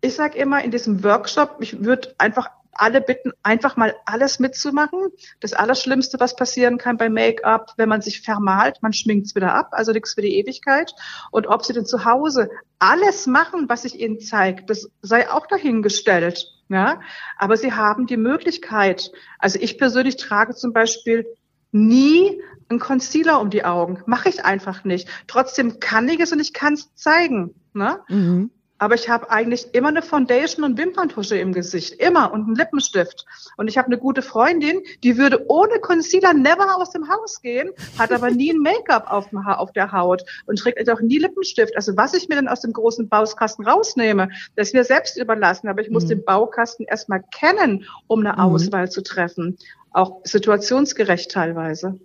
ich 0.00 0.14
sage 0.14 0.38
immer 0.38 0.62
in 0.62 0.70
diesem 0.70 1.02
Workshop, 1.02 1.56
ich 1.58 1.84
würde 1.84 2.14
einfach 2.18 2.48
alle 2.72 3.00
bitten, 3.00 3.32
einfach 3.42 3.76
mal 3.76 3.94
alles 4.06 4.38
mitzumachen. 4.38 5.08
Das 5.40 5.52
Allerschlimmste, 5.52 6.18
was 6.20 6.36
passieren 6.36 6.78
kann 6.78 6.96
bei 6.96 7.08
Make-up, 7.08 7.74
wenn 7.76 7.88
man 7.88 8.00
sich 8.00 8.22
vermalt, 8.22 8.78
man 8.82 8.92
schminkt 8.92 9.26
es 9.26 9.34
wieder 9.34 9.54
ab, 9.54 9.68
also 9.72 9.92
nichts 9.92 10.14
für 10.14 10.22
die 10.22 10.36
Ewigkeit. 10.36 10.94
Und 11.30 11.46
ob 11.46 11.64
sie 11.64 11.72
denn 11.72 11.86
zu 11.86 12.04
Hause 12.04 12.50
alles 12.78 13.26
machen, 13.26 13.68
was 13.68 13.84
ich 13.84 13.98
ihnen 14.00 14.20
zeige, 14.20 14.64
das 14.64 14.90
sei 15.02 15.30
auch 15.30 15.46
dahingestellt. 15.46 16.46
Ja, 16.68 17.00
aber 17.36 17.58
sie 17.58 17.74
haben 17.74 18.06
die 18.06 18.16
Möglichkeit. 18.16 19.10
Also 19.38 19.58
ich 19.60 19.76
persönlich 19.76 20.16
trage 20.16 20.54
zum 20.54 20.72
Beispiel 20.72 21.26
nie 21.70 22.40
einen 22.70 22.78
Concealer 22.78 23.40
um 23.40 23.50
die 23.50 23.64
Augen. 23.64 24.02
Mache 24.06 24.30
ich 24.30 24.46
einfach 24.46 24.82
nicht. 24.84 25.06
Trotzdem 25.26 25.80
kann 25.80 26.08
ich 26.08 26.20
es 26.20 26.32
und 26.32 26.40
ich 26.40 26.54
kann 26.54 26.72
es 26.72 26.94
zeigen. 26.94 27.54
Ne? 27.74 28.00
Mhm 28.08 28.50
aber 28.82 28.96
ich 28.96 29.08
habe 29.08 29.30
eigentlich 29.30 29.72
immer 29.74 29.90
eine 29.90 30.02
Foundation 30.02 30.64
und 30.64 30.76
Wimperntusche 30.76 31.36
im 31.36 31.52
Gesicht, 31.52 32.00
immer 32.00 32.32
und 32.32 32.46
einen 32.46 32.56
Lippenstift. 32.56 33.26
Und 33.56 33.68
ich 33.68 33.78
habe 33.78 33.86
eine 33.86 33.96
gute 33.96 34.22
Freundin, 34.22 34.82
die 35.04 35.16
würde 35.18 35.48
ohne 35.48 35.78
Concealer 35.78 36.34
never 36.34 36.76
aus 36.76 36.90
dem 36.90 37.08
Haus 37.08 37.40
gehen, 37.42 37.70
hat 37.96 38.10
aber 38.10 38.32
nie 38.32 38.52
ein 38.52 38.58
Make-up 38.58 39.08
auf, 39.08 39.28
auf, 39.32 39.70
der 39.70 39.92
Haut 39.92 40.24
und 40.46 40.58
trägt 40.58 40.90
auch 40.90 41.00
nie 41.00 41.18
Lippenstift. 41.18 41.76
Also 41.76 41.96
was 41.96 42.12
ich 42.12 42.28
mir 42.28 42.34
dann 42.34 42.48
aus 42.48 42.62
dem 42.62 42.72
großen 42.72 43.08
Baukasten 43.08 43.64
rausnehme, 43.64 44.30
das 44.56 44.68
ist 44.68 44.74
mir 44.74 44.82
selbst 44.82 45.16
überlassen, 45.16 45.68
aber 45.68 45.80
ich 45.80 45.90
muss 45.90 46.02
mhm. 46.06 46.08
den 46.08 46.24
Baukasten 46.24 46.84
erstmal 46.84 47.22
kennen, 47.32 47.86
um 48.08 48.26
eine 48.26 48.32
mhm. 48.32 48.40
Auswahl 48.40 48.90
zu 48.90 49.04
treffen. 49.04 49.58
Auch 49.92 50.22
situationsgerecht 50.24 51.30
teilweise. 51.30 52.00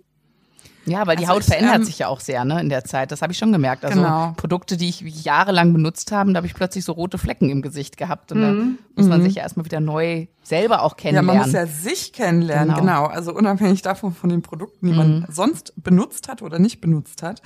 Ja, 0.88 1.06
weil 1.06 1.16
die 1.16 1.24
also 1.24 1.36
Haut 1.36 1.44
verändert 1.44 1.76
ähm, 1.76 1.84
sich 1.84 1.98
ja 1.98 2.08
auch 2.08 2.20
sehr, 2.20 2.44
ne, 2.44 2.60
in 2.60 2.68
der 2.68 2.84
Zeit. 2.84 3.12
Das 3.12 3.22
habe 3.22 3.32
ich 3.32 3.38
schon 3.38 3.52
gemerkt. 3.52 3.84
Also 3.84 4.00
genau. 4.00 4.32
Produkte, 4.36 4.76
die 4.76 4.88
ich 4.88 5.00
jahrelang 5.24 5.72
benutzt 5.72 6.12
habe, 6.12 6.32
da 6.32 6.38
habe 6.38 6.46
ich 6.46 6.54
plötzlich 6.54 6.84
so 6.84 6.92
rote 6.92 7.18
Flecken 7.18 7.50
im 7.50 7.62
Gesicht 7.62 7.96
gehabt. 7.96 8.32
Und 8.32 8.38
mhm. 8.38 8.78
da 8.96 9.00
muss 9.02 9.08
man 9.08 9.20
mhm. 9.20 9.24
sich 9.24 9.34
ja 9.36 9.42
erstmal 9.42 9.64
wieder 9.64 9.80
neu 9.80 10.26
selber 10.42 10.82
auch 10.82 10.96
kennenlernen. 10.96 11.28
Ja, 11.28 11.34
man 11.34 11.46
muss 11.46 11.54
ja 11.54 11.66
sich 11.66 12.12
kennenlernen, 12.12 12.74
genau. 12.74 12.80
genau. 12.80 13.06
Also 13.06 13.34
unabhängig 13.34 13.82
davon 13.82 14.14
von 14.14 14.30
den 14.30 14.42
Produkten, 14.42 14.86
die 14.86 14.92
mhm. 14.92 14.98
man 14.98 15.26
sonst 15.30 15.72
benutzt 15.76 16.28
hat 16.28 16.42
oder 16.42 16.58
nicht 16.58 16.80
benutzt 16.80 17.22
hat. 17.22 17.42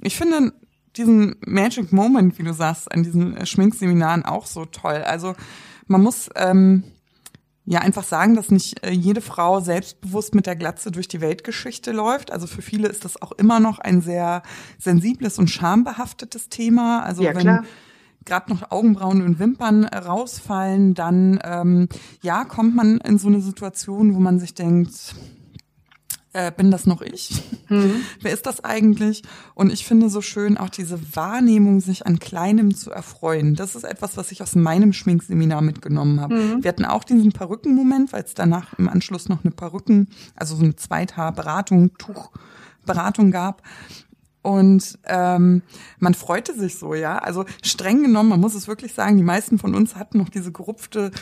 Ich 0.00 0.16
finde 0.16 0.52
diesen 0.96 1.36
Magic 1.44 1.92
Moment, 1.92 2.38
wie 2.38 2.44
du 2.44 2.52
sagst, 2.52 2.92
an 2.92 3.02
diesen 3.02 3.44
Schminkseminaren 3.46 4.24
auch 4.24 4.46
so 4.46 4.64
toll. 4.64 5.02
Also 5.04 5.34
man 5.86 6.02
muss 6.02 6.30
ähm, 6.36 6.84
ja 7.66 7.80
einfach 7.80 8.04
sagen, 8.04 8.34
dass 8.34 8.50
nicht 8.50 8.84
äh, 8.84 8.90
jede 8.90 9.20
Frau 9.20 9.60
selbstbewusst 9.60 10.34
mit 10.34 10.46
der 10.46 10.56
Glatze 10.56 10.90
durch 10.90 11.08
die 11.08 11.20
Weltgeschichte 11.20 11.92
läuft. 11.92 12.30
Also 12.30 12.46
für 12.46 12.62
viele 12.62 12.88
ist 12.88 13.04
das 13.04 13.20
auch 13.20 13.32
immer 13.32 13.60
noch 13.60 13.78
ein 13.78 14.00
sehr 14.00 14.42
sensibles 14.78 15.38
und 15.38 15.48
schambehaftetes 15.48 16.48
Thema. 16.48 17.02
Also 17.02 17.22
ja, 17.22 17.34
wenn 17.34 17.60
gerade 18.24 18.52
noch 18.52 18.70
Augenbrauen 18.70 19.22
und 19.22 19.38
Wimpern 19.38 19.84
rausfallen, 19.84 20.94
dann 20.94 21.38
ähm, 21.42 21.88
ja 22.22 22.44
kommt 22.44 22.74
man 22.74 22.98
in 22.98 23.18
so 23.18 23.28
eine 23.28 23.40
Situation, 23.40 24.14
wo 24.14 24.20
man 24.20 24.38
sich 24.38 24.54
denkt, 24.54 25.14
äh, 26.34 26.52
bin 26.52 26.70
das 26.70 26.86
noch 26.86 27.00
ich? 27.00 27.42
Mhm. 27.68 28.02
Wer 28.20 28.32
ist 28.32 28.46
das 28.46 28.62
eigentlich? 28.62 29.22
Und 29.54 29.72
ich 29.72 29.86
finde 29.86 30.10
so 30.10 30.20
schön 30.20 30.58
auch 30.58 30.68
diese 30.68 30.98
Wahrnehmung, 31.16 31.80
sich 31.80 32.06
an 32.06 32.18
Kleinem 32.18 32.74
zu 32.74 32.90
erfreuen. 32.90 33.54
Das 33.54 33.74
ist 33.74 33.84
etwas, 33.84 34.16
was 34.16 34.32
ich 34.32 34.42
aus 34.42 34.54
meinem 34.54 34.92
Schminkseminar 34.92 35.62
mitgenommen 35.62 36.20
habe. 36.20 36.34
Mhm. 36.34 36.64
Wir 36.64 36.68
hatten 36.68 36.84
auch 36.84 37.04
diesen 37.04 37.32
Perückenmoment, 37.32 38.12
weil 38.12 38.24
es 38.24 38.34
danach 38.34 38.78
im 38.78 38.88
Anschluss 38.88 39.28
noch 39.28 39.44
eine 39.44 39.52
Perücken, 39.52 40.08
also 40.34 40.56
so 40.56 40.64
eine 40.64 40.76
Zweithaarberatung, 40.76 41.96
Tuchberatung 41.98 43.30
gab. 43.30 43.62
Und 44.42 44.98
ähm, 45.04 45.62
man 46.00 46.12
freute 46.12 46.52
sich 46.52 46.76
so, 46.78 46.94
ja. 46.94 47.16
Also 47.16 47.46
streng 47.62 48.02
genommen, 48.02 48.28
man 48.28 48.40
muss 48.40 48.54
es 48.54 48.68
wirklich 48.68 48.92
sagen, 48.92 49.16
die 49.16 49.22
meisten 49.22 49.58
von 49.58 49.74
uns 49.74 49.96
hatten 49.96 50.18
noch 50.18 50.28
diese 50.28 50.52
gerupfte 50.52 51.12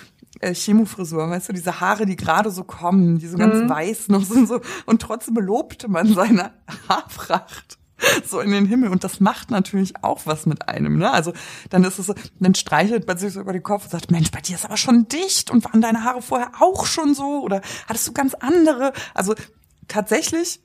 äh, 0.42 0.55
Chemofrisur, 0.55 1.31
weißt 1.31 1.48
du, 1.48 1.52
diese 1.52 1.81
Haare, 1.81 2.05
die 2.05 2.16
gerade 2.16 2.50
so 2.50 2.64
kommen, 2.64 3.18
die 3.18 3.28
so 3.28 3.38
ganz 3.38 3.55
mhm. 3.55 3.68
weiß 3.70 4.09
noch 4.09 4.24
sind 4.24 4.48
so 4.48 4.61
und 4.87 5.00
trotzdem 5.00 5.35
belobte 5.35 5.88
man 5.88 6.12
seine 6.12 6.52
Haarpracht 6.88 7.78
so 8.26 8.40
in 8.40 8.50
den 8.50 8.66
Himmel 8.66 8.90
und 8.90 9.05
das 9.05 9.20
macht 9.20 9.50
natürlich 9.50 10.02
auch 10.02 10.22
was 10.24 10.44
mit 10.44 10.68
einem, 10.68 10.98
ne? 10.98 11.12
Also 11.12 11.33
dann 11.70 11.85
ist 11.85 12.00
es 12.00 12.07
so, 12.07 12.14
dann 12.40 12.55
streichelt 12.55 13.07
man 13.07 13.16
sich 13.16 13.33
so 13.33 13.40
über 13.40 13.52
den 13.52 13.62
Kopf 13.62 13.85
und 13.85 13.90
sagt, 13.90 14.11
Mensch, 14.11 14.31
bei 14.33 14.40
dir 14.40 14.57
ist 14.57 14.64
aber 14.64 14.76
schon 14.76 15.07
dicht 15.07 15.50
und 15.50 15.64
waren 15.64 15.81
deine 15.81 16.02
Haare 16.02 16.20
vorher 16.20 16.50
auch 16.61 16.87
schon 16.87 17.14
so 17.14 17.42
oder 17.42 17.61
hattest 17.87 18.09
du 18.09 18.12
ganz 18.12 18.35
andere? 18.35 18.92
Also 19.14 19.35
tatsächlich 19.87 20.61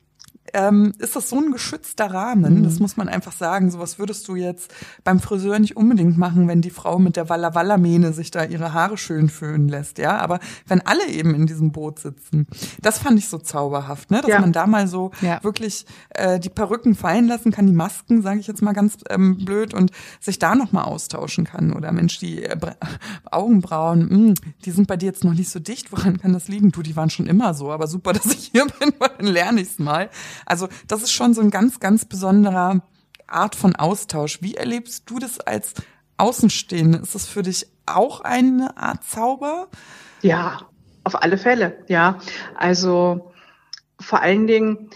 ähm, 0.53 0.93
ist 0.99 1.15
das 1.15 1.29
so 1.29 1.37
ein 1.37 1.51
geschützter 1.51 2.11
Rahmen. 2.11 2.59
Mhm. 2.59 2.63
Das 2.63 2.79
muss 2.79 2.97
man 2.97 3.09
einfach 3.09 3.31
sagen. 3.31 3.71
Sowas 3.71 3.99
würdest 3.99 4.27
du 4.27 4.35
jetzt 4.35 4.73
beim 5.03 5.19
Friseur 5.19 5.59
nicht 5.59 5.77
unbedingt 5.77 6.17
machen, 6.17 6.47
wenn 6.47 6.61
die 6.61 6.69
Frau 6.69 6.99
mit 6.99 7.15
der 7.15 7.29
Walla 7.29 7.55
Walla 7.55 7.77
Mähne 7.77 8.13
sich 8.13 8.31
da 8.31 8.43
ihre 8.43 8.73
Haare 8.73 8.97
schön 8.97 9.29
föhnen 9.29 9.67
lässt, 9.67 9.97
ja. 9.97 10.17
Aber 10.17 10.39
wenn 10.67 10.81
alle 10.81 11.07
eben 11.07 11.35
in 11.35 11.47
diesem 11.47 11.71
Boot 11.71 11.99
sitzen, 11.99 12.47
das 12.81 12.99
fand 12.99 13.19
ich 13.19 13.27
so 13.29 13.37
zauberhaft, 13.37 14.11
ne? 14.11 14.21
Dass 14.21 14.29
ja. 14.29 14.39
man 14.39 14.51
da 14.51 14.67
mal 14.67 14.87
so 14.87 15.11
ja. 15.21 15.43
wirklich 15.43 15.85
äh, 16.09 16.39
die 16.39 16.49
Perücken 16.49 16.95
fallen 16.95 17.27
lassen 17.27 17.51
kann, 17.51 17.67
die 17.67 17.73
Masken, 17.73 18.21
sage 18.21 18.39
ich 18.39 18.47
jetzt 18.47 18.61
mal 18.61 18.73
ganz 18.73 18.97
ähm, 19.09 19.37
blöd, 19.43 19.73
und 19.73 19.91
sich 20.19 20.39
da 20.39 20.55
noch 20.55 20.71
mal 20.71 20.83
austauschen 20.83 21.45
kann. 21.45 21.73
Oder 21.73 21.91
Mensch, 21.91 22.19
die 22.19 22.43
äh, 22.43 22.57
Augenbrauen, 23.31 23.99
mh, 23.99 24.09
hm, 24.09 24.33
die 24.65 24.71
sind 24.71 24.87
bei 24.87 24.97
dir 24.97 25.07
jetzt 25.07 25.23
noch 25.23 25.33
nicht 25.33 25.49
so 25.49 25.59
dicht. 25.59 25.91
Woran 25.91 26.19
kann 26.19 26.33
das 26.33 26.47
liegen? 26.47 26.71
Du, 26.71 26.81
die 26.81 26.95
waren 26.95 27.09
schon 27.09 27.27
immer 27.27 27.53
so. 27.53 27.71
Aber 27.71 27.87
super, 27.87 28.13
dass 28.17 28.25
ich 28.25 28.51
hier 28.51 28.65
bin, 28.79 28.93
weil 28.99 29.11
dann 29.17 29.27
lerne 29.27 29.61
ich's 29.61 29.79
mal. 29.79 30.09
Also 30.45 30.67
das 30.87 31.03
ist 31.03 31.11
schon 31.11 31.33
so 31.33 31.41
ein 31.41 31.49
ganz, 31.49 31.79
ganz 31.79 32.05
besonderer 32.05 32.81
Art 33.27 33.55
von 33.55 33.75
Austausch. 33.75 34.41
Wie 34.41 34.55
erlebst 34.55 35.09
du 35.09 35.19
das 35.19 35.39
als 35.39 35.73
Außenstehende? 36.17 36.99
Ist 36.99 37.15
das 37.15 37.27
für 37.27 37.43
dich 37.43 37.67
auch 37.85 38.21
eine 38.21 38.77
Art 38.77 39.03
Zauber? 39.03 39.67
Ja, 40.21 40.61
auf 41.03 41.21
alle 41.21 41.37
Fälle, 41.37 41.77
ja. 41.87 42.19
Also 42.55 43.31
vor 43.99 44.21
allen 44.21 44.47
Dingen, 44.47 44.89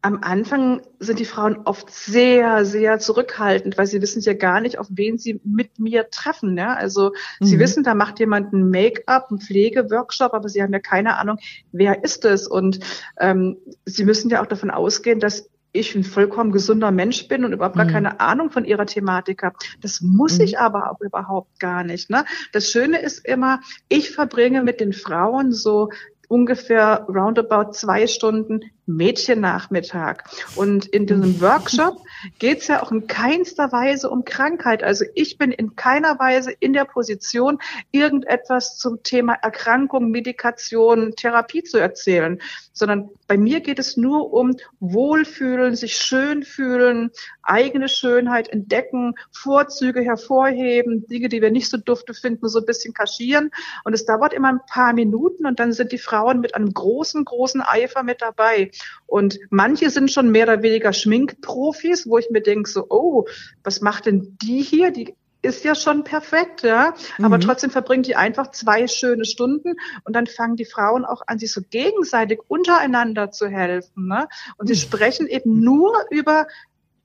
am 0.00 0.20
Anfang 0.22 0.82
sind 1.00 1.18
die 1.18 1.24
Frauen 1.24 1.58
oft 1.64 1.90
sehr, 1.90 2.64
sehr 2.64 2.98
zurückhaltend, 2.98 3.76
weil 3.78 3.86
sie 3.86 4.00
wissen 4.00 4.20
ja 4.20 4.32
gar 4.32 4.60
nicht, 4.60 4.78
auf 4.78 4.86
wen 4.90 5.18
sie 5.18 5.40
mit 5.44 5.78
mir 5.78 6.08
treffen. 6.10 6.56
Ja? 6.56 6.74
Also 6.74 7.12
mhm. 7.40 7.46
sie 7.46 7.58
wissen, 7.58 7.82
da 7.82 7.94
macht 7.94 8.20
jemand 8.20 8.52
ein 8.52 8.70
Make-up, 8.70 9.28
einen 9.30 9.40
Pflegeworkshop, 9.40 10.34
aber 10.34 10.48
sie 10.48 10.62
haben 10.62 10.72
ja 10.72 10.78
keine 10.78 11.18
Ahnung, 11.18 11.38
wer 11.72 12.04
ist 12.04 12.24
es. 12.24 12.46
Und 12.46 12.78
ähm, 13.18 13.56
sie 13.86 14.04
müssen 14.04 14.30
ja 14.30 14.40
auch 14.40 14.46
davon 14.46 14.70
ausgehen, 14.70 15.18
dass 15.18 15.50
ich 15.72 15.94
ein 15.94 16.04
vollkommen 16.04 16.52
gesunder 16.52 16.90
Mensch 16.90 17.28
bin 17.28 17.44
und 17.44 17.52
überhaupt 17.52 17.76
gar 17.76 17.84
mhm. 17.84 17.92
keine 17.92 18.20
Ahnung 18.20 18.50
von 18.50 18.64
ihrer 18.64 18.86
Thematik 18.86 19.42
habe. 19.42 19.56
Das 19.80 20.00
muss 20.00 20.38
mhm. 20.38 20.44
ich 20.44 20.58
aber 20.58 20.92
auch 20.92 21.00
überhaupt 21.00 21.58
gar 21.58 21.82
nicht. 21.82 22.08
Ne? 22.08 22.24
Das 22.52 22.70
Schöne 22.70 23.00
ist 23.00 23.26
immer, 23.26 23.60
ich 23.88 24.10
verbringe 24.10 24.62
mit 24.62 24.80
den 24.80 24.92
Frauen 24.92 25.52
so 25.52 25.90
ungefähr 26.28 27.06
roundabout 27.08 27.72
zwei 27.72 28.06
Stunden 28.06 28.60
Mädchennachmittag. 28.88 30.24
Und 30.56 30.86
in 30.86 31.06
diesem 31.06 31.40
Workshop 31.40 31.98
geht 32.38 32.62
es 32.62 32.68
ja 32.68 32.82
auch 32.82 32.90
in 32.90 33.06
keinster 33.06 33.70
Weise 33.70 34.10
um 34.10 34.24
Krankheit. 34.24 34.82
Also 34.82 35.04
ich 35.14 35.38
bin 35.38 35.52
in 35.52 35.76
keiner 35.76 36.18
Weise 36.18 36.50
in 36.50 36.72
der 36.72 36.84
Position, 36.84 37.58
irgendetwas 37.92 38.78
zum 38.78 39.02
Thema 39.02 39.34
Erkrankung, 39.34 40.10
Medikation, 40.10 41.12
Therapie 41.14 41.62
zu 41.62 41.78
erzählen, 41.78 42.40
sondern 42.72 43.10
bei 43.26 43.36
mir 43.36 43.60
geht 43.60 43.78
es 43.78 43.96
nur 43.96 44.32
um 44.32 44.56
Wohlfühlen, 44.80 45.76
sich 45.76 45.96
schön 45.96 46.42
fühlen, 46.42 47.10
eigene 47.42 47.88
Schönheit 47.88 48.48
entdecken, 48.48 49.14
Vorzüge 49.32 50.00
hervorheben, 50.02 51.06
Dinge, 51.06 51.28
die 51.28 51.42
wir 51.42 51.50
nicht 51.50 51.68
so 51.68 51.76
dufte 51.76 52.14
finden, 52.14 52.48
so 52.48 52.60
ein 52.60 52.66
bisschen 52.66 52.94
kaschieren. 52.94 53.50
Und 53.84 53.94
es 53.94 54.04
dauert 54.04 54.32
immer 54.32 54.48
ein 54.48 54.60
paar 54.66 54.92
Minuten 54.92 55.46
und 55.46 55.58
dann 55.60 55.72
sind 55.72 55.92
die 55.92 55.98
Frauen 55.98 56.40
mit 56.40 56.54
einem 56.54 56.72
großen, 56.72 57.24
großen 57.24 57.62
Eifer 57.62 58.02
mit 58.02 58.22
dabei. 58.22 58.70
Und 59.06 59.38
manche 59.50 59.90
sind 59.90 60.10
schon 60.10 60.30
mehr 60.30 60.44
oder 60.44 60.62
weniger 60.62 60.92
Schminkprofis, 60.92 62.06
wo 62.06 62.18
ich 62.18 62.30
mir 62.30 62.42
denke, 62.42 62.68
so, 62.68 62.86
oh, 62.88 63.26
was 63.64 63.80
macht 63.80 64.06
denn 64.06 64.36
die 64.42 64.62
hier? 64.62 64.90
Die 64.90 65.14
ist 65.40 65.64
ja 65.64 65.74
schon 65.74 66.04
perfekt, 66.04 66.62
ja. 66.62 66.94
Aber 67.22 67.36
mhm. 67.36 67.42
trotzdem 67.42 67.70
verbringt 67.70 68.06
die 68.06 68.16
einfach 68.16 68.50
zwei 68.50 68.86
schöne 68.88 69.24
Stunden 69.24 69.74
und 70.04 70.16
dann 70.16 70.26
fangen 70.26 70.56
die 70.56 70.64
Frauen 70.64 71.04
auch 71.04 71.22
an, 71.26 71.38
sich 71.38 71.52
so 71.52 71.60
gegenseitig 71.62 72.40
untereinander 72.48 73.30
zu 73.30 73.48
helfen. 73.48 74.08
Ne? 74.08 74.28
Und 74.56 74.66
sie 74.66 74.74
mhm. 74.74 74.78
sprechen 74.78 75.26
eben 75.26 75.60
nur 75.60 75.94
über 76.10 76.46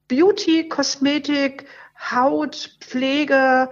Beauty, 0.07 0.67
Kosmetik, 0.67 1.65
Haut, 2.11 2.77
Pflege 2.81 3.69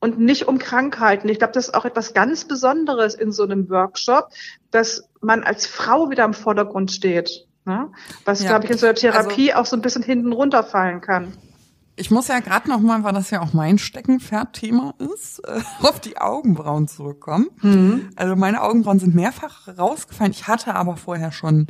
und 0.00 0.20
nicht 0.20 0.46
um 0.46 0.58
Krankheiten. 0.58 1.28
Ich 1.28 1.38
glaube, 1.38 1.52
das 1.52 1.68
ist 1.68 1.74
auch 1.74 1.84
etwas 1.84 2.14
ganz 2.14 2.44
Besonderes 2.44 3.14
in 3.14 3.32
so 3.32 3.42
einem 3.42 3.68
Workshop, 3.68 4.28
dass 4.70 5.07
man 5.20 5.42
als 5.42 5.66
Frau 5.66 6.10
wieder 6.10 6.24
im 6.24 6.34
Vordergrund 6.34 6.90
steht. 6.90 7.46
Ne? 7.64 7.90
Was, 8.24 8.42
ja. 8.42 8.48
glaube 8.48 8.64
ich, 8.64 8.70
in 8.70 8.78
so 8.78 8.86
einer 8.86 8.94
Therapie 8.94 9.52
also, 9.52 9.60
auch 9.60 9.66
so 9.66 9.76
ein 9.76 9.82
bisschen 9.82 10.02
hinten 10.02 10.32
runterfallen 10.32 11.00
kann. 11.00 11.32
Ich 11.96 12.10
muss 12.10 12.28
ja 12.28 12.38
gerade 12.38 12.68
noch 12.68 12.80
mal, 12.80 13.02
weil 13.02 13.12
das 13.12 13.30
ja 13.30 13.42
auch 13.42 13.52
mein 13.52 13.76
Steckenpferd-Thema 13.76 14.94
ist, 14.98 15.40
äh, 15.40 15.60
auf 15.82 16.00
die 16.00 16.16
Augenbrauen 16.16 16.86
zurückkommen. 16.86 17.48
Mhm. 17.60 18.10
Also 18.16 18.36
meine 18.36 18.62
Augenbrauen 18.62 19.00
sind 19.00 19.14
mehrfach 19.14 19.68
rausgefallen. 19.76 20.32
Ich 20.32 20.46
hatte 20.46 20.74
aber 20.74 20.96
vorher 20.96 21.32
schon 21.32 21.66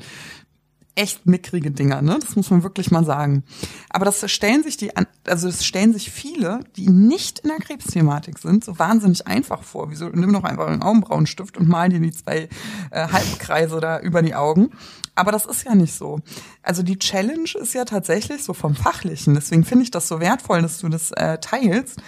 echt 0.99 1.27
mickrige 1.27 1.71
Dinger, 1.71 2.03
ne? 2.03 2.19
Das 2.21 2.35
muss 2.35 2.51
man 2.51 2.65
wirklich 2.65 2.91
mal 2.91 3.05
sagen. 3.05 3.45
Aber 3.89 4.05
das 4.05 4.29
stellen 4.31 4.65
sich 4.65 4.77
die, 4.77 4.91
also 5.27 5.47
das 5.47 5.65
stellen 5.65 5.93
sich 5.93 6.11
viele, 6.11 6.61
die 6.77 6.89
nicht 6.89 7.39
in 7.41 7.51
der 7.51 7.59
Krebsthematik 7.59 8.39
sind, 8.39 8.65
so 8.65 8.79
wahnsinnig 8.79 9.27
einfach 9.27 9.63
vor. 9.63 9.91
Wieso 9.91 10.09
nimm 10.09 10.33
doch 10.33 10.45
einfach 10.45 10.67
einen 10.67 10.83
Augenbrauenstift 10.83 11.57
und 11.57 11.69
mal 11.69 11.89
dir 11.89 12.01
die 12.01 12.11
zwei 12.11 12.49
äh, 12.91 13.09
Halbkreise 13.09 13.81
da 13.81 14.01
über 14.01 14.23
die 14.23 14.35
Augen. 14.35 14.71
Aber 15.15 15.31
das 15.31 15.47
ist 15.47 15.65
ja 15.65 15.75
nicht 15.75 15.95
so. 15.95 16.21
Also 16.63 16.83
die 16.83 16.99
Challenge 16.99 17.51
ist 17.61 17.75
ja 17.75 17.85
tatsächlich 17.85 18.43
so 18.43 18.53
vom 18.53 18.75
Fachlichen. 18.75 19.35
Deswegen 19.35 19.65
finde 19.65 19.85
ich 19.85 19.91
das 19.91 20.09
so 20.09 20.21
wertvoll, 20.21 20.63
dass 20.63 20.79
du 20.79 20.89
das 20.89 21.13
äh, 21.13 21.39
teilst 21.39 22.01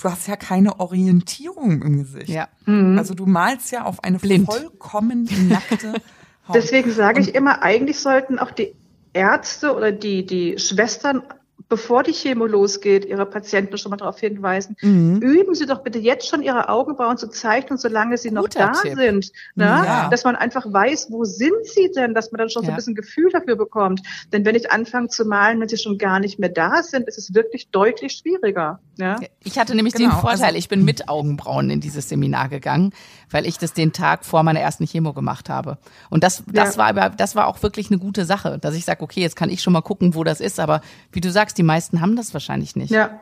du 0.00 0.10
hast 0.10 0.28
ja 0.28 0.36
keine 0.36 0.78
Orientierung 0.78 1.82
im 1.82 1.98
Gesicht. 1.98 2.28
Ja. 2.28 2.48
Mhm. 2.66 2.98
Also 2.98 3.14
du 3.14 3.26
malst 3.26 3.72
ja 3.72 3.84
auf 3.84 4.04
eine 4.04 4.18
Blind. 4.18 4.46
vollkommen 4.46 5.28
nackte 5.48 5.94
Deswegen 6.54 6.90
sage 6.90 7.20
ich 7.20 7.34
immer, 7.34 7.62
eigentlich 7.62 7.98
sollten 7.98 8.38
auch 8.38 8.50
die 8.50 8.74
Ärzte 9.12 9.74
oder 9.74 9.92
die, 9.92 10.26
die 10.26 10.58
Schwestern 10.58 11.22
bevor 11.68 12.02
die 12.02 12.12
Chemo 12.12 12.46
losgeht, 12.46 13.04
Ihre 13.04 13.26
Patienten 13.26 13.76
schon 13.78 13.90
mal 13.90 13.96
darauf 13.96 14.20
hinweisen, 14.20 14.76
mhm. 14.80 15.20
üben 15.20 15.54
Sie 15.54 15.66
doch 15.66 15.82
bitte 15.82 15.98
jetzt 15.98 16.28
schon 16.28 16.42
Ihre 16.42 16.68
Augenbrauen 16.68 17.16
zu 17.16 17.28
zeichnen, 17.28 17.78
solange 17.78 18.18
sie 18.18 18.30
noch 18.30 18.42
Guter 18.42 18.72
da 18.72 18.72
Tipp. 18.72 18.94
sind. 18.94 19.32
Ne? 19.54 19.64
Ja. 19.64 20.08
Dass 20.08 20.24
man 20.24 20.36
einfach 20.36 20.64
weiß, 20.70 21.08
wo 21.10 21.24
sind 21.24 21.64
sie 21.64 21.90
denn, 21.90 22.14
dass 22.14 22.30
man 22.30 22.38
dann 22.38 22.50
schon 22.50 22.62
ja. 22.62 22.66
so 22.66 22.72
ein 22.72 22.76
bisschen 22.76 22.94
Gefühl 22.94 23.30
dafür 23.32 23.56
bekommt. 23.56 24.02
Denn 24.32 24.44
wenn 24.44 24.54
ich 24.54 24.70
anfange 24.70 25.08
zu 25.08 25.24
malen, 25.24 25.60
wenn 25.60 25.68
sie 25.68 25.78
schon 25.78 25.98
gar 25.98 26.20
nicht 26.20 26.38
mehr 26.38 26.50
da 26.50 26.82
sind, 26.82 27.08
ist 27.08 27.18
es 27.18 27.34
wirklich 27.34 27.68
deutlich 27.70 28.12
schwieriger. 28.12 28.78
Ja? 28.96 29.18
Ich 29.42 29.58
hatte 29.58 29.74
nämlich 29.74 29.94
genau. 29.94 30.10
den 30.10 30.20
Vorteil, 30.20 30.44
also, 30.44 30.58
ich 30.58 30.68
bin 30.68 30.84
mit 30.84 31.08
Augenbrauen 31.08 31.70
in 31.70 31.80
dieses 31.80 32.08
Seminar 32.08 32.48
gegangen, 32.48 32.92
weil 33.30 33.46
ich 33.46 33.58
das 33.58 33.72
den 33.72 33.92
Tag 33.92 34.24
vor 34.24 34.42
meiner 34.42 34.60
ersten 34.60 34.86
Chemo 34.86 35.12
gemacht 35.12 35.48
habe. 35.48 35.78
Und 36.10 36.22
das, 36.24 36.42
das 36.46 36.74
ja. 36.74 36.78
war 36.78 36.86
aber, 36.88 37.10
das 37.10 37.34
war 37.34 37.46
auch 37.46 37.62
wirklich 37.62 37.90
eine 37.90 37.98
gute 37.98 38.24
Sache, 38.24 38.58
dass 38.58 38.74
ich 38.74 38.84
sage, 38.84 39.02
okay, 39.02 39.20
jetzt 39.20 39.36
kann 39.36 39.50
ich 39.50 39.62
schon 39.62 39.72
mal 39.72 39.82
gucken, 39.82 40.14
wo 40.14 40.24
das 40.24 40.40
ist. 40.40 40.60
Aber 40.60 40.80
wie 41.12 41.20
du 41.20 41.30
sagst, 41.30 41.58
die 41.58 41.62
meisten 41.62 42.00
haben 42.00 42.16
das 42.16 42.32
wahrscheinlich 42.34 42.76
nicht. 42.76 42.90
Ja. 42.90 43.20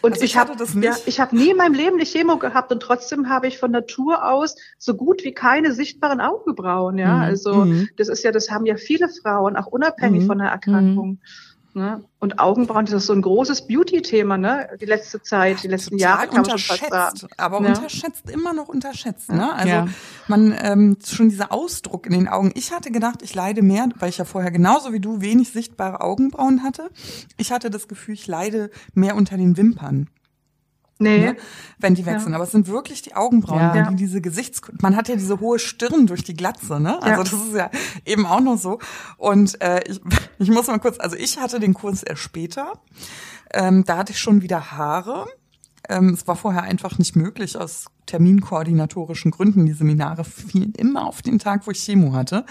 Und 0.00 0.12
also 0.12 0.24
ich, 0.24 0.32
ich 0.32 0.36
habe 0.36 0.52
ja, 0.80 0.96
ich 1.06 1.20
habe 1.20 1.36
nie 1.36 1.50
in 1.50 1.56
meinem 1.56 1.74
Leben 1.74 1.96
eine 1.96 2.04
Chemo 2.04 2.38
gehabt 2.38 2.72
und 2.72 2.80
trotzdem 2.80 3.28
habe 3.28 3.46
ich 3.46 3.58
von 3.58 3.70
Natur 3.70 4.26
aus 4.26 4.56
so 4.78 4.94
gut 4.94 5.22
wie 5.24 5.32
keine 5.32 5.72
sichtbaren 5.72 6.20
Augenbrauen. 6.20 6.98
Ja, 6.98 7.16
mhm. 7.16 7.22
also 7.22 7.54
mhm. 7.64 7.88
das 7.96 8.08
ist 8.08 8.24
ja, 8.24 8.32
das 8.32 8.50
haben 8.50 8.66
ja 8.66 8.76
viele 8.76 9.08
Frauen, 9.08 9.56
auch 9.56 9.66
unabhängig 9.66 10.22
mhm. 10.22 10.26
von 10.26 10.38
der 10.38 10.48
Erkrankung. 10.48 11.18
Ne? 11.78 12.02
Und 12.18 12.40
Augenbrauen, 12.40 12.84
das 12.84 12.94
ist 12.94 13.06
so 13.06 13.12
ein 13.12 13.22
großes 13.22 13.68
Beauty-Thema, 13.68 14.36
ne? 14.36 14.68
Die 14.80 14.84
letzte 14.84 15.22
Zeit, 15.22 15.62
die 15.62 15.68
letzten 15.68 15.96
Jahre 15.96 16.26
kann 16.26 16.42
man 16.42 16.58
schon 16.58 16.76
fast 16.76 16.90
sagen. 16.90 17.32
Aber 17.36 17.62
ja. 17.62 17.68
unterschätzt, 17.68 18.28
immer 18.28 18.52
noch 18.52 18.68
unterschätzt, 18.68 19.30
ne? 19.30 19.54
Also 19.54 19.68
ja. 19.68 19.88
man 20.26 20.52
ähm, 20.60 20.96
schon 21.06 21.28
dieser 21.28 21.52
Ausdruck 21.52 22.06
in 22.06 22.12
den 22.12 22.28
Augen. 22.28 22.50
Ich 22.56 22.72
hatte 22.72 22.90
gedacht, 22.90 23.22
ich 23.22 23.34
leide 23.34 23.62
mehr, 23.62 23.88
weil 24.00 24.08
ich 24.08 24.18
ja 24.18 24.24
vorher 24.24 24.50
genauso 24.50 24.92
wie 24.92 25.00
du 25.00 25.20
wenig 25.20 25.50
sichtbare 25.50 26.00
Augenbrauen 26.00 26.64
hatte. 26.64 26.90
Ich 27.36 27.52
hatte 27.52 27.70
das 27.70 27.86
Gefühl, 27.86 28.14
ich 28.14 28.26
leide 28.26 28.70
mehr 28.94 29.14
unter 29.14 29.36
den 29.36 29.56
Wimpern. 29.56 30.08
Nee. 30.98 31.18
Ne? 31.18 31.36
Wenn 31.78 31.94
die 31.94 32.06
wechseln. 32.06 32.32
Ja. 32.32 32.36
Aber 32.36 32.44
es 32.44 32.50
sind 32.50 32.66
wirklich 32.66 33.02
die 33.02 33.14
Augenbrauen, 33.14 33.60
ja. 33.60 33.90
die 33.90 33.96
diese 33.96 34.20
Gesichts, 34.20 34.60
man 34.80 34.96
hat 34.96 35.08
ja 35.08 35.14
diese 35.14 35.38
hohe 35.38 35.58
Stirn 35.58 36.06
durch 36.06 36.24
die 36.24 36.34
Glatze, 36.34 36.80
ne? 36.80 37.00
Also 37.02 37.22
ja. 37.22 37.24
das 37.24 37.32
ist 37.32 37.54
ja 37.54 37.70
eben 38.04 38.26
auch 38.26 38.40
noch 38.40 38.58
so. 38.58 38.80
Und 39.16 39.60
äh, 39.60 39.80
ich, 39.88 40.00
ich 40.38 40.50
muss 40.50 40.66
mal 40.66 40.78
kurz, 40.78 40.98
also 40.98 41.16
ich 41.16 41.38
hatte 41.38 41.60
den 41.60 41.74
Kurs 41.74 42.02
erst 42.02 42.22
später. 42.22 42.72
Ähm, 43.52 43.84
da 43.84 43.98
hatte 43.98 44.12
ich 44.12 44.18
schon 44.18 44.42
wieder 44.42 44.72
Haare. 44.72 45.26
Ähm, 45.88 46.10
es 46.10 46.26
war 46.26 46.36
vorher 46.36 46.62
einfach 46.62 46.98
nicht 46.98 47.16
möglich 47.16 47.56
aus 47.56 47.86
terminkoordinatorischen 48.06 49.30
Gründen. 49.30 49.66
Die 49.66 49.72
Seminare 49.72 50.24
fielen 50.24 50.72
immer 50.72 51.06
auf 51.06 51.22
den 51.22 51.38
Tag, 51.38 51.66
wo 51.66 51.70
ich 51.70 51.78
Chemo 51.78 52.12
hatte. 52.12 52.44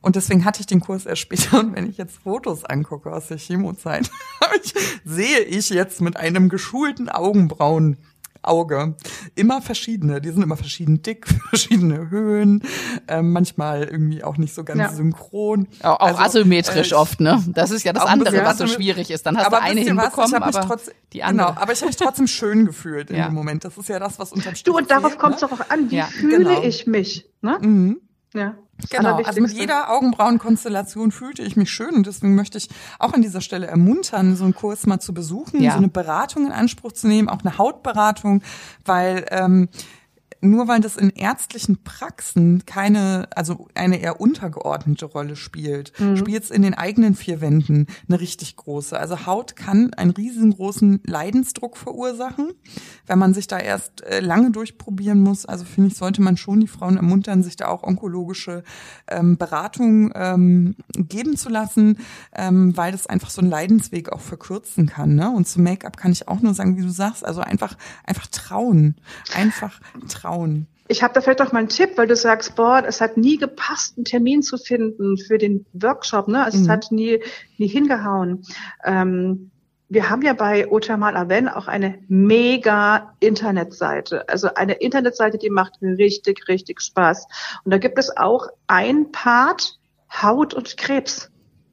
Und 0.00 0.16
deswegen 0.16 0.44
hatte 0.44 0.60
ich 0.60 0.66
den 0.66 0.80
Kurs 0.80 1.06
erst 1.06 1.22
später. 1.22 1.60
Und 1.60 1.76
wenn 1.76 1.88
ich 1.88 1.96
jetzt 1.96 2.18
Fotos 2.18 2.64
angucke 2.64 3.12
aus 3.12 3.28
der 3.28 3.38
Chemozeit, 3.38 4.10
sehe 5.04 5.40
ich 5.40 5.70
jetzt 5.70 6.00
mit 6.00 6.16
einem 6.16 6.48
geschulten 6.48 7.08
Augenbrauen 7.08 7.98
Auge. 8.42 8.96
Immer 9.34 9.62
verschiedene. 9.62 10.20
Die 10.20 10.30
sind 10.30 10.42
immer 10.42 10.56
verschieden 10.56 11.02
dick, 11.02 11.26
verschiedene 11.48 12.10
Höhen, 12.10 12.62
äh, 13.06 13.22
manchmal 13.22 13.84
irgendwie 13.84 14.24
auch 14.24 14.36
nicht 14.36 14.54
so 14.54 14.64
ganz 14.64 14.80
ja. 14.80 14.92
synchron. 14.92 15.68
Auch, 15.82 16.00
auch 16.00 16.00
also, 16.00 16.20
asymmetrisch 16.20 16.92
äh, 16.92 16.96
oft, 16.96 17.20
ne? 17.20 17.42
Das 17.48 17.70
ist 17.70 17.84
ja 17.84 17.92
das 17.92 18.04
andere, 18.04 18.44
was 18.44 18.58
so 18.58 18.66
schwierig 18.66 19.10
ist. 19.10 19.26
Dann 19.26 19.36
hast 19.36 19.50
du 19.50 19.60
eine 19.60 19.80
hinbekommen, 19.80 20.32
was, 20.32 20.56
aber 20.56 20.66
trotz, 20.66 20.90
die 21.12 21.22
andere. 21.22 21.48
Genau, 21.48 21.60
aber 21.60 21.72
ich 21.72 21.80
habe 21.80 21.88
mich 21.88 21.96
trotzdem 21.96 22.26
schön 22.26 22.66
gefühlt 22.66 23.10
in 23.10 23.16
ja. 23.16 23.26
dem 23.26 23.34
Moment. 23.34 23.64
Das 23.64 23.76
ist 23.76 23.88
ja 23.88 23.98
das, 23.98 24.18
was 24.18 24.32
unterm 24.32 24.54
Strich 24.54 24.64
Du, 24.64 24.76
und 24.76 24.90
darauf 24.90 25.18
kommt 25.18 25.36
es 25.36 25.42
ne? 25.42 25.48
doch 25.48 25.60
auch 25.60 25.70
an. 25.70 25.90
Wie 25.90 25.96
ja. 25.96 26.06
fühle 26.06 26.38
genau. 26.38 26.62
ich 26.62 26.86
mich? 26.86 27.26
Ne? 27.40 27.58
Mhm. 27.60 28.00
Ja. 28.34 28.54
Genau, 28.90 29.16
also 29.22 29.40
mit 29.40 29.52
jeder 29.52 29.90
Augenbrauenkonstellation 29.90 31.12
fühlte 31.12 31.42
ich 31.42 31.56
mich 31.56 31.70
schön 31.70 31.94
und 31.94 32.06
deswegen 32.06 32.34
möchte 32.34 32.58
ich 32.58 32.68
auch 32.98 33.12
an 33.12 33.22
dieser 33.22 33.40
Stelle 33.40 33.66
ermuntern, 33.66 34.34
so 34.34 34.44
einen 34.44 34.54
Kurs 34.54 34.86
mal 34.86 34.98
zu 34.98 35.14
besuchen, 35.14 35.62
ja. 35.62 35.72
so 35.72 35.78
eine 35.78 35.88
Beratung 35.88 36.46
in 36.46 36.52
Anspruch 36.52 36.92
zu 36.92 37.06
nehmen, 37.06 37.28
auch 37.28 37.40
eine 37.44 37.58
Hautberatung, 37.58 38.42
weil 38.84 39.26
ähm, 39.30 39.68
nur 40.42 40.66
weil 40.66 40.80
das 40.80 40.96
in 40.96 41.10
ärztlichen 41.10 41.84
Praxen 41.84 42.66
keine, 42.66 43.28
also 43.34 43.68
eine 43.74 44.00
eher 44.00 44.20
untergeordnete 44.20 45.06
Rolle 45.06 45.36
spielt, 45.36 45.98
mhm. 46.00 46.16
spielt 46.16 46.42
es 46.42 46.50
in 46.50 46.62
den 46.62 46.74
eigenen 46.74 47.14
vier 47.14 47.40
Wänden 47.40 47.86
eine 48.08 48.18
richtig 48.18 48.56
große. 48.56 48.98
Also 48.98 49.24
Haut 49.24 49.54
kann 49.54 49.94
einen 49.94 50.10
riesengroßen 50.10 51.00
Leidensdruck 51.06 51.76
verursachen, 51.76 52.52
wenn 53.06 53.20
man 53.20 53.34
sich 53.34 53.46
da 53.46 53.58
erst 53.58 54.02
äh, 54.02 54.18
lange 54.18 54.50
durchprobieren 54.50 55.20
muss. 55.20 55.46
Also 55.46 55.64
finde 55.64 55.90
ich, 55.90 55.96
sollte 55.96 56.20
man 56.20 56.36
schon 56.36 56.58
die 56.58 56.66
Frauen 56.66 56.96
ermuntern, 56.96 57.44
sich 57.44 57.54
da 57.54 57.68
auch 57.68 57.84
onkologische 57.84 58.64
ähm, 59.08 59.38
Beratung 59.38 60.10
ähm, 60.16 60.74
geben 60.96 61.36
zu 61.36 61.50
lassen, 61.50 61.98
ähm, 62.34 62.76
weil 62.76 62.90
das 62.90 63.06
einfach 63.06 63.30
so 63.30 63.40
einen 63.40 63.50
Leidensweg 63.50 64.10
auch 64.10 64.20
verkürzen 64.20 64.86
kann. 64.86 65.14
Ne? 65.14 65.30
Und 65.30 65.46
zum 65.46 65.62
Make-up 65.62 65.96
kann 65.96 66.10
ich 66.10 66.26
auch 66.26 66.40
nur 66.40 66.52
sagen, 66.52 66.76
wie 66.76 66.82
du 66.82 66.90
sagst, 66.90 67.24
also 67.24 67.42
einfach, 67.42 67.76
einfach 68.04 68.26
trauen. 68.26 68.96
Einfach 69.32 69.80
trauen. 70.08 70.31
Frauen. 70.32 70.66
ich 70.88 71.02
habe 71.02 71.14
da 71.14 71.20
vielleicht 71.20 71.40
auch 71.40 71.52
mal 71.52 71.60
einen 71.60 71.68
Tipp, 71.68 71.92
weil 71.96 72.06
du 72.06 72.16
sagst, 72.16 72.54
boah, 72.54 72.82
es 72.86 73.00
hat 73.00 73.16
nie 73.16 73.38
gepasst, 73.38 73.96
einen 73.96 74.04
Termin 74.04 74.42
zu 74.42 74.58
finden 74.58 75.16
für 75.16 75.38
den 75.38 75.64
Workshop, 75.72 76.28
ne? 76.28 76.44
Also 76.44 76.58
mhm. 76.58 76.64
Es 76.64 76.70
hat 76.70 76.92
nie, 76.92 77.22
nie 77.58 77.68
hingehauen. 77.68 78.44
Ähm, 78.84 79.50
wir 79.88 80.08
haben 80.08 80.22
ja 80.22 80.32
bei 80.32 80.70
Otamal 80.70 81.16
Aven 81.16 81.48
auch 81.48 81.68
eine 81.68 81.98
mega 82.08 83.14
Internetseite. 83.20 84.28
Also 84.28 84.54
eine 84.54 84.74
Internetseite, 84.74 85.36
die 85.36 85.50
macht 85.50 85.74
richtig, 85.82 86.48
richtig 86.48 86.80
Spaß. 86.80 87.26
Und 87.64 87.70
da 87.72 87.78
gibt 87.78 87.98
es 87.98 88.16
auch 88.16 88.48
ein 88.66 89.12
Part 89.12 89.78
Haut 90.10 90.54
und 90.54 90.76
Krebs. 90.76 91.31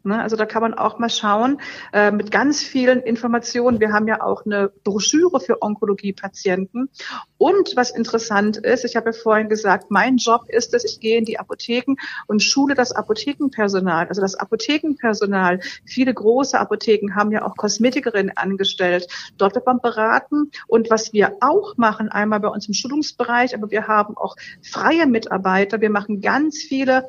Ne? 0.09 0.21
Also 0.21 0.35
da 0.35 0.45
kann 0.45 0.61
man 0.61 0.73
auch 0.73 0.97
mal 0.97 1.09
schauen 1.09 1.61
äh, 1.93 2.11
mit 2.11 2.31
ganz 2.31 2.63
vielen 2.63 2.99
Informationen. 3.01 3.79
Wir 3.79 3.93
haben 3.93 4.07
ja 4.07 4.21
auch 4.21 4.43
eine 4.43 4.71
Broschüre 4.83 5.39
für 5.39 5.61
Onkologie-Patienten. 5.61 6.89
Und 7.37 7.75
was 7.75 7.91
interessant 7.91 8.57
ist, 8.57 8.83
ich 8.85 8.95
habe 8.95 9.11
ja 9.11 9.13
vorhin 9.13 9.49
gesagt, 9.49 9.91
mein 9.91 10.17
Job 10.17 10.45
ist 10.47 10.73
es, 10.73 10.83
ich 10.83 10.99
gehe 10.99 11.19
in 11.19 11.25
die 11.25 11.39
Apotheken 11.39 11.95
und 12.25 12.41
schule 12.41 12.73
das 12.73 12.91
Apothekenpersonal. 12.91 14.07
Also 14.07 14.21
das 14.21 14.33
Apothekenpersonal, 14.35 15.59
viele 15.85 16.13
große 16.13 16.59
Apotheken 16.59 17.13
haben 17.15 17.31
ja 17.31 17.45
auch 17.45 17.55
Kosmetikerinnen 17.55 18.35
angestellt. 18.35 19.07
Dort 19.37 19.53
wird 19.53 19.67
man 19.67 19.79
beraten. 19.79 20.49
Und 20.67 20.89
was 20.89 21.13
wir 21.13 21.37
auch 21.39 21.77
machen, 21.77 22.09
einmal 22.09 22.39
bei 22.39 22.49
uns 22.49 22.67
im 22.67 22.73
Schulungsbereich, 22.73 23.53
aber 23.53 23.69
wir 23.69 23.87
haben 23.87 24.17
auch 24.17 24.35
freie 24.63 25.05
Mitarbeiter. 25.05 25.81
Wir 25.81 25.91
machen 25.91 26.19
ganz 26.21 26.57
viele 26.57 27.05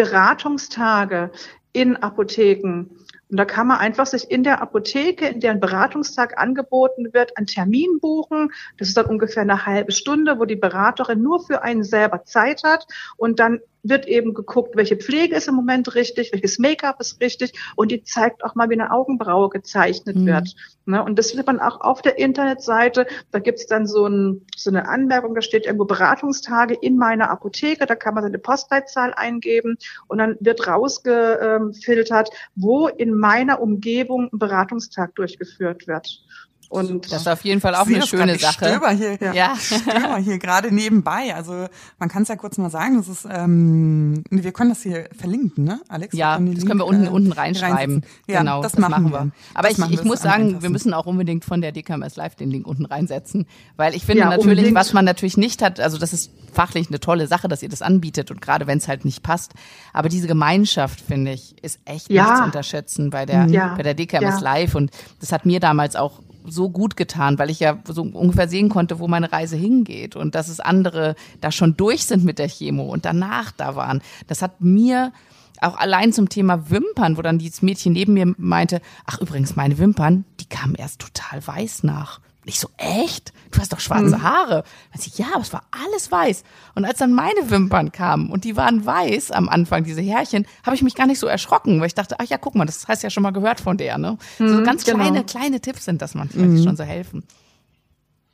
Beratungstage 0.00 1.30
in 1.74 1.96
Apotheken. 2.02 2.90
Und 3.30 3.36
da 3.36 3.44
kann 3.44 3.68
man 3.68 3.78
einfach 3.78 4.06
sich 4.06 4.30
in 4.30 4.42
der 4.42 4.60
Apotheke, 4.60 5.28
in 5.28 5.40
der 5.40 5.52
ein 5.52 5.60
Beratungstag 5.60 6.38
angeboten 6.38 7.12
wird, 7.12 7.36
einen 7.36 7.46
Termin 7.46 8.00
buchen. 8.00 8.50
Das 8.78 8.88
ist 8.88 8.96
dann 8.96 9.06
ungefähr 9.06 9.42
eine 9.42 9.66
halbe 9.66 9.92
Stunde, 9.92 10.38
wo 10.38 10.44
die 10.44 10.56
Beraterin 10.56 11.22
nur 11.22 11.44
für 11.44 11.62
einen 11.62 11.84
selber 11.84 12.24
Zeit 12.24 12.64
hat. 12.64 12.86
Und 13.16 13.38
dann 13.38 13.60
wird 13.82 14.06
eben 14.06 14.34
geguckt, 14.34 14.76
welche 14.76 14.96
Pflege 14.96 15.34
ist 15.34 15.48
im 15.48 15.54
Moment 15.54 15.94
richtig, 15.94 16.32
welches 16.32 16.58
Make-up 16.58 17.00
ist 17.00 17.20
richtig 17.20 17.52
und 17.76 17.90
die 17.90 18.02
zeigt 18.02 18.44
auch 18.44 18.54
mal, 18.54 18.68
wie 18.68 18.74
eine 18.74 18.90
Augenbraue 18.92 19.48
gezeichnet 19.48 20.16
mhm. 20.16 20.26
wird. 20.26 20.54
Ne? 20.86 21.02
Und 21.02 21.18
das 21.18 21.30
findet 21.30 21.46
man 21.46 21.60
auch 21.60 21.80
auf 21.80 22.02
der 22.02 22.18
Internetseite. 22.18 23.06
Da 23.30 23.38
gibt's 23.38 23.66
dann 23.66 23.86
so, 23.86 24.06
ein, 24.06 24.46
so 24.56 24.70
eine 24.70 24.88
Anmerkung, 24.88 25.34
da 25.34 25.40
steht 25.40 25.66
irgendwo 25.66 25.84
Beratungstage 25.84 26.74
in 26.74 26.96
meiner 26.96 27.30
Apotheke, 27.30 27.86
da 27.86 27.94
kann 27.94 28.14
man 28.14 28.24
seine 28.24 28.38
Postleitzahl 28.38 29.14
eingeben 29.14 29.78
und 30.08 30.18
dann 30.18 30.36
wird 30.40 30.66
rausgefiltert, 30.66 32.30
wo 32.54 32.88
in 32.88 33.12
meiner 33.20 33.60
Umgebung 33.60 34.30
ein 34.32 34.38
Beratungstag 34.38 35.14
durchgeführt 35.14 35.86
wird. 35.86 36.24
Und 36.70 37.10
das 37.10 37.22
ist 37.22 37.28
auf 37.28 37.42
jeden 37.42 37.60
Fall 37.60 37.74
auch 37.74 37.88
eine 37.88 38.06
schöne 38.06 38.36
grad, 38.36 38.54
Sache. 38.54 38.66
Ich 38.66 38.70
stöber 38.70 38.90
hier, 38.90 39.18
ja. 39.20 39.32
ja. 39.32 39.56
Stöber 39.56 40.18
hier 40.18 40.38
gerade 40.38 40.72
nebenbei. 40.72 41.34
Also 41.34 41.66
man 41.98 42.08
kann 42.08 42.22
es 42.22 42.28
ja 42.28 42.36
kurz 42.36 42.58
mal 42.58 42.70
sagen. 42.70 42.96
Das 42.96 43.08
ist, 43.08 43.26
ähm, 43.28 44.22
wir 44.30 44.52
können 44.52 44.70
das 44.70 44.84
hier 44.84 45.08
verlinken, 45.18 45.64
ne, 45.64 45.80
Alex? 45.88 46.16
Ja, 46.16 46.38
das 46.38 46.46
Link, 46.46 46.66
können 46.68 46.78
wir 46.78 46.86
unten 46.86 47.06
äh, 47.06 47.08
unten 47.08 47.32
reinschreiben. 47.32 48.04
Ja, 48.28 48.38
genau, 48.38 48.62
das, 48.62 48.72
das 48.72 48.80
machen 48.80 49.10
wir. 49.10 49.32
Aber 49.52 49.68
das 49.68 49.78
ich, 49.78 49.90
ich 49.90 50.04
muss 50.04 50.22
sagen, 50.22 50.62
wir 50.62 50.70
müssen 50.70 50.94
auch 50.94 51.06
unbedingt 51.06 51.44
von 51.44 51.60
der 51.60 51.72
DKMS 51.72 52.14
Live 52.14 52.36
den 52.36 52.52
Link 52.52 52.68
unten 52.68 52.84
reinsetzen, 52.84 53.46
weil 53.76 53.96
ich 53.96 54.06
finde 54.06 54.20
ja, 54.20 54.26
natürlich, 54.26 54.58
unbedingt. 54.58 54.76
was 54.76 54.92
man 54.92 55.04
natürlich 55.04 55.36
nicht 55.36 55.62
hat. 55.62 55.80
Also 55.80 55.98
das 55.98 56.12
ist 56.12 56.30
fachlich 56.52 56.86
eine 56.86 57.00
tolle 57.00 57.26
Sache, 57.26 57.48
dass 57.48 57.64
ihr 57.64 57.68
das 57.68 57.82
anbietet 57.82 58.30
und 58.30 58.40
gerade 58.40 58.68
wenn 58.68 58.78
es 58.78 58.86
halt 58.86 59.04
nicht 59.04 59.24
passt. 59.24 59.54
Aber 59.92 60.08
diese 60.08 60.28
Gemeinschaft 60.28 61.00
finde 61.00 61.32
ich 61.32 61.56
ist 61.64 61.80
echt 61.84 62.12
ja. 62.12 62.26
nicht 62.26 62.36
zu 62.36 62.44
unterschätzen 62.44 63.10
bei 63.10 63.26
der 63.26 63.46
ja. 63.46 63.74
bei 63.74 63.82
der 63.82 63.94
DKMS 63.94 64.40
Live 64.40 64.76
und 64.76 64.92
das 65.18 65.32
hat 65.32 65.46
mir 65.46 65.58
damals 65.58 65.96
auch 65.96 66.20
so 66.46 66.70
gut 66.70 66.96
getan, 66.96 67.38
weil 67.38 67.50
ich 67.50 67.60
ja 67.60 67.78
so 67.86 68.02
ungefähr 68.02 68.48
sehen 68.48 68.68
konnte, 68.68 68.98
wo 68.98 69.08
meine 69.08 69.32
Reise 69.32 69.56
hingeht 69.56 70.16
und 70.16 70.34
dass 70.34 70.48
es 70.48 70.60
andere 70.60 71.14
da 71.40 71.52
schon 71.52 71.76
durch 71.76 72.04
sind 72.04 72.24
mit 72.24 72.38
der 72.38 72.48
Chemo 72.48 72.84
und 72.84 73.04
danach 73.04 73.52
da 73.52 73.76
waren. 73.76 74.02
Das 74.26 74.42
hat 74.42 74.60
mir 74.60 75.12
auch 75.60 75.76
allein 75.76 76.12
zum 76.12 76.28
Thema 76.28 76.70
Wimpern, 76.70 77.16
wo 77.16 77.22
dann 77.22 77.38
dieses 77.38 77.62
Mädchen 77.62 77.92
neben 77.92 78.14
mir 78.14 78.34
meinte, 78.38 78.80
ach 79.04 79.20
übrigens, 79.20 79.56
meine 79.56 79.78
Wimpern, 79.78 80.24
die 80.40 80.46
kamen 80.46 80.74
erst 80.74 81.00
total 81.00 81.46
weiß 81.46 81.82
nach. 81.82 82.20
Ich 82.44 82.58
so, 82.58 82.68
echt? 82.78 83.32
Du 83.50 83.60
hast 83.60 83.72
doch 83.72 83.80
schwarze 83.80 84.16
mhm. 84.16 84.22
Haare. 84.22 84.64
Ich, 84.94 85.18
ja, 85.18 85.26
aber 85.34 85.42
es 85.42 85.52
war 85.52 85.62
alles 85.70 86.10
weiß. 86.10 86.42
Und 86.74 86.84
als 86.84 86.98
dann 86.98 87.12
meine 87.12 87.50
Wimpern 87.50 87.92
kamen 87.92 88.30
und 88.30 88.44
die 88.44 88.56
waren 88.56 88.86
weiß 88.86 89.30
am 89.30 89.48
Anfang, 89.48 89.84
diese 89.84 90.00
Härchen, 90.00 90.46
habe 90.64 90.74
ich 90.74 90.82
mich 90.82 90.94
gar 90.94 91.06
nicht 91.06 91.18
so 91.18 91.26
erschrocken, 91.26 91.80
weil 91.80 91.88
ich 91.88 91.94
dachte, 91.94 92.16
ach 92.18 92.24
ja, 92.24 92.38
guck 92.38 92.54
mal, 92.54 92.64
das 92.64 92.88
hast 92.88 93.02
du 93.02 93.06
ja 93.06 93.10
schon 93.10 93.22
mal 93.22 93.32
gehört 93.32 93.60
von 93.60 93.76
der, 93.76 93.98
ne? 93.98 94.16
Mhm, 94.38 94.48
so 94.48 94.62
ganz 94.62 94.84
genau. 94.84 94.98
kleine, 94.98 95.24
kleine 95.24 95.60
Tipps 95.60 95.84
sind 95.84 96.00
das 96.00 96.14
manchmal, 96.14 96.46
die 96.46 96.60
mhm. 96.60 96.64
schon 96.64 96.76
so 96.76 96.84
helfen. 96.84 97.24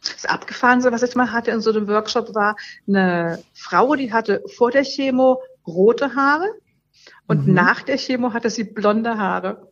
Das 0.00 0.24
Abgefahrenste, 0.24 0.92
was 0.92 1.02
ich 1.02 1.16
mal 1.16 1.32
hatte 1.32 1.50
in 1.50 1.60
so 1.60 1.70
einem 1.70 1.88
Workshop, 1.88 2.32
war 2.34 2.56
eine 2.86 3.42
Frau, 3.54 3.96
die 3.96 4.12
hatte 4.12 4.42
vor 4.56 4.70
der 4.70 4.84
Chemo 4.84 5.40
rote 5.66 6.14
Haare 6.14 6.46
und 7.26 7.48
mhm. 7.48 7.54
nach 7.54 7.82
der 7.82 7.96
Chemo 7.96 8.32
hatte 8.32 8.50
sie 8.50 8.64
blonde 8.64 9.18
Haare. 9.18 9.68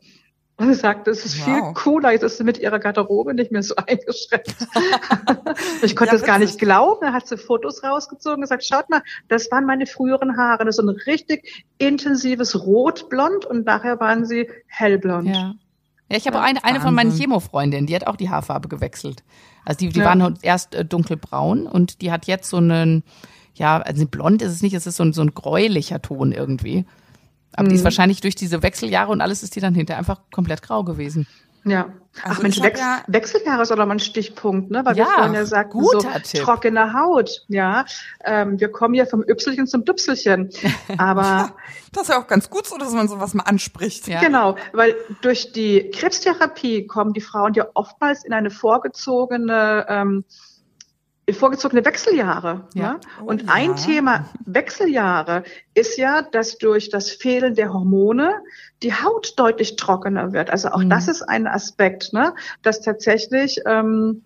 Und 0.56 0.72
sie 0.72 0.78
sagt, 0.78 1.08
das 1.08 1.24
ist 1.24 1.38
wow. 1.38 1.44
viel 1.44 1.62
cooler, 1.74 2.12
jetzt 2.12 2.22
ist 2.22 2.38
sie 2.38 2.44
mit 2.44 2.58
ihrer 2.58 2.78
Garderobe 2.78 3.34
nicht 3.34 3.50
mehr 3.50 3.62
so 3.62 3.74
eingeschränkt. 3.86 4.54
ich 5.82 5.96
konnte 5.96 6.14
ja, 6.14 6.18
das 6.18 6.22
gar 6.22 6.38
nicht 6.38 6.58
glauben. 6.58 7.00
Da 7.00 7.12
hat 7.12 7.26
sie 7.26 7.36
Fotos 7.36 7.82
rausgezogen 7.82 8.36
und 8.36 8.42
gesagt, 8.42 8.64
schaut 8.64 8.88
mal, 8.88 9.02
das 9.28 9.50
waren 9.50 9.66
meine 9.66 9.86
früheren 9.86 10.36
Haare. 10.36 10.64
Das 10.64 10.78
ist 10.78 10.84
so 10.84 10.88
ein 10.88 10.96
richtig 11.06 11.66
intensives 11.78 12.64
Rotblond 12.64 13.46
und 13.46 13.66
nachher 13.66 13.98
waren 13.98 14.26
sie 14.26 14.48
hellblond. 14.66 15.28
Ja. 15.28 15.54
Ja, 16.10 16.18
ich 16.18 16.26
habe 16.26 16.40
eine, 16.40 16.62
eine 16.64 16.80
von 16.80 16.94
meinen 16.94 17.12
Chemo-Freundinnen, 17.12 17.86
die 17.86 17.94
hat 17.94 18.06
auch 18.06 18.16
die 18.16 18.28
Haarfarbe 18.28 18.68
gewechselt. 18.68 19.24
Also 19.64 19.78
die, 19.78 19.88
die 19.88 20.00
ja. 20.00 20.04
waren 20.04 20.38
erst 20.42 20.74
äh, 20.74 20.84
dunkelbraun 20.84 21.66
und 21.66 22.02
die 22.02 22.12
hat 22.12 22.26
jetzt 22.26 22.50
so 22.50 22.58
einen, 22.58 23.04
ja, 23.54 23.78
also 23.80 24.06
blond 24.06 24.42
ist 24.42 24.52
es 24.52 24.62
nicht, 24.62 24.74
es 24.74 24.86
ist 24.86 24.96
so 24.96 25.02
ein, 25.02 25.14
so 25.14 25.22
ein 25.22 25.32
gräulicher 25.32 26.02
Ton 26.02 26.32
irgendwie. 26.32 26.84
Aber 27.54 27.64
mhm. 27.64 27.68
die 27.70 27.74
ist 27.76 27.80
mhm. 27.82 27.84
wahrscheinlich 27.84 28.20
durch 28.20 28.34
diese 28.34 28.62
Wechseljahre 28.62 29.10
und 29.12 29.20
alles 29.20 29.42
ist 29.42 29.56
die 29.56 29.60
dann 29.60 29.74
hinterher 29.74 29.98
einfach 29.98 30.20
komplett 30.30 30.62
grau 30.62 30.84
gewesen. 30.84 31.26
Ja. 31.64 31.88
Also 32.22 32.38
Ach 32.38 32.42
Mensch, 32.42 32.62
Wechsel, 32.62 32.84
ja 32.84 33.02
Wechseljahre 33.08 33.62
ist 33.62 33.72
auch 33.72 33.76
mal 33.76 33.90
ein 33.90 33.98
Stichpunkt, 33.98 34.70
ne? 34.70 34.84
Weil 34.84 34.96
ja, 34.96 35.04
wir 35.06 35.12
vorhin 35.14 35.34
ja 35.34 35.46
sagten, 35.46 35.82
so 35.82 35.98
Tipp. 35.98 36.42
trockene 36.42 36.92
Haut, 36.92 37.42
ja. 37.48 37.86
Ähm, 38.24 38.60
wir 38.60 38.70
kommen 38.70 38.94
ja 38.94 39.04
vom 39.06 39.24
Ypselchen 39.28 39.66
zum 39.66 39.84
Düpselchen. 39.84 40.50
Aber 40.98 41.54
das 41.92 42.04
ist 42.04 42.08
ja 42.10 42.20
auch 42.20 42.28
ganz 42.28 42.50
gut 42.50 42.66
so, 42.66 42.76
dass 42.76 42.92
man 42.92 43.08
sowas 43.08 43.34
mal 43.34 43.44
anspricht. 43.44 44.06
Ja. 44.06 44.20
Genau, 44.20 44.56
weil 44.72 44.94
durch 45.22 45.52
die 45.52 45.90
Krebstherapie 45.90 46.86
kommen 46.86 47.14
die 47.14 47.20
Frauen 47.20 47.54
ja 47.54 47.66
oftmals 47.74 48.24
in 48.24 48.32
eine 48.32 48.50
vorgezogene 48.50 49.86
ähm, 49.88 50.24
vorgezogene 51.32 51.84
Wechseljahre. 51.84 52.68
Ja. 52.74 52.82
ja? 52.82 53.00
Oh, 53.20 53.24
und 53.24 53.48
ein 53.48 53.70
ja. 53.70 53.74
Thema 53.74 54.24
Wechseljahre 54.44 55.44
ist 55.72 55.96
ja, 55.96 56.22
dass 56.22 56.58
durch 56.58 56.90
das 56.90 57.10
Fehlen 57.10 57.54
der 57.54 57.72
Hormone 57.72 58.34
die 58.82 58.92
Haut 58.92 59.34
deutlich 59.36 59.76
trockener 59.76 60.32
wird. 60.32 60.50
Also 60.50 60.68
auch 60.68 60.82
mhm. 60.82 60.90
das 60.90 61.08
ist 61.08 61.22
ein 61.22 61.46
Aspekt, 61.46 62.12
ne? 62.12 62.34
dass 62.62 62.82
tatsächlich 62.82 63.60
ähm, 63.66 64.24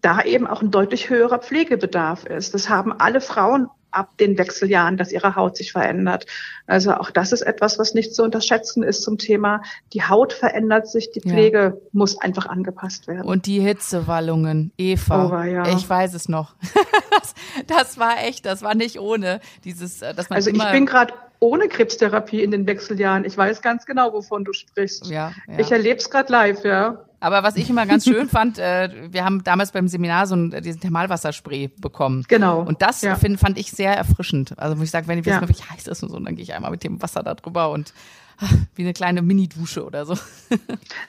da 0.00 0.22
eben 0.22 0.46
auch 0.46 0.60
ein 0.60 0.70
deutlich 0.70 1.08
höherer 1.08 1.38
Pflegebedarf 1.38 2.26
ist. 2.26 2.54
Das 2.54 2.68
haben 2.68 2.92
alle 2.92 3.20
Frauen 3.20 3.68
ab 3.94 4.16
den 4.18 4.38
Wechseljahren, 4.38 4.96
dass 4.96 5.12
ihre 5.12 5.36
Haut 5.36 5.56
sich 5.56 5.72
verändert. 5.72 6.26
Also 6.66 6.94
auch 6.94 7.10
das 7.10 7.32
ist 7.32 7.42
etwas, 7.42 7.78
was 7.78 7.94
nicht 7.94 8.14
zu 8.14 8.22
unterschätzen 8.22 8.82
ist 8.82 9.02
zum 9.02 9.18
Thema, 9.18 9.62
die 9.92 10.02
Haut 10.02 10.32
verändert 10.32 10.88
sich, 10.88 11.10
die 11.12 11.20
Pflege 11.20 11.58
ja. 11.58 11.88
muss 11.92 12.20
einfach 12.20 12.46
angepasst 12.46 13.06
werden. 13.06 13.26
Und 13.26 13.46
die 13.46 13.60
Hitzewallungen, 13.60 14.72
Eva, 14.78 15.26
oh, 15.26 15.44
ja. 15.44 15.66
ich 15.68 15.88
weiß 15.88 16.14
es 16.14 16.28
noch. 16.28 16.54
das, 17.10 17.34
das, 17.66 17.98
war 17.98 18.22
echt, 18.24 18.46
das 18.46 18.62
war 18.62 18.74
nicht 18.74 18.98
ohne 18.98 19.40
dieses, 19.64 20.02
äh, 20.02 20.14
dass 20.14 20.30
man 20.30 20.36
Also 20.36 20.50
ich 20.50 20.70
bin 20.72 20.86
gerade 20.86 21.14
ohne 21.44 21.68
Krebstherapie 21.68 22.42
in 22.42 22.50
den 22.50 22.66
Wechseljahren. 22.66 23.24
Ich 23.26 23.36
weiß 23.36 23.60
ganz 23.60 23.84
genau, 23.84 24.14
wovon 24.14 24.44
du 24.44 24.54
sprichst. 24.54 25.06
Ja, 25.06 25.32
ja. 25.46 25.58
Ich 25.58 25.70
erlebe 25.70 25.98
es 25.98 26.08
gerade 26.08 26.32
live, 26.32 26.64
ja. 26.64 27.04
Aber 27.20 27.42
was 27.42 27.56
ich 27.56 27.68
immer 27.68 27.84
ganz 27.86 28.04
schön 28.04 28.28
fand, 28.30 28.58
äh, 28.58 28.88
wir 29.10 29.24
haben 29.24 29.44
damals 29.44 29.72
beim 29.72 29.86
Seminar 29.86 30.26
so 30.26 30.34
einen, 30.34 30.52
äh, 30.52 30.62
diesen 30.62 30.80
Thermalwasserspray 30.80 31.68
bekommen. 31.68 32.24
Genau. 32.28 32.62
Und 32.62 32.80
das 32.80 33.02
ja. 33.02 33.16
find, 33.16 33.38
fand 33.38 33.58
ich 33.58 33.70
sehr 33.70 33.94
erfrischend. 33.94 34.58
Also 34.58 34.74
muss 34.74 34.86
ich 34.86 34.90
sagen, 34.90 35.06
wenn 35.06 35.18
ich 35.18 35.26
ja. 35.26 35.40
wissen, 35.40 35.54
wie 35.54 35.74
heiß 35.74 35.86
ist 35.86 36.02
und 36.02 36.08
so, 36.08 36.18
dann 36.18 36.34
gehe 36.34 36.42
ich 36.42 36.54
einmal 36.54 36.70
mit 36.70 36.82
dem 36.82 37.02
Wasser 37.02 37.22
da 37.22 37.34
drüber 37.34 37.70
und 37.70 37.92
wie 38.74 38.82
eine 38.82 38.92
kleine 38.92 39.22
Mini-Dusche 39.22 39.84
oder 39.84 40.06
so. 40.06 40.16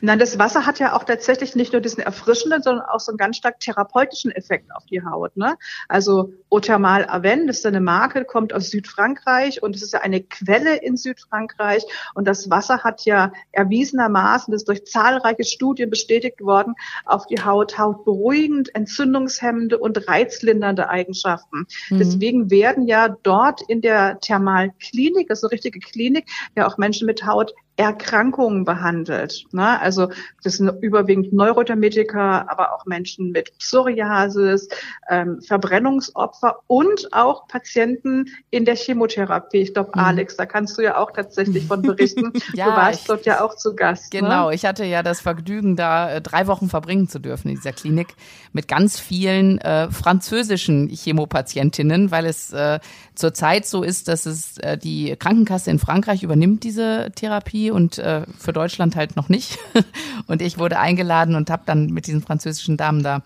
Nein, 0.01 0.19
das 0.19 0.37
Wasser 0.37 0.65
hat 0.65 0.79
ja 0.79 0.95
auch 0.95 1.03
tatsächlich 1.03 1.55
nicht 1.55 1.73
nur 1.73 1.81
diesen 1.81 2.01
erfrischenden, 2.01 2.61
sondern 2.61 2.85
auch 2.85 2.99
so 2.99 3.11
einen 3.11 3.17
ganz 3.17 3.37
stark 3.37 3.59
therapeutischen 3.59 4.31
Effekt 4.31 4.73
auf 4.75 4.85
die 4.85 5.03
Haut. 5.03 5.35
Ne? 5.35 5.55
Also 5.87 6.33
Othermal 6.49 7.07
Aven, 7.07 7.47
das 7.47 7.57
ist 7.57 7.65
eine 7.65 7.81
Marke, 7.81 8.25
kommt 8.25 8.53
aus 8.53 8.69
Südfrankreich 8.69 9.63
und 9.63 9.75
es 9.75 9.81
ist 9.81 9.93
ja 9.93 10.01
eine 10.01 10.21
Quelle 10.21 10.77
in 10.77 10.97
Südfrankreich. 10.97 11.83
Und 12.13 12.27
das 12.27 12.49
Wasser 12.49 12.83
hat 12.83 13.05
ja 13.05 13.33
erwiesenermaßen, 13.51 14.51
das 14.51 14.61
ist 14.61 14.67
durch 14.67 14.85
zahlreiche 14.85 15.43
Studien 15.43 15.89
bestätigt 15.89 16.41
worden, 16.41 16.75
auf 17.05 17.25
die 17.25 17.43
Haut 17.43 17.77
hautberuhigend, 17.77 18.73
entzündungshemmende 18.75 19.77
und 19.77 20.07
reizlindernde 20.07 20.89
Eigenschaften. 20.89 21.65
Mhm. 21.89 21.97
Deswegen 21.97 22.51
werden 22.51 22.87
ja 22.87 23.09
dort 23.23 23.61
in 23.67 23.81
der 23.81 24.19
Thermalklinik, 24.19 25.27
das 25.27 25.39
ist 25.39 25.43
eine 25.45 25.51
richtige 25.51 25.79
Klinik, 25.79 26.29
ja 26.55 26.67
auch 26.67 26.77
Menschen 26.77 27.05
mit 27.05 27.14
mit 27.15 27.25
Haut 27.25 27.53
Erkrankungen 27.77 28.63
behandelt. 28.63 29.45
Ne? 29.51 29.79
Also 29.81 30.09
das 30.43 30.55
sind 30.57 30.71
überwiegend 30.81 31.33
Neurodermitiker, 31.33 32.49
aber 32.49 32.73
auch 32.73 32.85
Menschen 32.85 33.31
mit 33.31 33.57
Psoriasis, 33.57 34.69
ähm, 35.09 35.41
Verbrennungsopfer 35.41 36.59
und 36.67 37.11
auch 37.11 37.47
Patienten 37.47 38.27
in 38.49 38.63
der 38.63 38.75
Chemotherapie. 38.75 39.57
Ich 39.57 39.73
glaube, 39.73 39.91
mhm. 39.93 40.01
Alex, 40.01 40.37
da 40.37 40.45
kannst 40.45 40.77
du 40.77 40.83
ja 40.83 40.97
auch 40.97 41.11
tatsächlich 41.11 41.65
von 41.65 41.81
berichten. 41.81 42.31
ja, 42.53 42.65
du 42.65 42.71
warst 42.71 43.01
ich, 43.01 43.07
dort 43.07 43.25
ja 43.25 43.43
auch 43.43 43.55
zu 43.57 43.75
Gast. 43.75 44.13
Ne? 44.13 44.21
Genau, 44.21 44.49
ne? 44.49 44.55
ich 44.55 44.65
hatte 44.65 44.85
ja 44.85 45.03
das 45.03 45.19
Vergnügen, 45.19 45.75
da 45.75 46.11
äh, 46.11 46.21
drei 46.21 46.47
Wochen 46.47 46.69
verbringen 46.69 47.09
zu 47.09 47.19
dürfen 47.19 47.49
in 47.49 47.55
dieser 47.55 47.73
Klinik 47.73 48.15
mit 48.53 48.69
ganz 48.69 48.99
vielen 48.99 49.59
äh, 49.59 49.91
französischen 49.91 50.87
Chemopatientinnen, 50.87 52.11
weil 52.11 52.25
es 52.25 52.53
äh, 52.53 52.79
zurzeit 53.15 53.65
so 53.65 53.83
ist, 53.83 54.07
dass 54.07 54.25
es 54.25 54.57
äh, 54.59 54.77
die 54.77 55.15
Krankenkasse 55.17 55.71
in 55.71 55.79
Frankreich 55.79 56.23
übernimmt 56.23 56.63
diese 56.63 57.11
Therapie 57.15 57.64
und 57.71 57.97
äh, 57.97 58.25
für 58.37 58.53
Deutschland 58.53 58.95
halt 58.95 59.15
noch 59.15 59.29
nicht. 59.29 59.57
und 60.27 60.41
ich 60.41 60.57
wurde 60.57 60.79
eingeladen 60.79 61.35
und 61.35 61.49
habe 61.49 61.63
dann 61.65 61.87
mit 61.87 62.07
diesen 62.07 62.21
französischen 62.21 62.77
Damen 62.77 63.03
da 63.03 63.21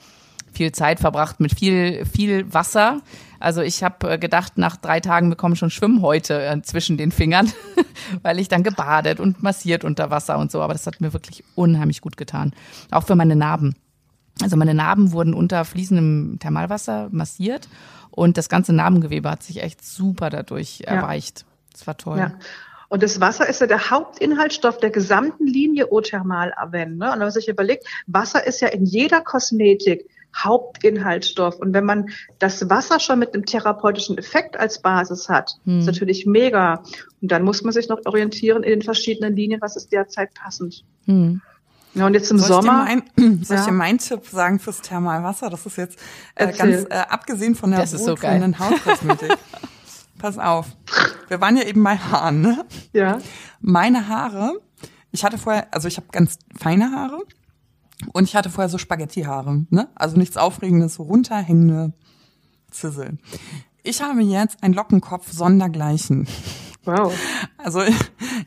viel 0.51 0.71
Zeit 0.71 0.99
verbracht 0.99 1.39
mit 1.39 1.57
viel 1.57 2.05
viel 2.05 2.53
Wasser. 2.53 3.01
Also 3.39 3.61
ich 3.61 3.83
habe 3.83 4.13
äh, 4.13 4.17
gedacht, 4.17 4.57
nach 4.57 4.75
drei 4.75 4.99
Tagen 4.99 5.29
bekomme 5.29 5.55
schon 5.55 5.69
Schwimmhäute 5.69 6.43
äh, 6.43 6.61
zwischen 6.61 6.97
den 6.97 7.11
Fingern, 7.11 7.51
weil 8.21 8.39
ich 8.39 8.47
dann 8.47 8.63
gebadet 8.63 9.19
und 9.19 9.41
massiert 9.43 9.83
unter 9.83 10.11
Wasser 10.11 10.37
und 10.37 10.51
so. 10.51 10.61
Aber 10.61 10.73
das 10.73 10.85
hat 10.87 11.01
mir 11.01 11.13
wirklich 11.13 11.43
unheimlich 11.55 12.01
gut 12.01 12.17
getan. 12.17 12.53
Auch 12.91 13.03
für 13.03 13.15
meine 13.15 13.35
Narben. 13.35 13.75
Also 14.41 14.57
meine 14.57 14.73
Narben 14.73 15.11
wurden 15.11 15.33
unter 15.33 15.65
fließendem 15.65 16.37
Thermalwasser 16.39 17.09
massiert 17.11 17.67
und 18.11 18.37
das 18.37 18.49
ganze 18.49 18.73
Narbengewebe 18.73 19.29
hat 19.29 19.43
sich 19.43 19.61
echt 19.61 19.83
super 19.83 20.29
dadurch 20.29 20.79
ja. 20.79 20.87
erweicht. 20.87 21.45
Das 21.71 21.87
war 21.87 21.97
toll. 21.97 22.19
Ja. 22.19 22.33
Und 22.89 23.03
das 23.03 23.21
Wasser 23.21 23.47
ist 23.47 23.61
ja 23.61 23.67
der 23.67 23.91
Hauptinhaltsstoff 23.91 24.79
der 24.79 24.89
gesamten 24.89 25.45
Linie 25.45 25.91
Othermal 25.91 26.53
Aven. 26.57 26.97
Ne? 26.97 27.05
Und 27.05 27.13
wenn 27.13 27.19
man 27.19 27.31
sich 27.31 27.47
überlegt, 27.47 27.87
Wasser 28.07 28.45
ist 28.45 28.61
ja 28.61 28.67
in 28.67 28.85
jeder 28.85 29.21
Kosmetik 29.21 30.09
Hauptinhaltsstoff. 30.35 31.59
Und 31.59 31.73
wenn 31.73 31.85
man 31.85 32.09
das 32.39 32.69
Wasser 32.69 32.99
schon 32.99 33.19
mit 33.19 33.33
einem 33.33 33.45
therapeutischen 33.45 34.17
Effekt 34.17 34.59
als 34.59 34.81
Basis 34.81 35.29
hat, 35.29 35.57
hm. 35.65 35.79
ist 35.79 35.85
natürlich 35.85 36.25
mega. 36.25 36.83
Und 37.21 37.31
dann 37.31 37.43
muss 37.43 37.63
man 37.63 37.73
sich 37.73 37.89
noch 37.89 37.99
orientieren 38.05 38.63
in 38.63 38.71
den 38.71 38.81
verschiedenen 38.81 39.35
Linien, 39.35 39.61
was 39.61 39.75
ist 39.75 39.91
derzeit 39.91 40.33
passend. 40.33 40.83
Hm. 41.05 41.41
Ja, 41.95 42.05
und 42.05 42.13
jetzt 42.13 42.29
im 42.29 42.37
soll 42.37 42.61
Sommer. 42.61 42.87
Ich 43.17 43.23
mein, 43.23 43.43
soll 43.43 43.55
ja. 43.55 43.61
ich 43.61 43.67
dir 43.67 43.73
meinen 43.73 43.97
Tipp 43.97 44.25
sagen 44.27 44.59
fürs 44.59 44.81
Thermalwasser? 44.81 45.49
Das 45.49 45.65
ist 45.65 45.77
jetzt 45.77 45.99
äh, 46.35 46.53
ganz 46.53 46.85
äh, 46.89 46.93
abgesehen 46.93 47.55
von 47.55 47.71
der 47.71 47.79
wohlfühlenden 47.79 48.53
so 48.53 48.59
Hautkosmetik. 48.59 49.33
Pass 50.19 50.37
auf. 50.37 50.67
Wir 51.27 51.41
waren 51.41 51.57
ja 51.57 51.63
eben 51.63 51.83
bei 51.83 51.97
Haaren, 51.97 52.41
ne? 52.41 52.65
Ja. 52.93 53.17
Meine 53.61 54.07
Haare, 54.07 54.59
ich 55.11 55.23
hatte 55.23 55.37
vorher, 55.37 55.73
also 55.73 55.87
ich 55.87 55.97
habe 55.97 56.07
ganz 56.11 56.37
feine 56.55 56.91
Haare 56.91 57.23
und 58.13 58.25
ich 58.25 58.35
hatte 58.35 58.49
vorher 58.49 58.69
so 58.69 58.77
Spaghetti-Haare, 58.77 59.65
ne? 59.69 59.89
Also 59.95 60.17
nichts 60.17 60.37
Aufregendes, 60.37 60.95
so 60.95 61.03
runterhängende 61.03 61.93
Zissel. 62.69 63.17
Ich 63.83 64.01
habe 64.01 64.21
jetzt 64.21 64.61
einen 64.61 64.73
Lockenkopf 64.73 65.31
sondergleichen. 65.31 66.27
Wow. 66.85 67.13
Also 67.57 67.81
ich, 67.81 67.95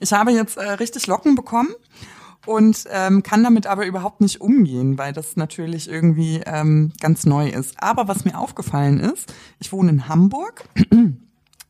ich 0.00 0.12
habe 0.12 0.30
jetzt 0.32 0.56
äh, 0.56 0.72
richtig 0.72 1.06
Locken 1.06 1.34
bekommen 1.34 1.70
und 2.46 2.84
ähm, 2.90 3.22
kann 3.22 3.42
damit 3.42 3.66
aber 3.66 3.86
überhaupt 3.86 4.20
nicht 4.20 4.40
umgehen, 4.40 4.98
weil 4.98 5.12
das 5.12 5.36
natürlich 5.36 5.88
irgendwie 5.88 6.42
ähm, 6.44 6.92
ganz 7.00 7.24
neu 7.24 7.48
ist. 7.48 7.82
Aber 7.82 8.08
was 8.08 8.24
mir 8.24 8.38
aufgefallen 8.38 9.00
ist, 9.00 9.32
ich 9.58 9.72
wohne 9.72 9.90
in 9.90 10.08
Hamburg. 10.08 10.68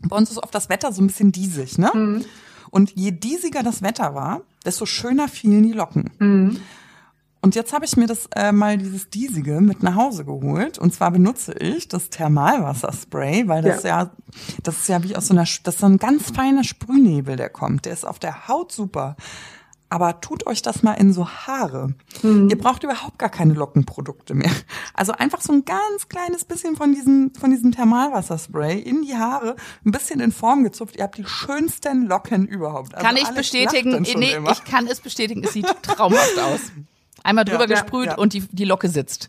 Bei 0.08 0.16
uns 0.16 0.30
ist 0.30 0.38
oft 0.38 0.54
das 0.54 0.68
Wetter 0.68 0.92
so 0.92 1.02
ein 1.02 1.06
bisschen 1.06 1.32
diesig, 1.32 1.78
ne? 1.78 1.90
Mhm. 1.94 2.24
Und 2.70 2.92
je 2.96 3.10
diesiger 3.10 3.62
das 3.62 3.82
Wetter 3.82 4.14
war, 4.14 4.40
desto 4.64 4.86
schöner 4.86 5.28
fielen 5.28 5.62
die 5.62 5.72
Locken. 5.72 6.10
Mhm. 6.18 6.60
Und 7.42 7.56
jetzt 7.56 7.72
habe 7.72 7.84
ich 7.84 7.96
mir 7.96 8.06
das 8.06 8.28
äh, 8.36 8.52
mal 8.52 8.78
dieses 8.78 9.10
Diesige 9.10 9.60
mit 9.60 9.82
nach 9.82 9.96
Hause 9.96 10.24
geholt. 10.24 10.78
Und 10.78 10.94
zwar 10.94 11.10
benutze 11.10 11.52
ich 11.54 11.88
das 11.88 12.08
Thermalwasserspray, 12.08 13.48
weil 13.48 13.62
das 13.62 13.82
ja, 13.82 14.04
ja 14.04 14.10
das 14.62 14.78
ist 14.78 14.88
ja 14.88 15.02
wie 15.02 15.16
aus 15.16 15.26
so 15.26 15.34
einer, 15.34 15.42
das 15.42 15.74
ist 15.74 15.80
so 15.80 15.86
ein 15.86 15.98
ganz 15.98 16.30
feiner 16.30 16.62
Sprühnebel, 16.62 17.34
der 17.34 17.50
kommt. 17.50 17.84
Der 17.84 17.94
ist 17.94 18.06
auf 18.06 18.20
der 18.20 18.46
Haut 18.46 18.70
super 18.70 19.16
aber 19.92 20.22
tut 20.22 20.46
euch 20.46 20.62
das 20.62 20.82
mal 20.82 20.94
in 20.94 21.12
so 21.12 21.28
Haare. 21.28 21.92
Mhm. 22.22 22.48
Ihr 22.48 22.56
braucht 22.56 22.82
überhaupt 22.82 23.18
gar 23.18 23.28
keine 23.28 23.52
Lockenprodukte 23.52 24.32
mehr. 24.32 24.50
Also 24.94 25.12
einfach 25.12 25.42
so 25.42 25.52
ein 25.52 25.66
ganz 25.66 26.08
kleines 26.08 26.46
bisschen 26.46 26.76
von 26.76 26.94
diesem, 26.94 27.32
von 27.38 27.50
diesem 27.50 27.72
Thermalwasserspray 27.72 28.78
in 28.78 29.02
die 29.02 29.14
Haare, 29.14 29.54
ein 29.84 29.90
bisschen 29.90 30.20
in 30.20 30.32
Form 30.32 30.64
gezupft. 30.64 30.96
Ihr 30.96 31.04
habt 31.04 31.18
die 31.18 31.26
schönsten 31.26 32.06
Locken 32.06 32.46
überhaupt. 32.46 32.94
Also 32.94 33.06
kann 33.06 33.16
ich 33.16 33.28
bestätigen, 33.28 34.00
nee, 34.16 34.32
immer. 34.32 34.52
ich 34.52 34.64
kann 34.64 34.86
es 34.86 35.00
bestätigen, 35.00 35.44
es 35.44 35.52
sieht 35.52 35.66
traumhaft 35.82 36.38
aus. 36.38 36.60
Einmal 37.22 37.44
drüber 37.44 37.68
ja, 37.68 37.80
gesprüht 37.80 38.06
ja, 38.06 38.12
ja. 38.12 38.18
und 38.18 38.32
die, 38.32 38.40
die 38.50 38.64
Locke 38.64 38.88
sitzt. 38.88 39.28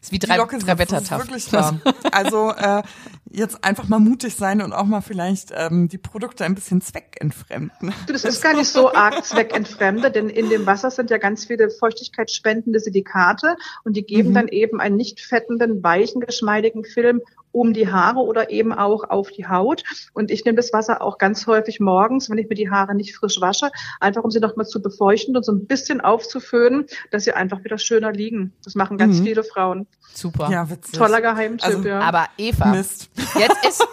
Ist 0.00 0.12
wie 0.12 0.20
drei, 0.20 0.36
drei 0.36 0.78
Wettertaft. 0.78 1.26
Wirklich 1.26 1.52
wahr. 1.52 1.80
Also 2.12 2.52
äh, 2.52 2.82
jetzt 3.30 3.64
einfach 3.64 3.88
mal 3.88 3.98
mutig 3.98 4.36
sein 4.36 4.62
und 4.62 4.72
auch 4.72 4.84
mal 4.84 5.00
vielleicht 5.00 5.52
ähm, 5.54 5.88
die 5.88 5.98
Produkte 5.98 6.44
ein 6.44 6.54
bisschen 6.54 6.80
zweckentfremden. 6.80 7.92
Das 8.06 8.24
ist 8.24 8.42
gar 8.42 8.54
nicht 8.54 8.68
so 8.68 8.92
arg 8.92 9.24
zweckentfremdet, 9.24 10.14
denn 10.14 10.28
in 10.28 10.48
dem 10.48 10.66
Wasser 10.66 10.90
sind 10.90 11.10
ja 11.10 11.18
ganz 11.18 11.46
viele 11.46 11.70
feuchtigkeitsspendende 11.70 12.80
Silikate 12.80 13.56
und 13.84 13.96
die 13.96 14.04
geben 14.04 14.30
mhm. 14.30 14.34
dann 14.34 14.48
eben 14.48 14.80
einen 14.80 14.96
nicht 14.96 15.20
fettenden, 15.20 15.82
weichen, 15.82 16.20
geschmeidigen 16.20 16.84
Film 16.84 17.20
um 17.56 17.72
die 17.72 17.90
Haare 17.90 18.20
oder 18.20 18.50
eben 18.50 18.72
auch 18.72 19.08
auf 19.08 19.30
die 19.30 19.48
Haut. 19.48 19.82
Und 20.12 20.30
ich 20.30 20.44
nehme 20.44 20.56
das 20.56 20.72
Wasser 20.74 21.00
auch 21.00 21.16
ganz 21.16 21.46
häufig 21.46 21.80
morgens, 21.80 22.28
wenn 22.28 22.36
ich 22.36 22.48
mir 22.48 22.54
die 22.54 22.70
Haare 22.70 22.94
nicht 22.94 23.16
frisch 23.16 23.40
wasche, 23.40 23.70
einfach 23.98 24.22
um 24.24 24.30
sie 24.30 24.40
nochmal 24.40 24.66
zu 24.66 24.82
befeuchten 24.82 25.34
und 25.36 25.44
so 25.44 25.52
ein 25.52 25.66
bisschen 25.66 26.02
aufzuföhnen, 26.02 26.86
dass 27.10 27.24
sie 27.24 27.32
einfach 27.32 27.64
wieder 27.64 27.78
schöner 27.78 28.12
liegen. 28.12 28.52
Das 28.62 28.74
machen 28.74 28.98
ganz 28.98 29.20
mhm. 29.20 29.24
viele 29.24 29.42
Frauen. 29.42 29.86
Super. 30.12 30.50
Ja, 30.50 30.68
witzig. 30.68 30.98
Toller 30.98 31.22
Geheimtipp, 31.22 31.76
also, 31.76 31.88
ja. 31.88 32.00
Aber 32.00 32.26
Eva, 32.36 32.66
Mist. 32.72 33.08
Jetzt 33.38 33.66
ist, 33.66 33.86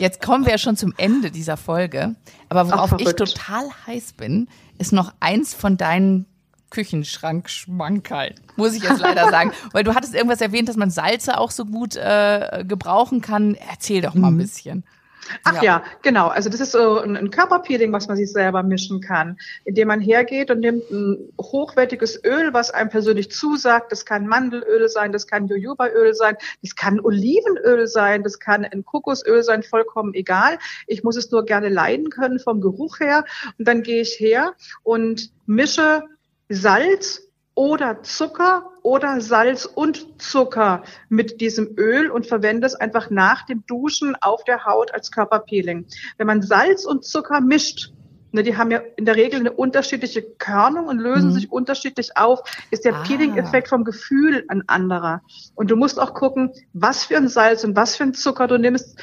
jetzt 0.00 0.22
kommen 0.22 0.44
wir 0.44 0.52
ja 0.52 0.58
schon 0.58 0.76
zum 0.76 0.94
Ende 0.96 1.30
dieser 1.30 1.56
Folge. 1.56 2.14
Aber 2.48 2.68
worauf 2.70 2.92
Ach, 2.92 2.98
ich 2.98 3.12
total 3.12 3.68
heiß 3.86 4.12
bin, 4.14 4.48
ist 4.78 4.92
noch 4.92 5.12
eins 5.20 5.54
von 5.54 5.76
deinen 5.76 6.26
Küchenschrank-Schmankerl, 6.70 8.34
muss 8.56 8.74
ich 8.74 8.82
jetzt 8.82 9.00
leider 9.00 9.30
sagen. 9.30 9.52
Weil 9.72 9.84
du 9.84 9.94
hattest 9.94 10.14
irgendwas 10.14 10.40
erwähnt, 10.40 10.68
dass 10.68 10.76
man 10.76 10.90
Salze 10.90 11.38
auch 11.38 11.50
so 11.50 11.64
gut 11.64 11.96
äh, 11.96 12.64
gebrauchen 12.66 13.20
kann. 13.20 13.54
Erzähl 13.54 14.02
doch 14.02 14.14
mal 14.14 14.28
ein 14.28 14.34
mhm. 14.34 14.38
bisschen. 14.38 14.84
Ach 15.44 15.54
ja. 15.54 15.62
ja. 15.62 15.84
genau. 16.02 16.28
Also 16.28 16.50
das 16.50 16.60
ist 16.60 16.72
so 16.72 17.00
ein, 17.00 17.16
ein 17.16 17.30
Körperpeeling, 17.30 17.92
was 17.92 18.08
man 18.08 18.16
sich 18.16 18.30
selber 18.30 18.62
mischen 18.62 19.00
kann, 19.00 19.38
indem 19.64 19.88
man 19.88 20.00
hergeht 20.00 20.50
und 20.50 20.60
nimmt 20.60 20.90
ein 20.90 21.32
hochwertiges 21.40 22.22
Öl, 22.24 22.52
was 22.52 22.70
einem 22.70 22.90
persönlich 22.90 23.30
zusagt. 23.30 23.92
Das 23.92 24.04
kann 24.04 24.26
Mandelöl 24.26 24.88
sein, 24.88 25.12
das 25.12 25.26
kann 25.26 25.46
Jojobaöl 25.46 26.14
sein, 26.14 26.36
das 26.62 26.76
kann 26.76 27.00
Olivenöl 27.00 27.86
sein, 27.86 28.22
das 28.22 28.38
kann 28.38 28.64
ein 28.64 28.84
Kokosöl 28.84 29.42
sein, 29.42 29.62
vollkommen 29.62 30.14
egal. 30.14 30.58
Ich 30.86 31.04
muss 31.04 31.16
es 31.16 31.30
nur 31.30 31.44
gerne 31.44 31.68
leiden 31.68 32.10
können 32.10 32.38
vom 32.38 32.60
Geruch 32.60 33.00
her. 33.00 33.24
Und 33.58 33.66
dann 33.66 33.82
gehe 33.82 34.02
ich 34.02 34.18
her 34.18 34.54
und 34.82 35.30
mische 35.46 36.04
Salz 36.48 37.25
oder 37.56 38.02
Zucker 38.02 38.70
oder 38.82 39.20
Salz 39.20 39.64
und 39.64 40.22
Zucker 40.22 40.84
mit 41.08 41.40
diesem 41.40 41.74
Öl 41.76 42.10
und 42.10 42.26
verwende 42.26 42.66
es 42.66 42.76
einfach 42.76 43.10
nach 43.10 43.46
dem 43.46 43.64
Duschen 43.66 44.14
auf 44.20 44.44
der 44.44 44.66
Haut 44.66 44.94
als 44.94 45.10
Körperpeeling. 45.10 45.86
Wenn 46.18 46.26
man 46.28 46.42
Salz 46.42 46.84
und 46.84 47.04
Zucker 47.04 47.40
mischt, 47.40 47.92
ne, 48.30 48.42
die 48.42 48.56
haben 48.56 48.70
ja 48.70 48.82
in 48.96 49.06
der 49.06 49.16
Regel 49.16 49.40
eine 49.40 49.52
unterschiedliche 49.52 50.22
Körnung 50.22 50.86
und 50.86 50.98
lösen 50.98 51.30
mhm. 51.30 51.34
sich 51.34 51.50
unterschiedlich 51.50 52.16
auf, 52.16 52.40
ist 52.70 52.84
der 52.84 52.94
ah. 52.94 53.02
Peeling-Effekt 53.02 53.68
vom 53.68 53.84
Gefühl 53.84 54.44
ein 54.48 54.62
anderer. 54.68 55.22
Und 55.54 55.70
du 55.70 55.76
musst 55.76 55.98
auch 55.98 56.12
gucken, 56.12 56.52
was 56.74 57.04
für 57.04 57.16
ein 57.16 57.28
Salz 57.28 57.64
und 57.64 57.74
was 57.74 57.96
für 57.96 58.04
ein 58.04 58.14
Zucker 58.14 58.48
du 58.48 58.58
nimmst. 58.58 59.00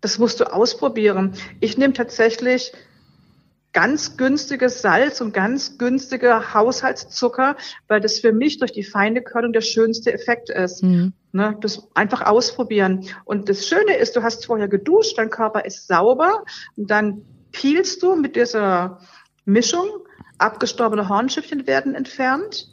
Das 0.00 0.18
musst 0.18 0.40
du 0.40 0.52
ausprobieren. 0.52 1.34
Ich 1.60 1.78
nehme 1.78 1.94
tatsächlich 1.94 2.72
ganz 3.74 4.16
günstiges 4.16 4.80
Salz 4.80 5.20
und 5.20 5.34
ganz 5.34 5.76
günstige 5.76 6.54
Haushaltszucker, 6.54 7.56
weil 7.88 8.00
das 8.00 8.20
für 8.20 8.32
mich 8.32 8.58
durch 8.58 8.72
die 8.72 8.84
feine 8.84 9.20
Körnung 9.20 9.52
der 9.52 9.60
schönste 9.60 10.14
Effekt 10.14 10.48
ist. 10.48 10.82
Mhm. 10.82 11.12
Ne, 11.32 11.56
das 11.60 11.88
einfach 11.94 12.22
ausprobieren. 12.22 13.08
Und 13.24 13.48
das 13.48 13.66
Schöne 13.66 13.96
ist, 13.96 14.14
du 14.14 14.22
hast 14.22 14.46
vorher 14.46 14.68
geduscht, 14.68 15.18
dein 15.18 15.30
Körper 15.30 15.64
ist 15.64 15.88
sauber 15.88 16.44
und 16.76 16.88
dann 16.88 17.22
peelst 17.50 18.04
du 18.04 18.14
mit 18.14 18.36
dieser 18.36 19.00
Mischung, 19.44 19.88
abgestorbene 20.38 21.08
Hornschiffchen 21.08 21.66
werden 21.66 21.96
entfernt, 21.96 22.68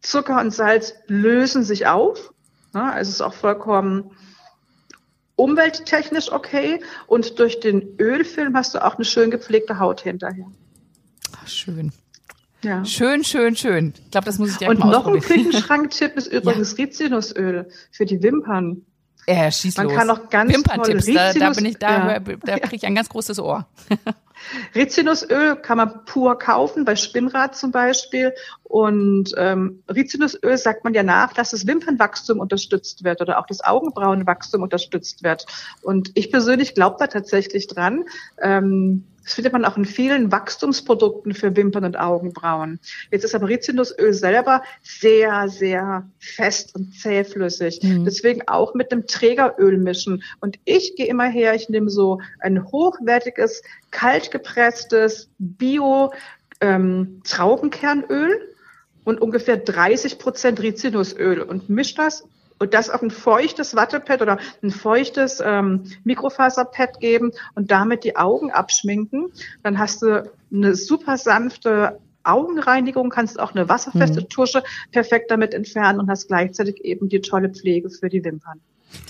Zucker 0.00 0.40
und 0.40 0.52
Salz 0.52 0.94
lösen 1.08 1.64
sich 1.64 1.88
auf. 1.88 2.32
Ne, 2.72 2.84
also 2.84 3.08
es 3.08 3.16
ist 3.16 3.22
auch 3.22 3.34
vollkommen 3.34 4.12
umwelttechnisch 5.36 6.30
okay 6.32 6.80
und 7.06 7.38
durch 7.38 7.60
den 7.60 7.96
Ölfilm 7.98 8.56
hast 8.56 8.74
du 8.74 8.84
auch 8.84 8.96
eine 8.96 9.04
schön 9.04 9.30
gepflegte 9.30 9.78
Haut 9.78 10.00
hinterher. 10.00 10.46
Ach, 11.42 11.48
schön. 11.48 11.92
Ja. 12.62 12.84
Schön, 12.84 13.24
schön, 13.24 13.56
schön. 13.56 13.92
Ich 14.04 14.10
glaube, 14.10 14.24
das 14.24 14.38
muss 14.38 14.52
ich 14.52 14.56
direkt 14.56 14.80
Und 14.80 14.86
mal 14.86 14.92
noch 14.92 15.06
ein 15.06 15.20
Küchenschranktipp 15.20 16.16
ist 16.16 16.28
übrigens 16.28 16.76
ja. 16.78 16.84
Rizinusöl 16.84 17.68
für 17.90 18.06
die 18.06 18.22
Wimpern. 18.22 18.86
Äh, 19.26 19.50
schieß 19.50 19.76
Man 19.76 19.86
los. 19.86 19.96
kann 19.96 20.10
auch 20.10 20.28
ganz 20.28 20.52
Wimperntips, 20.52 21.06
da, 21.06 21.32
da 21.32 21.50
bin 21.50 21.66
ich, 21.66 21.78
da, 21.78 22.12
ja. 22.12 22.20
da 22.20 22.58
kriege 22.58 22.76
ich 22.76 22.86
ein 22.86 22.94
ganz 22.94 23.08
großes 23.08 23.38
Ohr. 23.38 23.66
Rizinusöl 24.74 25.56
kann 25.56 25.78
man 25.78 26.04
pur 26.04 26.38
kaufen, 26.38 26.84
bei 26.84 26.96
Spinnrad 26.96 27.56
zum 27.56 27.70
Beispiel. 27.70 28.34
Und 28.64 29.34
ähm, 29.36 29.82
Rizinusöl 29.88 30.58
sagt 30.58 30.84
man 30.84 30.94
ja 30.94 31.02
nach, 31.02 31.32
dass 31.32 31.50
das 31.52 31.66
Wimpernwachstum 31.66 32.40
unterstützt 32.40 33.04
wird 33.04 33.20
oder 33.20 33.38
auch 33.38 33.46
das 33.46 33.62
Augenbrauenwachstum 33.62 34.62
unterstützt 34.62 35.22
wird. 35.22 35.46
Und 35.82 36.10
ich 36.14 36.30
persönlich 36.30 36.74
glaube 36.74 36.96
da 36.98 37.06
tatsächlich 37.06 37.66
dran. 37.66 38.04
Ähm, 38.42 39.04
das 39.24 39.34
findet 39.34 39.52
man 39.52 39.64
auch 39.64 39.76
in 39.76 39.86
vielen 39.86 40.30
Wachstumsprodukten 40.30 41.34
für 41.34 41.56
Wimpern 41.56 41.84
und 41.84 41.98
Augenbrauen. 41.98 42.78
Jetzt 43.10 43.24
ist 43.24 43.34
aber 43.34 43.48
Rizinusöl 43.48 44.12
selber 44.12 44.62
sehr, 44.82 45.48
sehr 45.48 46.06
fest 46.18 46.74
und 46.74 46.94
zähflüssig. 46.94 47.80
Mhm. 47.82 48.04
Deswegen 48.04 48.46
auch 48.46 48.74
mit 48.74 48.92
einem 48.92 49.06
Trägeröl 49.06 49.78
mischen. 49.78 50.22
Und 50.40 50.58
ich 50.64 50.94
gehe 50.96 51.06
immer 51.06 51.28
her, 51.28 51.54
ich 51.54 51.70
nehme 51.70 51.88
so 51.88 52.20
ein 52.40 52.64
hochwertiges, 52.70 53.62
kaltgepresstes 53.90 55.30
Bio 55.38 56.12
ähm, 56.60 57.22
Traubenkernöl 57.24 58.54
und 59.04 59.20
ungefähr 59.20 59.56
30 59.56 60.18
Prozent 60.18 60.60
Rizinusöl 60.60 61.40
und 61.40 61.70
mische 61.70 61.96
das 61.96 62.24
und 62.58 62.72
das 62.74 62.88
auf 62.90 63.02
ein 63.02 63.10
feuchtes 63.10 63.74
Wattepad 63.74 64.22
oder 64.22 64.38
ein 64.62 64.70
feuchtes 64.70 65.42
ähm, 65.44 65.84
Mikrofaserpad 66.04 67.00
geben 67.00 67.32
und 67.54 67.70
damit 67.70 68.04
die 68.04 68.16
Augen 68.16 68.50
abschminken. 68.50 69.26
Dann 69.62 69.78
hast 69.78 70.02
du 70.02 70.30
eine 70.52 70.74
super 70.74 71.16
sanfte 71.18 71.98
Augenreinigung, 72.22 73.10
kannst 73.10 73.38
auch 73.38 73.54
eine 73.54 73.68
wasserfeste 73.68 74.22
Mhm. 74.22 74.28
Tusche 74.30 74.62
perfekt 74.92 75.30
damit 75.30 75.52
entfernen 75.52 76.00
und 76.00 76.08
hast 76.10 76.28
gleichzeitig 76.28 76.82
eben 76.84 77.08
die 77.08 77.20
tolle 77.20 77.50
Pflege 77.50 77.90
für 77.90 78.08
die 78.08 78.24
Wimpern. 78.24 78.60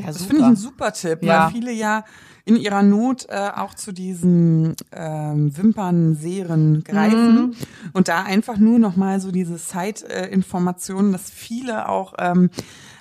Ja, 0.00 0.06
Das 0.06 0.22
finde 0.24 0.42
ich 0.42 0.48
ein 0.48 0.56
super 0.56 0.92
Tipp, 0.92 1.22
Ja. 1.22 1.44
weil 1.44 1.52
viele 1.52 1.70
ja 1.70 2.04
in 2.46 2.56
ihrer 2.56 2.82
Not 2.82 3.26
äh, 3.28 3.50
auch 3.54 3.74
zu 3.74 3.92
diesen 3.92 4.74
ähm, 4.92 5.56
Wimpernserien 5.56 6.82
greifen 6.84 7.34
Mhm. 7.34 7.54
und 7.92 8.08
da 8.08 8.22
einfach 8.22 8.56
nur 8.58 8.78
noch 8.78 8.96
mal 8.96 9.20
so 9.20 9.30
diese 9.30 9.56
Side-Informationen, 9.58 11.12
dass 11.12 11.30
viele 11.30 11.88
auch 11.88 12.14
ähm, 12.18 12.50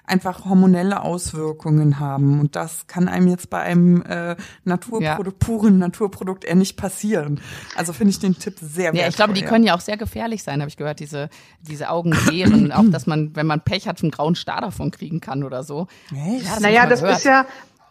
einfach 0.06 0.46
hormonelle 0.46 1.02
Auswirkungen 1.02 2.00
haben 2.00 2.40
und 2.40 2.56
das 2.56 2.88
kann 2.88 3.08
einem 3.08 3.28
jetzt 3.28 3.50
bei 3.50 3.60
einem 3.62 4.02
äh, 4.04 4.36
Naturprodukt, 4.66 5.40
puren 5.40 5.78
Naturprodukt 5.78 6.44
eher 6.44 6.56
nicht 6.56 6.76
passieren. 6.76 7.40
Also 7.76 7.94
finde 7.94 8.12
ich 8.12 8.20
den 8.20 8.38
Tipp 8.38 8.56
sehr 8.60 8.86
wertvoll. 8.86 9.02
Ja, 9.02 9.08
ich 9.08 9.16
glaube, 9.16 9.34
die 9.34 9.42
ja. 9.42 9.48
können 9.48 9.64
ja 9.64 9.76
auch 9.76 9.82
sehr 9.82 9.98
gefährlich 9.98 10.44
sein, 10.44 10.60
habe 10.60 10.70
ich 10.70 10.78
gehört, 10.78 11.00
diese, 11.00 11.30
diese 11.62 11.90
Augenserien. 11.90 12.72
auch, 12.74 12.84
dass 12.90 13.08
man, 13.08 13.36
wenn 13.36 13.48
man 13.48 13.62
Pech 13.62 13.88
hat, 13.88 14.02
einen 14.02 14.12
grauen 14.12 14.36
Star 14.36 14.62
davon 14.62 14.92
kriegen 14.92 15.22
kann 15.22 15.44
oder 15.44 15.64
so. 15.64 15.88
Echt? 16.12 16.46
Ja, 16.46 16.60
Naja, 16.60 16.86
das 16.86 17.00
gehört. 17.00 17.18
ist 17.20 17.26
ja 17.26 17.46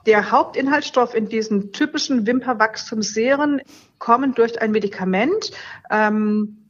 der 0.07 0.31
Hauptinhaltsstoff 0.31 1.15
in 1.15 1.29
diesen 1.29 1.73
typischen 1.73 2.27
Wimperwachstumsserien 2.27 3.63
kommen 3.99 4.35
durch 4.35 4.61
ein 4.61 4.73
Medikament, 4.73 5.53
ähm, 5.91 6.62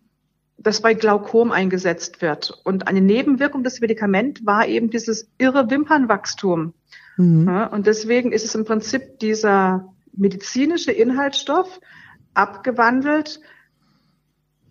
das 0.58 0.80
bei 0.80 0.94
Glaukom 0.94 1.50
eingesetzt 1.50 2.22
wird. 2.22 2.50
Und 2.64 2.88
eine 2.88 3.00
Nebenwirkung 3.00 3.64
des 3.64 3.80
Medikaments 3.80 4.44
war 4.44 4.66
eben 4.66 4.90
dieses 4.90 5.28
irre 5.38 5.70
Wimpernwachstum. 5.70 6.74
Mhm. 7.16 7.46
Ja, 7.46 7.66
und 7.66 7.86
deswegen 7.86 8.32
ist 8.32 8.44
es 8.44 8.54
im 8.54 8.64
Prinzip 8.64 9.18
dieser 9.18 9.92
medizinische 10.14 10.92
Inhaltsstoff 10.92 11.80
abgewandelt 12.34 13.40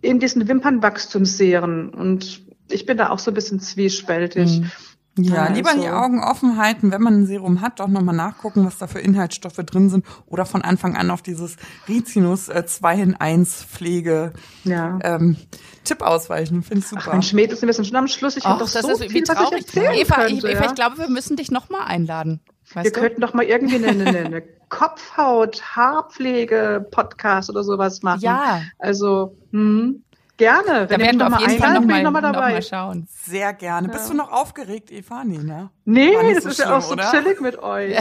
in 0.02 0.20
diesen 0.20 0.48
Wimpernwachstumsserien. 0.48 1.90
Und 1.90 2.44
ich 2.70 2.86
bin 2.86 2.98
da 2.98 3.10
auch 3.10 3.20
so 3.20 3.32
ein 3.32 3.36
bisschen 3.36 3.60
zwiespältig. 3.60 4.62
Mhm. 4.62 4.72
Ja, 5.18 5.41
Also- 5.43 5.53
lieber 5.55 5.74
die 5.74 5.89
Augen 5.89 6.24
offen 6.24 6.57
halten, 6.57 6.91
wenn 6.91 7.01
man 7.01 7.22
ein 7.22 7.26
Serum 7.26 7.59
hat, 7.59 7.82
doch 7.82 7.88
nochmal 7.89 8.16
nachgucken, 8.16 8.66
was 8.66 8.78
da 8.78 8.88
für 8.88 8.99
Inhaltsstoffe 8.99 9.57
drin 9.57 9.89
sind 9.89 10.05
oder 10.26 10.45
von 10.45 10.62
Anfang 10.62 10.95
an 10.95 11.12
auf 11.12 11.22
dieses 11.22 11.57
Rizinus 11.89 12.47
äh, 12.47 12.66
2 12.66 12.95
in 13.01 13.16
1 13.18 13.64
Pflege 13.66 14.32
Ja. 14.64 14.99
ähm, 15.03 15.36
Tipp 15.84 16.01
ausweichen. 16.01 16.64
Finde 16.64 16.80
ich 16.80 16.88
super. 16.88 17.03
Ach, 17.07 17.14
Mensch, 17.14 17.34
Mädels, 17.34 17.62
wir 17.62 17.74
sind 17.74 17.86
schon 17.88 17.97
am 17.97 18.07
Schluss. 18.07 18.38
Ich 18.38 18.45
Ach, 18.45 18.51
habe 18.51 18.59
doch 18.64 18.72
das 18.72 18.84
so 18.84 18.91
ist 18.91 19.01
wie 19.01 19.09
viel, 19.09 19.24
traurig. 19.24 19.66
ich 19.68 19.76
Eva, 19.76 20.16
könnte. 20.16 20.47
Eva, 20.49 20.59
ja? 20.64 20.66
ich 20.70 20.76
glaube, 20.76 20.97
wir 20.99 21.09
müssen 21.09 21.36
dich 21.36 21.51
nochmal 21.51 21.82
einladen. 21.88 22.39
Weißt 22.74 22.86
wir 22.86 22.91
du? 22.93 22.99
könnten 23.01 23.20
doch 23.20 23.34
mal 23.34 23.43
irgendwie 23.43 23.76
eine, 23.76 23.88
eine, 23.88 24.18
eine 24.20 24.41
Kopfhaut, 24.70 25.62
Haarpflege, 25.76 26.88
Podcast 26.89 27.49
oder 27.49 27.64
sowas 27.66 28.01
machen. 28.01 28.22
Ja. 28.22 28.62
Also, 28.80 29.36
hm, 29.51 30.03
gerne. 30.42 30.88
Da 30.88 30.89
Wenn 30.89 31.00
ihr 31.00 31.06
werden 31.06 31.18
wir 31.20 31.30
noch 31.30 31.38
auf 31.38 31.48
jeden 31.48 31.62
Fall 31.64 31.74
nochmal 31.74 31.98
ich 32.00 32.04
noch 32.04 32.12
mal 32.12 32.22
noch 32.22 32.32
dabei. 32.34 32.52
mal 32.54 32.62
schauen. 32.64 33.08
Sehr 33.28 33.54
gerne. 33.54 33.89
Bist 33.89 34.10
du 34.10 34.14
noch 34.16 34.32
aufgeregt, 34.32 34.92
Eva? 34.92 35.24
Nee, 35.24 35.38
ne? 35.38 35.70
Nee, 35.86 36.34
das 36.34 36.44
so 36.44 36.50
ist 36.50 36.60
ja 36.60 36.76
auch 36.78 36.82
schlimm, 36.86 37.00
so 37.00 37.08
oder? 37.08 37.12
chillig 37.12 37.42
mit 37.42 37.62
euch. 37.62 37.96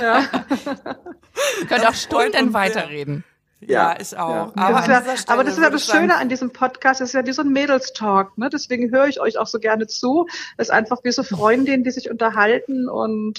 ja. 0.00 0.22
Wir 1.58 1.66
können 1.66 1.80
auch 1.82 1.86
Das 1.88 2.02
Stunden 2.02 2.52
weiterreden. 2.54 3.24
Ja, 3.60 3.94
ich 3.98 4.16
auch. 4.16 4.54
Ja. 4.56 4.62
Aber, 4.62 4.86
das 4.86 4.86
ja, 4.88 5.32
aber 5.32 5.42
das 5.44 5.54
ist 5.56 5.62
ja 5.62 5.70
das 5.70 5.86
Schöne 5.86 6.16
an 6.16 6.28
diesem 6.28 6.52
Podcast, 6.52 7.00
das 7.00 7.08
ist 7.10 7.14
ja 7.14 7.26
wie 7.26 7.32
so 7.32 7.42
ein 7.42 7.48
Mädels-Talk, 7.48 8.36
ne? 8.36 8.50
Deswegen 8.50 8.90
höre 8.90 9.06
ich 9.06 9.20
euch 9.20 9.38
auch 9.38 9.46
so 9.46 9.58
gerne 9.58 9.86
zu. 9.86 10.26
Das 10.58 10.68
ist 10.68 10.70
einfach 10.70 10.98
wie 11.02 11.12
so 11.12 11.22
Freundinnen, 11.22 11.82
die 11.82 11.90
sich 11.90 12.10
unterhalten 12.10 12.88
und 12.88 13.38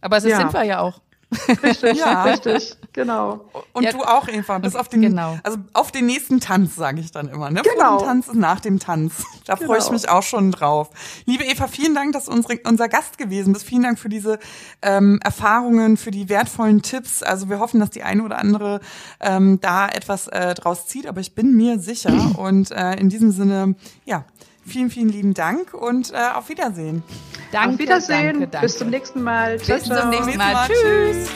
Aber 0.00 0.16
es 0.18 0.24
Ja. 0.24 0.36
sind 0.38 0.52
wir 0.52 0.62
ja 0.62 0.78
auch. 0.80 1.00
Richtig, 1.62 1.98
Ja. 1.98 2.22
richtig, 2.24 2.76
genau. 2.92 3.44
Und 3.72 3.82
Ja, 3.84 3.92
du 3.92 4.02
auch, 4.02 4.28
Eva. 4.28 4.58
Bis 4.58 4.76
auf 4.76 4.88
den, 4.88 5.02
genau. 5.02 5.38
also 5.42 5.58
auf 5.72 5.90
den 5.92 6.06
nächsten 6.06 6.40
Tanz, 6.40 6.76
sage 6.76 7.00
ich 7.00 7.10
dann 7.10 7.28
immer. 7.28 7.50
Ne? 7.50 7.62
Genau. 7.62 7.98
Vor 7.98 7.98
dem 8.00 8.06
Tanz 8.06 8.28
ist 8.28 8.34
nach 8.36 8.60
dem 8.60 8.78
Tanz. 8.78 9.24
Da 9.46 9.56
freue 9.56 9.78
ich 9.78 9.84
Genau. 9.84 9.92
mich 9.94 10.08
auch 10.08 10.22
schon 10.22 10.52
drauf. 10.52 10.90
Liebe 11.26 11.44
Eva, 11.44 11.66
vielen 11.66 11.94
Dank, 11.94 12.12
dass 12.12 12.26
du 12.26 12.32
unsere, 12.32 12.58
unser 12.64 12.88
Gast 12.88 13.18
gewesen 13.18 13.52
bist. 13.52 13.64
Vielen 13.66 13.82
Dank 13.82 13.98
für 13.98 14.08
diese 14.08 14.38
ähm, 14.82 15.20
Erfahrungen, 15.22 15.96
für 15.96 16.10
die 16.10 16.28
wertvollen 16.28 16.82
Tipps. 16.82 17.22
Also 17.22 17.48
wir 17.48 17.58
hoffen, 17.58 17.80
dass 17.80 17.90
die 17.90 18.02
eine 18.02 18.22
oder 18.22 18.38
andere 18.38 18.80
ähm, 19.20 19.58
da 19.60 19.88
etwas 19.88 20.28
äh, 20.28 20.54
draus 20.54 20.86
zieht, 20.86 21.06
aber 21.06 21.20
ich 21.20 21.34
bin 21.34 21.56
mir 21.56 21.78
sicher. 21.78 22.12
Und 22.38 22.70
äh, 22.70 22.94
in 22.94 23.08
diesem 23.08 23.30
Sinne, 23.32 23.74
ja, 24.04 24.24
vielen, 24.66 24.90
vielen 24.90 25.08
lieben 25.08 25.34
Dank 25.34 25.74
und 25.74 26.12
äh, 26.12 26.16
auf 26.34 26.48
Wiedersehen. 26.48 27.02
Danke, 27.52 27.74
Auf 27.74 27.78
Wiedersehen. 27.78 28.26
danke, 28.40 28.48
danke. 28.48 28.66
Bis 28.66 28.78
zum 28.78 28.90
nächsten 28.90 29.22
Mal. 29.22 29.60
Ciao, 29.60 29.78
Bis 29.78 29.86
zum 29.86 29.96
ciao. 29.96 30.08
nächsten 30.08 30.26
Bis 30.26 30.36
Mal. 30.36 30.52
mal. 30.52 30.68
Tschüss. 30.68 31.30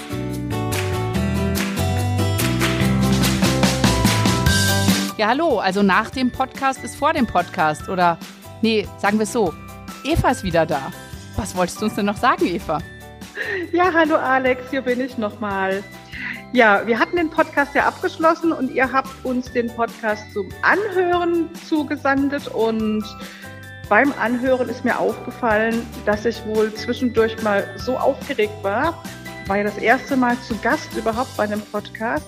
Ja, 5.17 5.29
hallo. 5.29 5.59
Also 5.59 5.83
nach 5.83 6.11
dem 6.11 6.31
Podcast 6.31 6.83
ist 6.85 6.97
vor 6.97 7.13
dem 7.13 7.27
Podcast. 7.27 7.89
Oder, 7.89 8.19
nee, 8.63 8.87
sagen 8.99 9.19
wir 9.19 9.25
es 9.25 9.33
so. 9.33 9.53
Eva 10.05 10.31
ist 10.31 10.45
wieder 10.45 10.65
da. 10.65 10.93
Was 11.37 11.57
wolltest 11.57 11.81
du 11.81 11.87
uns 11.87 11.95
denn 11.95 12.07
noch 12.07 12.17
sagen, 12.17 12.47
Eva? 12.47 12.79
Ja, 13.73 13.93
hallo 13.93 14.17
Alex, 14.17 14.71
hier 14.71 14.83
bin 14.83 15.01
ich 15.01 15.19
nochmal. 15.19 15.85
Ja, 16.53 16.87
wir 16.87 16.99
hatten 16.99 17.17
den 17.17 17.29
Podcast 17.29 17.75
ja 17.75 17.87
abgeschlossen 17.87 18.53
und 18.53 18.71
ihr 18.71 18.91
habt 18.91 19.11
uns 19.23 19.53
den 19.53 19.69
Podcast 19.69 20.33
zum 20.33 20.49
Anhören 20.63 21.51
zugesandet 21.69 22.49
und 22.49 23.05
beim 23.91 24.15
Anhören 24.19 24.69
ist 24.71 24.83
mir 24.83 24.99
aufgefallen, 24.99 25.87
dass 26.07 26.25
ich 26.25 26.45
wohl 26.47 26.73
zwischendurch 26.73 27.43
mal 27.43 27.67
so 27.77 27.99
aufgeregt 27.99 28.63
war, 28.63 29.03
war 29.47 29.59
ja 29.59 29.65
das 29.65 29.77
erste 29.77 30.17
Mal 30.17 30.39
zu 30.41 30.57
Gast 30.59 30.89
überhaupt 30.97 31.37
bei 31.37 31.45
einem 31.45 31.61
Podcast. 31.61 32.27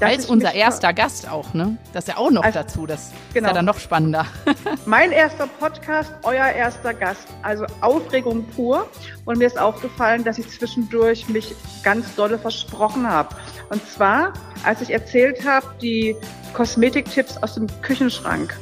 Als 0.00 0.26
unser 0.26 0.52
erster 0.52 0.92
Gast 0.92 1.28
auch, 1.30 1.54
ne? 1.54 1.78
Das 1.92 2.04
ist 2.04 2.08
ja 2.08 2.16
auch 2.18 2.30
noch 2.30 2.42
Also, 2.42 2.58
dazu. 2.58 2.86
Das 2.86 3.06
ist 3.06 3.14
genau. 3.32 3.48
ja 3.48 3.54
dann 3.54 3.64
noch 3.64 3.78
spannender. 3.78 4.26
Mein 4.86 5.10
erster 5.10 5.46
Podcast, 5.46 6.12
euer 6.22 6.46
erster 6.46 6.92
Gast. 6.92 7.26
Also 7.42 7.64
Aufregung 7.80 8.44
pur. 8.48 8.88
Und 9.24 9.38
mir 9.38 9.46
ist 9.46 9.58
aufgefallen, 9.58 10.22
dass 10.22 10.36
ich 10.38 10.50
zwischendurch 10.50 11.28
mich 11.28 11.54
ganz 11.82 12.14
dolle 12.14 12.38
versprochen 12.38 13.08
habe. 13.08 13.34
Und 13.70 13.84
zwar, 13.88 14.32
als 14.64 14.80
ich 14.80 14.90
erzählt 14.90 15.44
habe, 15.44 15.66
die 15.80 16.14
Kosmetiktipps 16.52 17.36
aus 17.38 17.54
dem 17.54 17.66
Küchenschrank. 17.82 18.56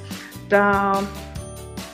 Da 0.48 1.02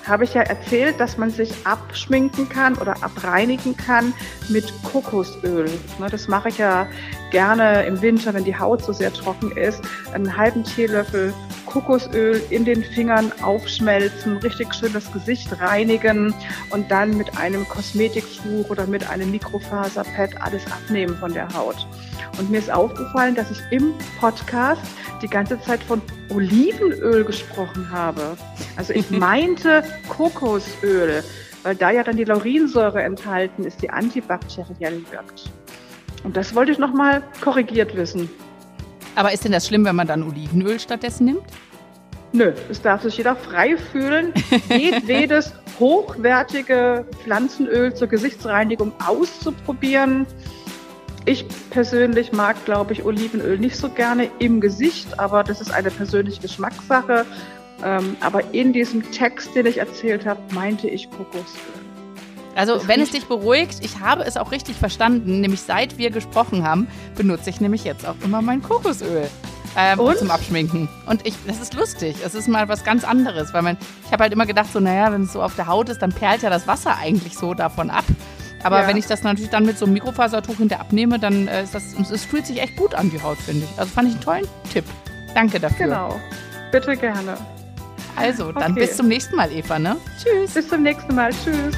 habe 0.07 0.25
ich 0.25 0.35
ja 0.35 0.43
erzählt, 0.43 0.99
dass 0.99 1.19
man 1.19 1.31
sich 1.31 1.53
abschminken 1.65 2.49
kann 2.49 2.77
oder 2.77 3.03
abreinigen 3.03 3.77
kann 3.77 4.13
mit 4.49 4.73
Kokosöl. 4.83 5.67
Ne, 5.99 6.09
Das 6.11 6.29
mache 6.29 6.49
ich 6.49 6.59
ja 6.59 6.87
gerne 7.31 7.85
im 7.85 8.01
Winter, 8.03 8.35
wenn 8.35 8.45
die 8.45 8.59
Haut 8.59 8.83
so 8.83 8.93
sehr 8.93 9.13
trocken 9.13 9.57
ist. 9.57 9.83
Einen 10.13 10.37
halben 10.37 10.65
Teelöffel 10.65 11.33
Kokosöl 11.71 12.43
in 12.51 12.65
den 12.65 12.83
Fingern 12.83 13.33
aufschmelzen, 13.43 14.39
richtig 14.39 14.75
schön 14.75 14.93
das 14.93 15.11
Gesicht 15.13 15.61
reinigen 15.61 16.35
und 16.71 16.91
dann 16.91 17.17
mit 17.17 17.39
einem 17.39 17.67
Kosmetiktuch 17.69 18.69
oder 18.69 18.87
mit 18.87 19.09
einem 19.09 19.31
Mikrofaserpad 19.31 20.43
alles 20.43 20.63
abnehmen 20.67 21.17
von 21.17 21.33
der 21.33 21.49
Haut. 21.55 21.87
Und 22.39 22.51
mir 22.51 22.59
ist 22.59 22.73
aufgefallen, 22.73 23.37
dass 23.37 23.51
ich 23.51 23.61
im 23.71 23.95
Podcast 24.19 24.83
die 25.23 25.29
ganze 25.29 25.61
Zeit 25.61 25.83
von 25.85 26.03
Olivenöl 26.31 27.25
gesprochen 27.25 27.91
habe. 27.91 28.37
Also 28.77 28.93
ich 28.93 29.11
meinte 29.11 29.83
Kokosöl, 30.09 31.23
weil 31.63 31.75
da 31.75 31.91
ja 31.91 32.03
dann 32.03 32.17
die 32.17 32.25
Laurinsäure 32.25 33.03
enthalten 33.03 33.65
ist, 33.65 33.83
die 33.83 33.91
antibakteriell 33.91 35.03
wirkt. 35.11 35.51
Und 36.25 36.37
das 36.37 36.55
wollte 36.55 36.73
ich 36.73 36.79
nochmal 36.79 37.23
korrigiert 37.41 37.97
wissen. 37.97 38.29
Aber 39.17 39.33
ist 39.33 39.45
denn 39.45 39.53
das 39.53 39.67
schlimm, 39.67 39.85
wenn 39.85 39.97
man 39.97 40.07
dann 40.07 40.23
Olivenöl 40.23 40.79
stattdessen 40.79 41.27
nimmt? 41.27 41.43
Nö, 42.33 42.53
es 42.69 42.81
darf 42.81 43.03
sich 43.03 43.17
jeder 43.17 43.35
frei 43.35 43.77
fühlen, 43.77 44.33
jedwedes 44.71 45.53
hochwertige 45.81 47.05
Pflanzenöl 47.25 47.93
zur 47.95 48.07
Gesichtsreinigung 48.07 48.93
auszuprobieren. 49.05 50.27
Ich 51.27 51.45
persönlich 51.71 52.33
mag, 52.33 52.65
glaube 52.65 52.93
ich, 52.93 53.05
Olivenöl 53.05 53.59
nicht 53.59 53.77
so 53.77 53.89
gerne 53.89 54.31
im 54.39 54.61
Gesicht, 54.61 55.19
aber 55.19 55.45
das 55.45 55.61
ist 55.61 55.73
eine 55.73 55.91
persönliche 55.91 56.41
Geschmackssache. 56.41 57.27
Ähm, 57.83 58.17
aber 58.21 58.53
in 58.53 58.73
diesem 58.73 59.11
Text, 59.13 59.55
den 59.55 59.67
ich 59.67 59.79
erzählt 59.79 60.27
habe, 60.27 60.41
meinte 60.55 60.89
ich 60.89 61.11
Kokosöl. 61.11 61.45
Also, 62.55 62.75
das 62.75 62.89
wenn 62.89 63.01
es 63.01 63.11
dich 63.11 63.27
beruhigt, 63.27 63.79
ich 63.83 64.01
habe 64.01 64.25
es 64.25 64.37
auch 64.37 64.51
richtig 64.51 64.77
verstanden. 64.77 65.41
Nämlich 65.41 65.61
seit 65.63 65.99
wir 65.99 66.11
gesprochen 66.11 66.67
haben, 66.67 66.89
benutze 67.17 67.51
ich 67.51 67.61
nämlich 67.61 67.85
jetzt 67.85 68.07
auch 68.07 68.17
immer 68.23 68.43
mein 68.43 68.63
Kokosöl. 68.63 69.29
Ähm, 69.77 70.01
zum 70.19 70.31
Abschminken. 70.31 70.89
Und 71.07 71.25
ich, 71.27 71.35
das 71.47 71.61
ist 71.61 71.75
lustig. 71.75 72.17
Es 72.25 72.35
ist 72.35 72.49
mal 72.49 72.69
was 72.69 72.83
ganz 72.83 73.05
anderes, 73.05 73.55
weil 73.55 73.63
man, 73.63 73.77
ich 74.05 74.13
habe 74.13 74.25
halt 74.25 74.33
immer 74.33 74.47
gedacht, 74.47 74.73
so, 74.73 74.81
naja, 74.81 75.13
wenn 75.13 75.23
es 75.23 75.33
so 75.33 75.43
auf 75.43 75.55
der 75.55 75.69
Haut 75.69 75.89
ist, 75.89 76.03
dann 76.03 76.13
perlt 76.13 76.43
ja 76.43 76.51
das 76.51 76.67
Wasser 76.67 76.97
eigentlich 76.97 77.37
so 77.39 77.55
davon 77.55 77.89
ab. 77.89 78.05
Aber 78.63 78.83
ja. 78.83 78.89
wenn 78.89 78.97
ich 78.97 79.07
das 79.07 79.23
natürlich 79.23 79.51
dann 79.51 79.65
mit 79.65 79.79
so 79.79 79.87
einem 79.87 79.95
Mikrofasertuch 79.95 80.57
hinter 80.57 80.81
abnehme, 80.81 81.19
dann 81.19 81.49
äh, 81.49 81.63
ist 81.63 81.75
das, 81.75 81.95
es 82.11 82.25
fühlt 82.25 82.47
sich 82.47 82.61
echt 82.61 82.77
gut 82.77 82.95
an, 82.95 83.11
die 83.11 83.23
Haut, 83.23 83.39
finde 83.39 83.65
ich. 83.65 83.79
Also 83.79 83.91
fand 83.93 84.09
ich 84.09 84.15
einen 84.15 84.23
tollen 84.23 84.49
Tipp. 84.73 84.85
Danke 85.35 85.59
dafür. 85.61 85.87
Genau. 85.87 86.21
Bitte 86.73 86.97
gerne. 86.97 87.37
Also, 88.17 88.53
dann 88.53 88.73
okay. 88.73 88.81
bis 88.81 88.97
zum 88.97 89.09
nächsten 89.09 89.37
Mal, 89.37 89.51
Eva, 89.51 89.79
ne? 89.79 89.97
Tschüss. 90.23 90.53
Bis 90.53 90.69
zum 90.69 90.83
nächsten 90.83 91.15
Mal. 91.15 91.31
Tschüss. 91.31 91.75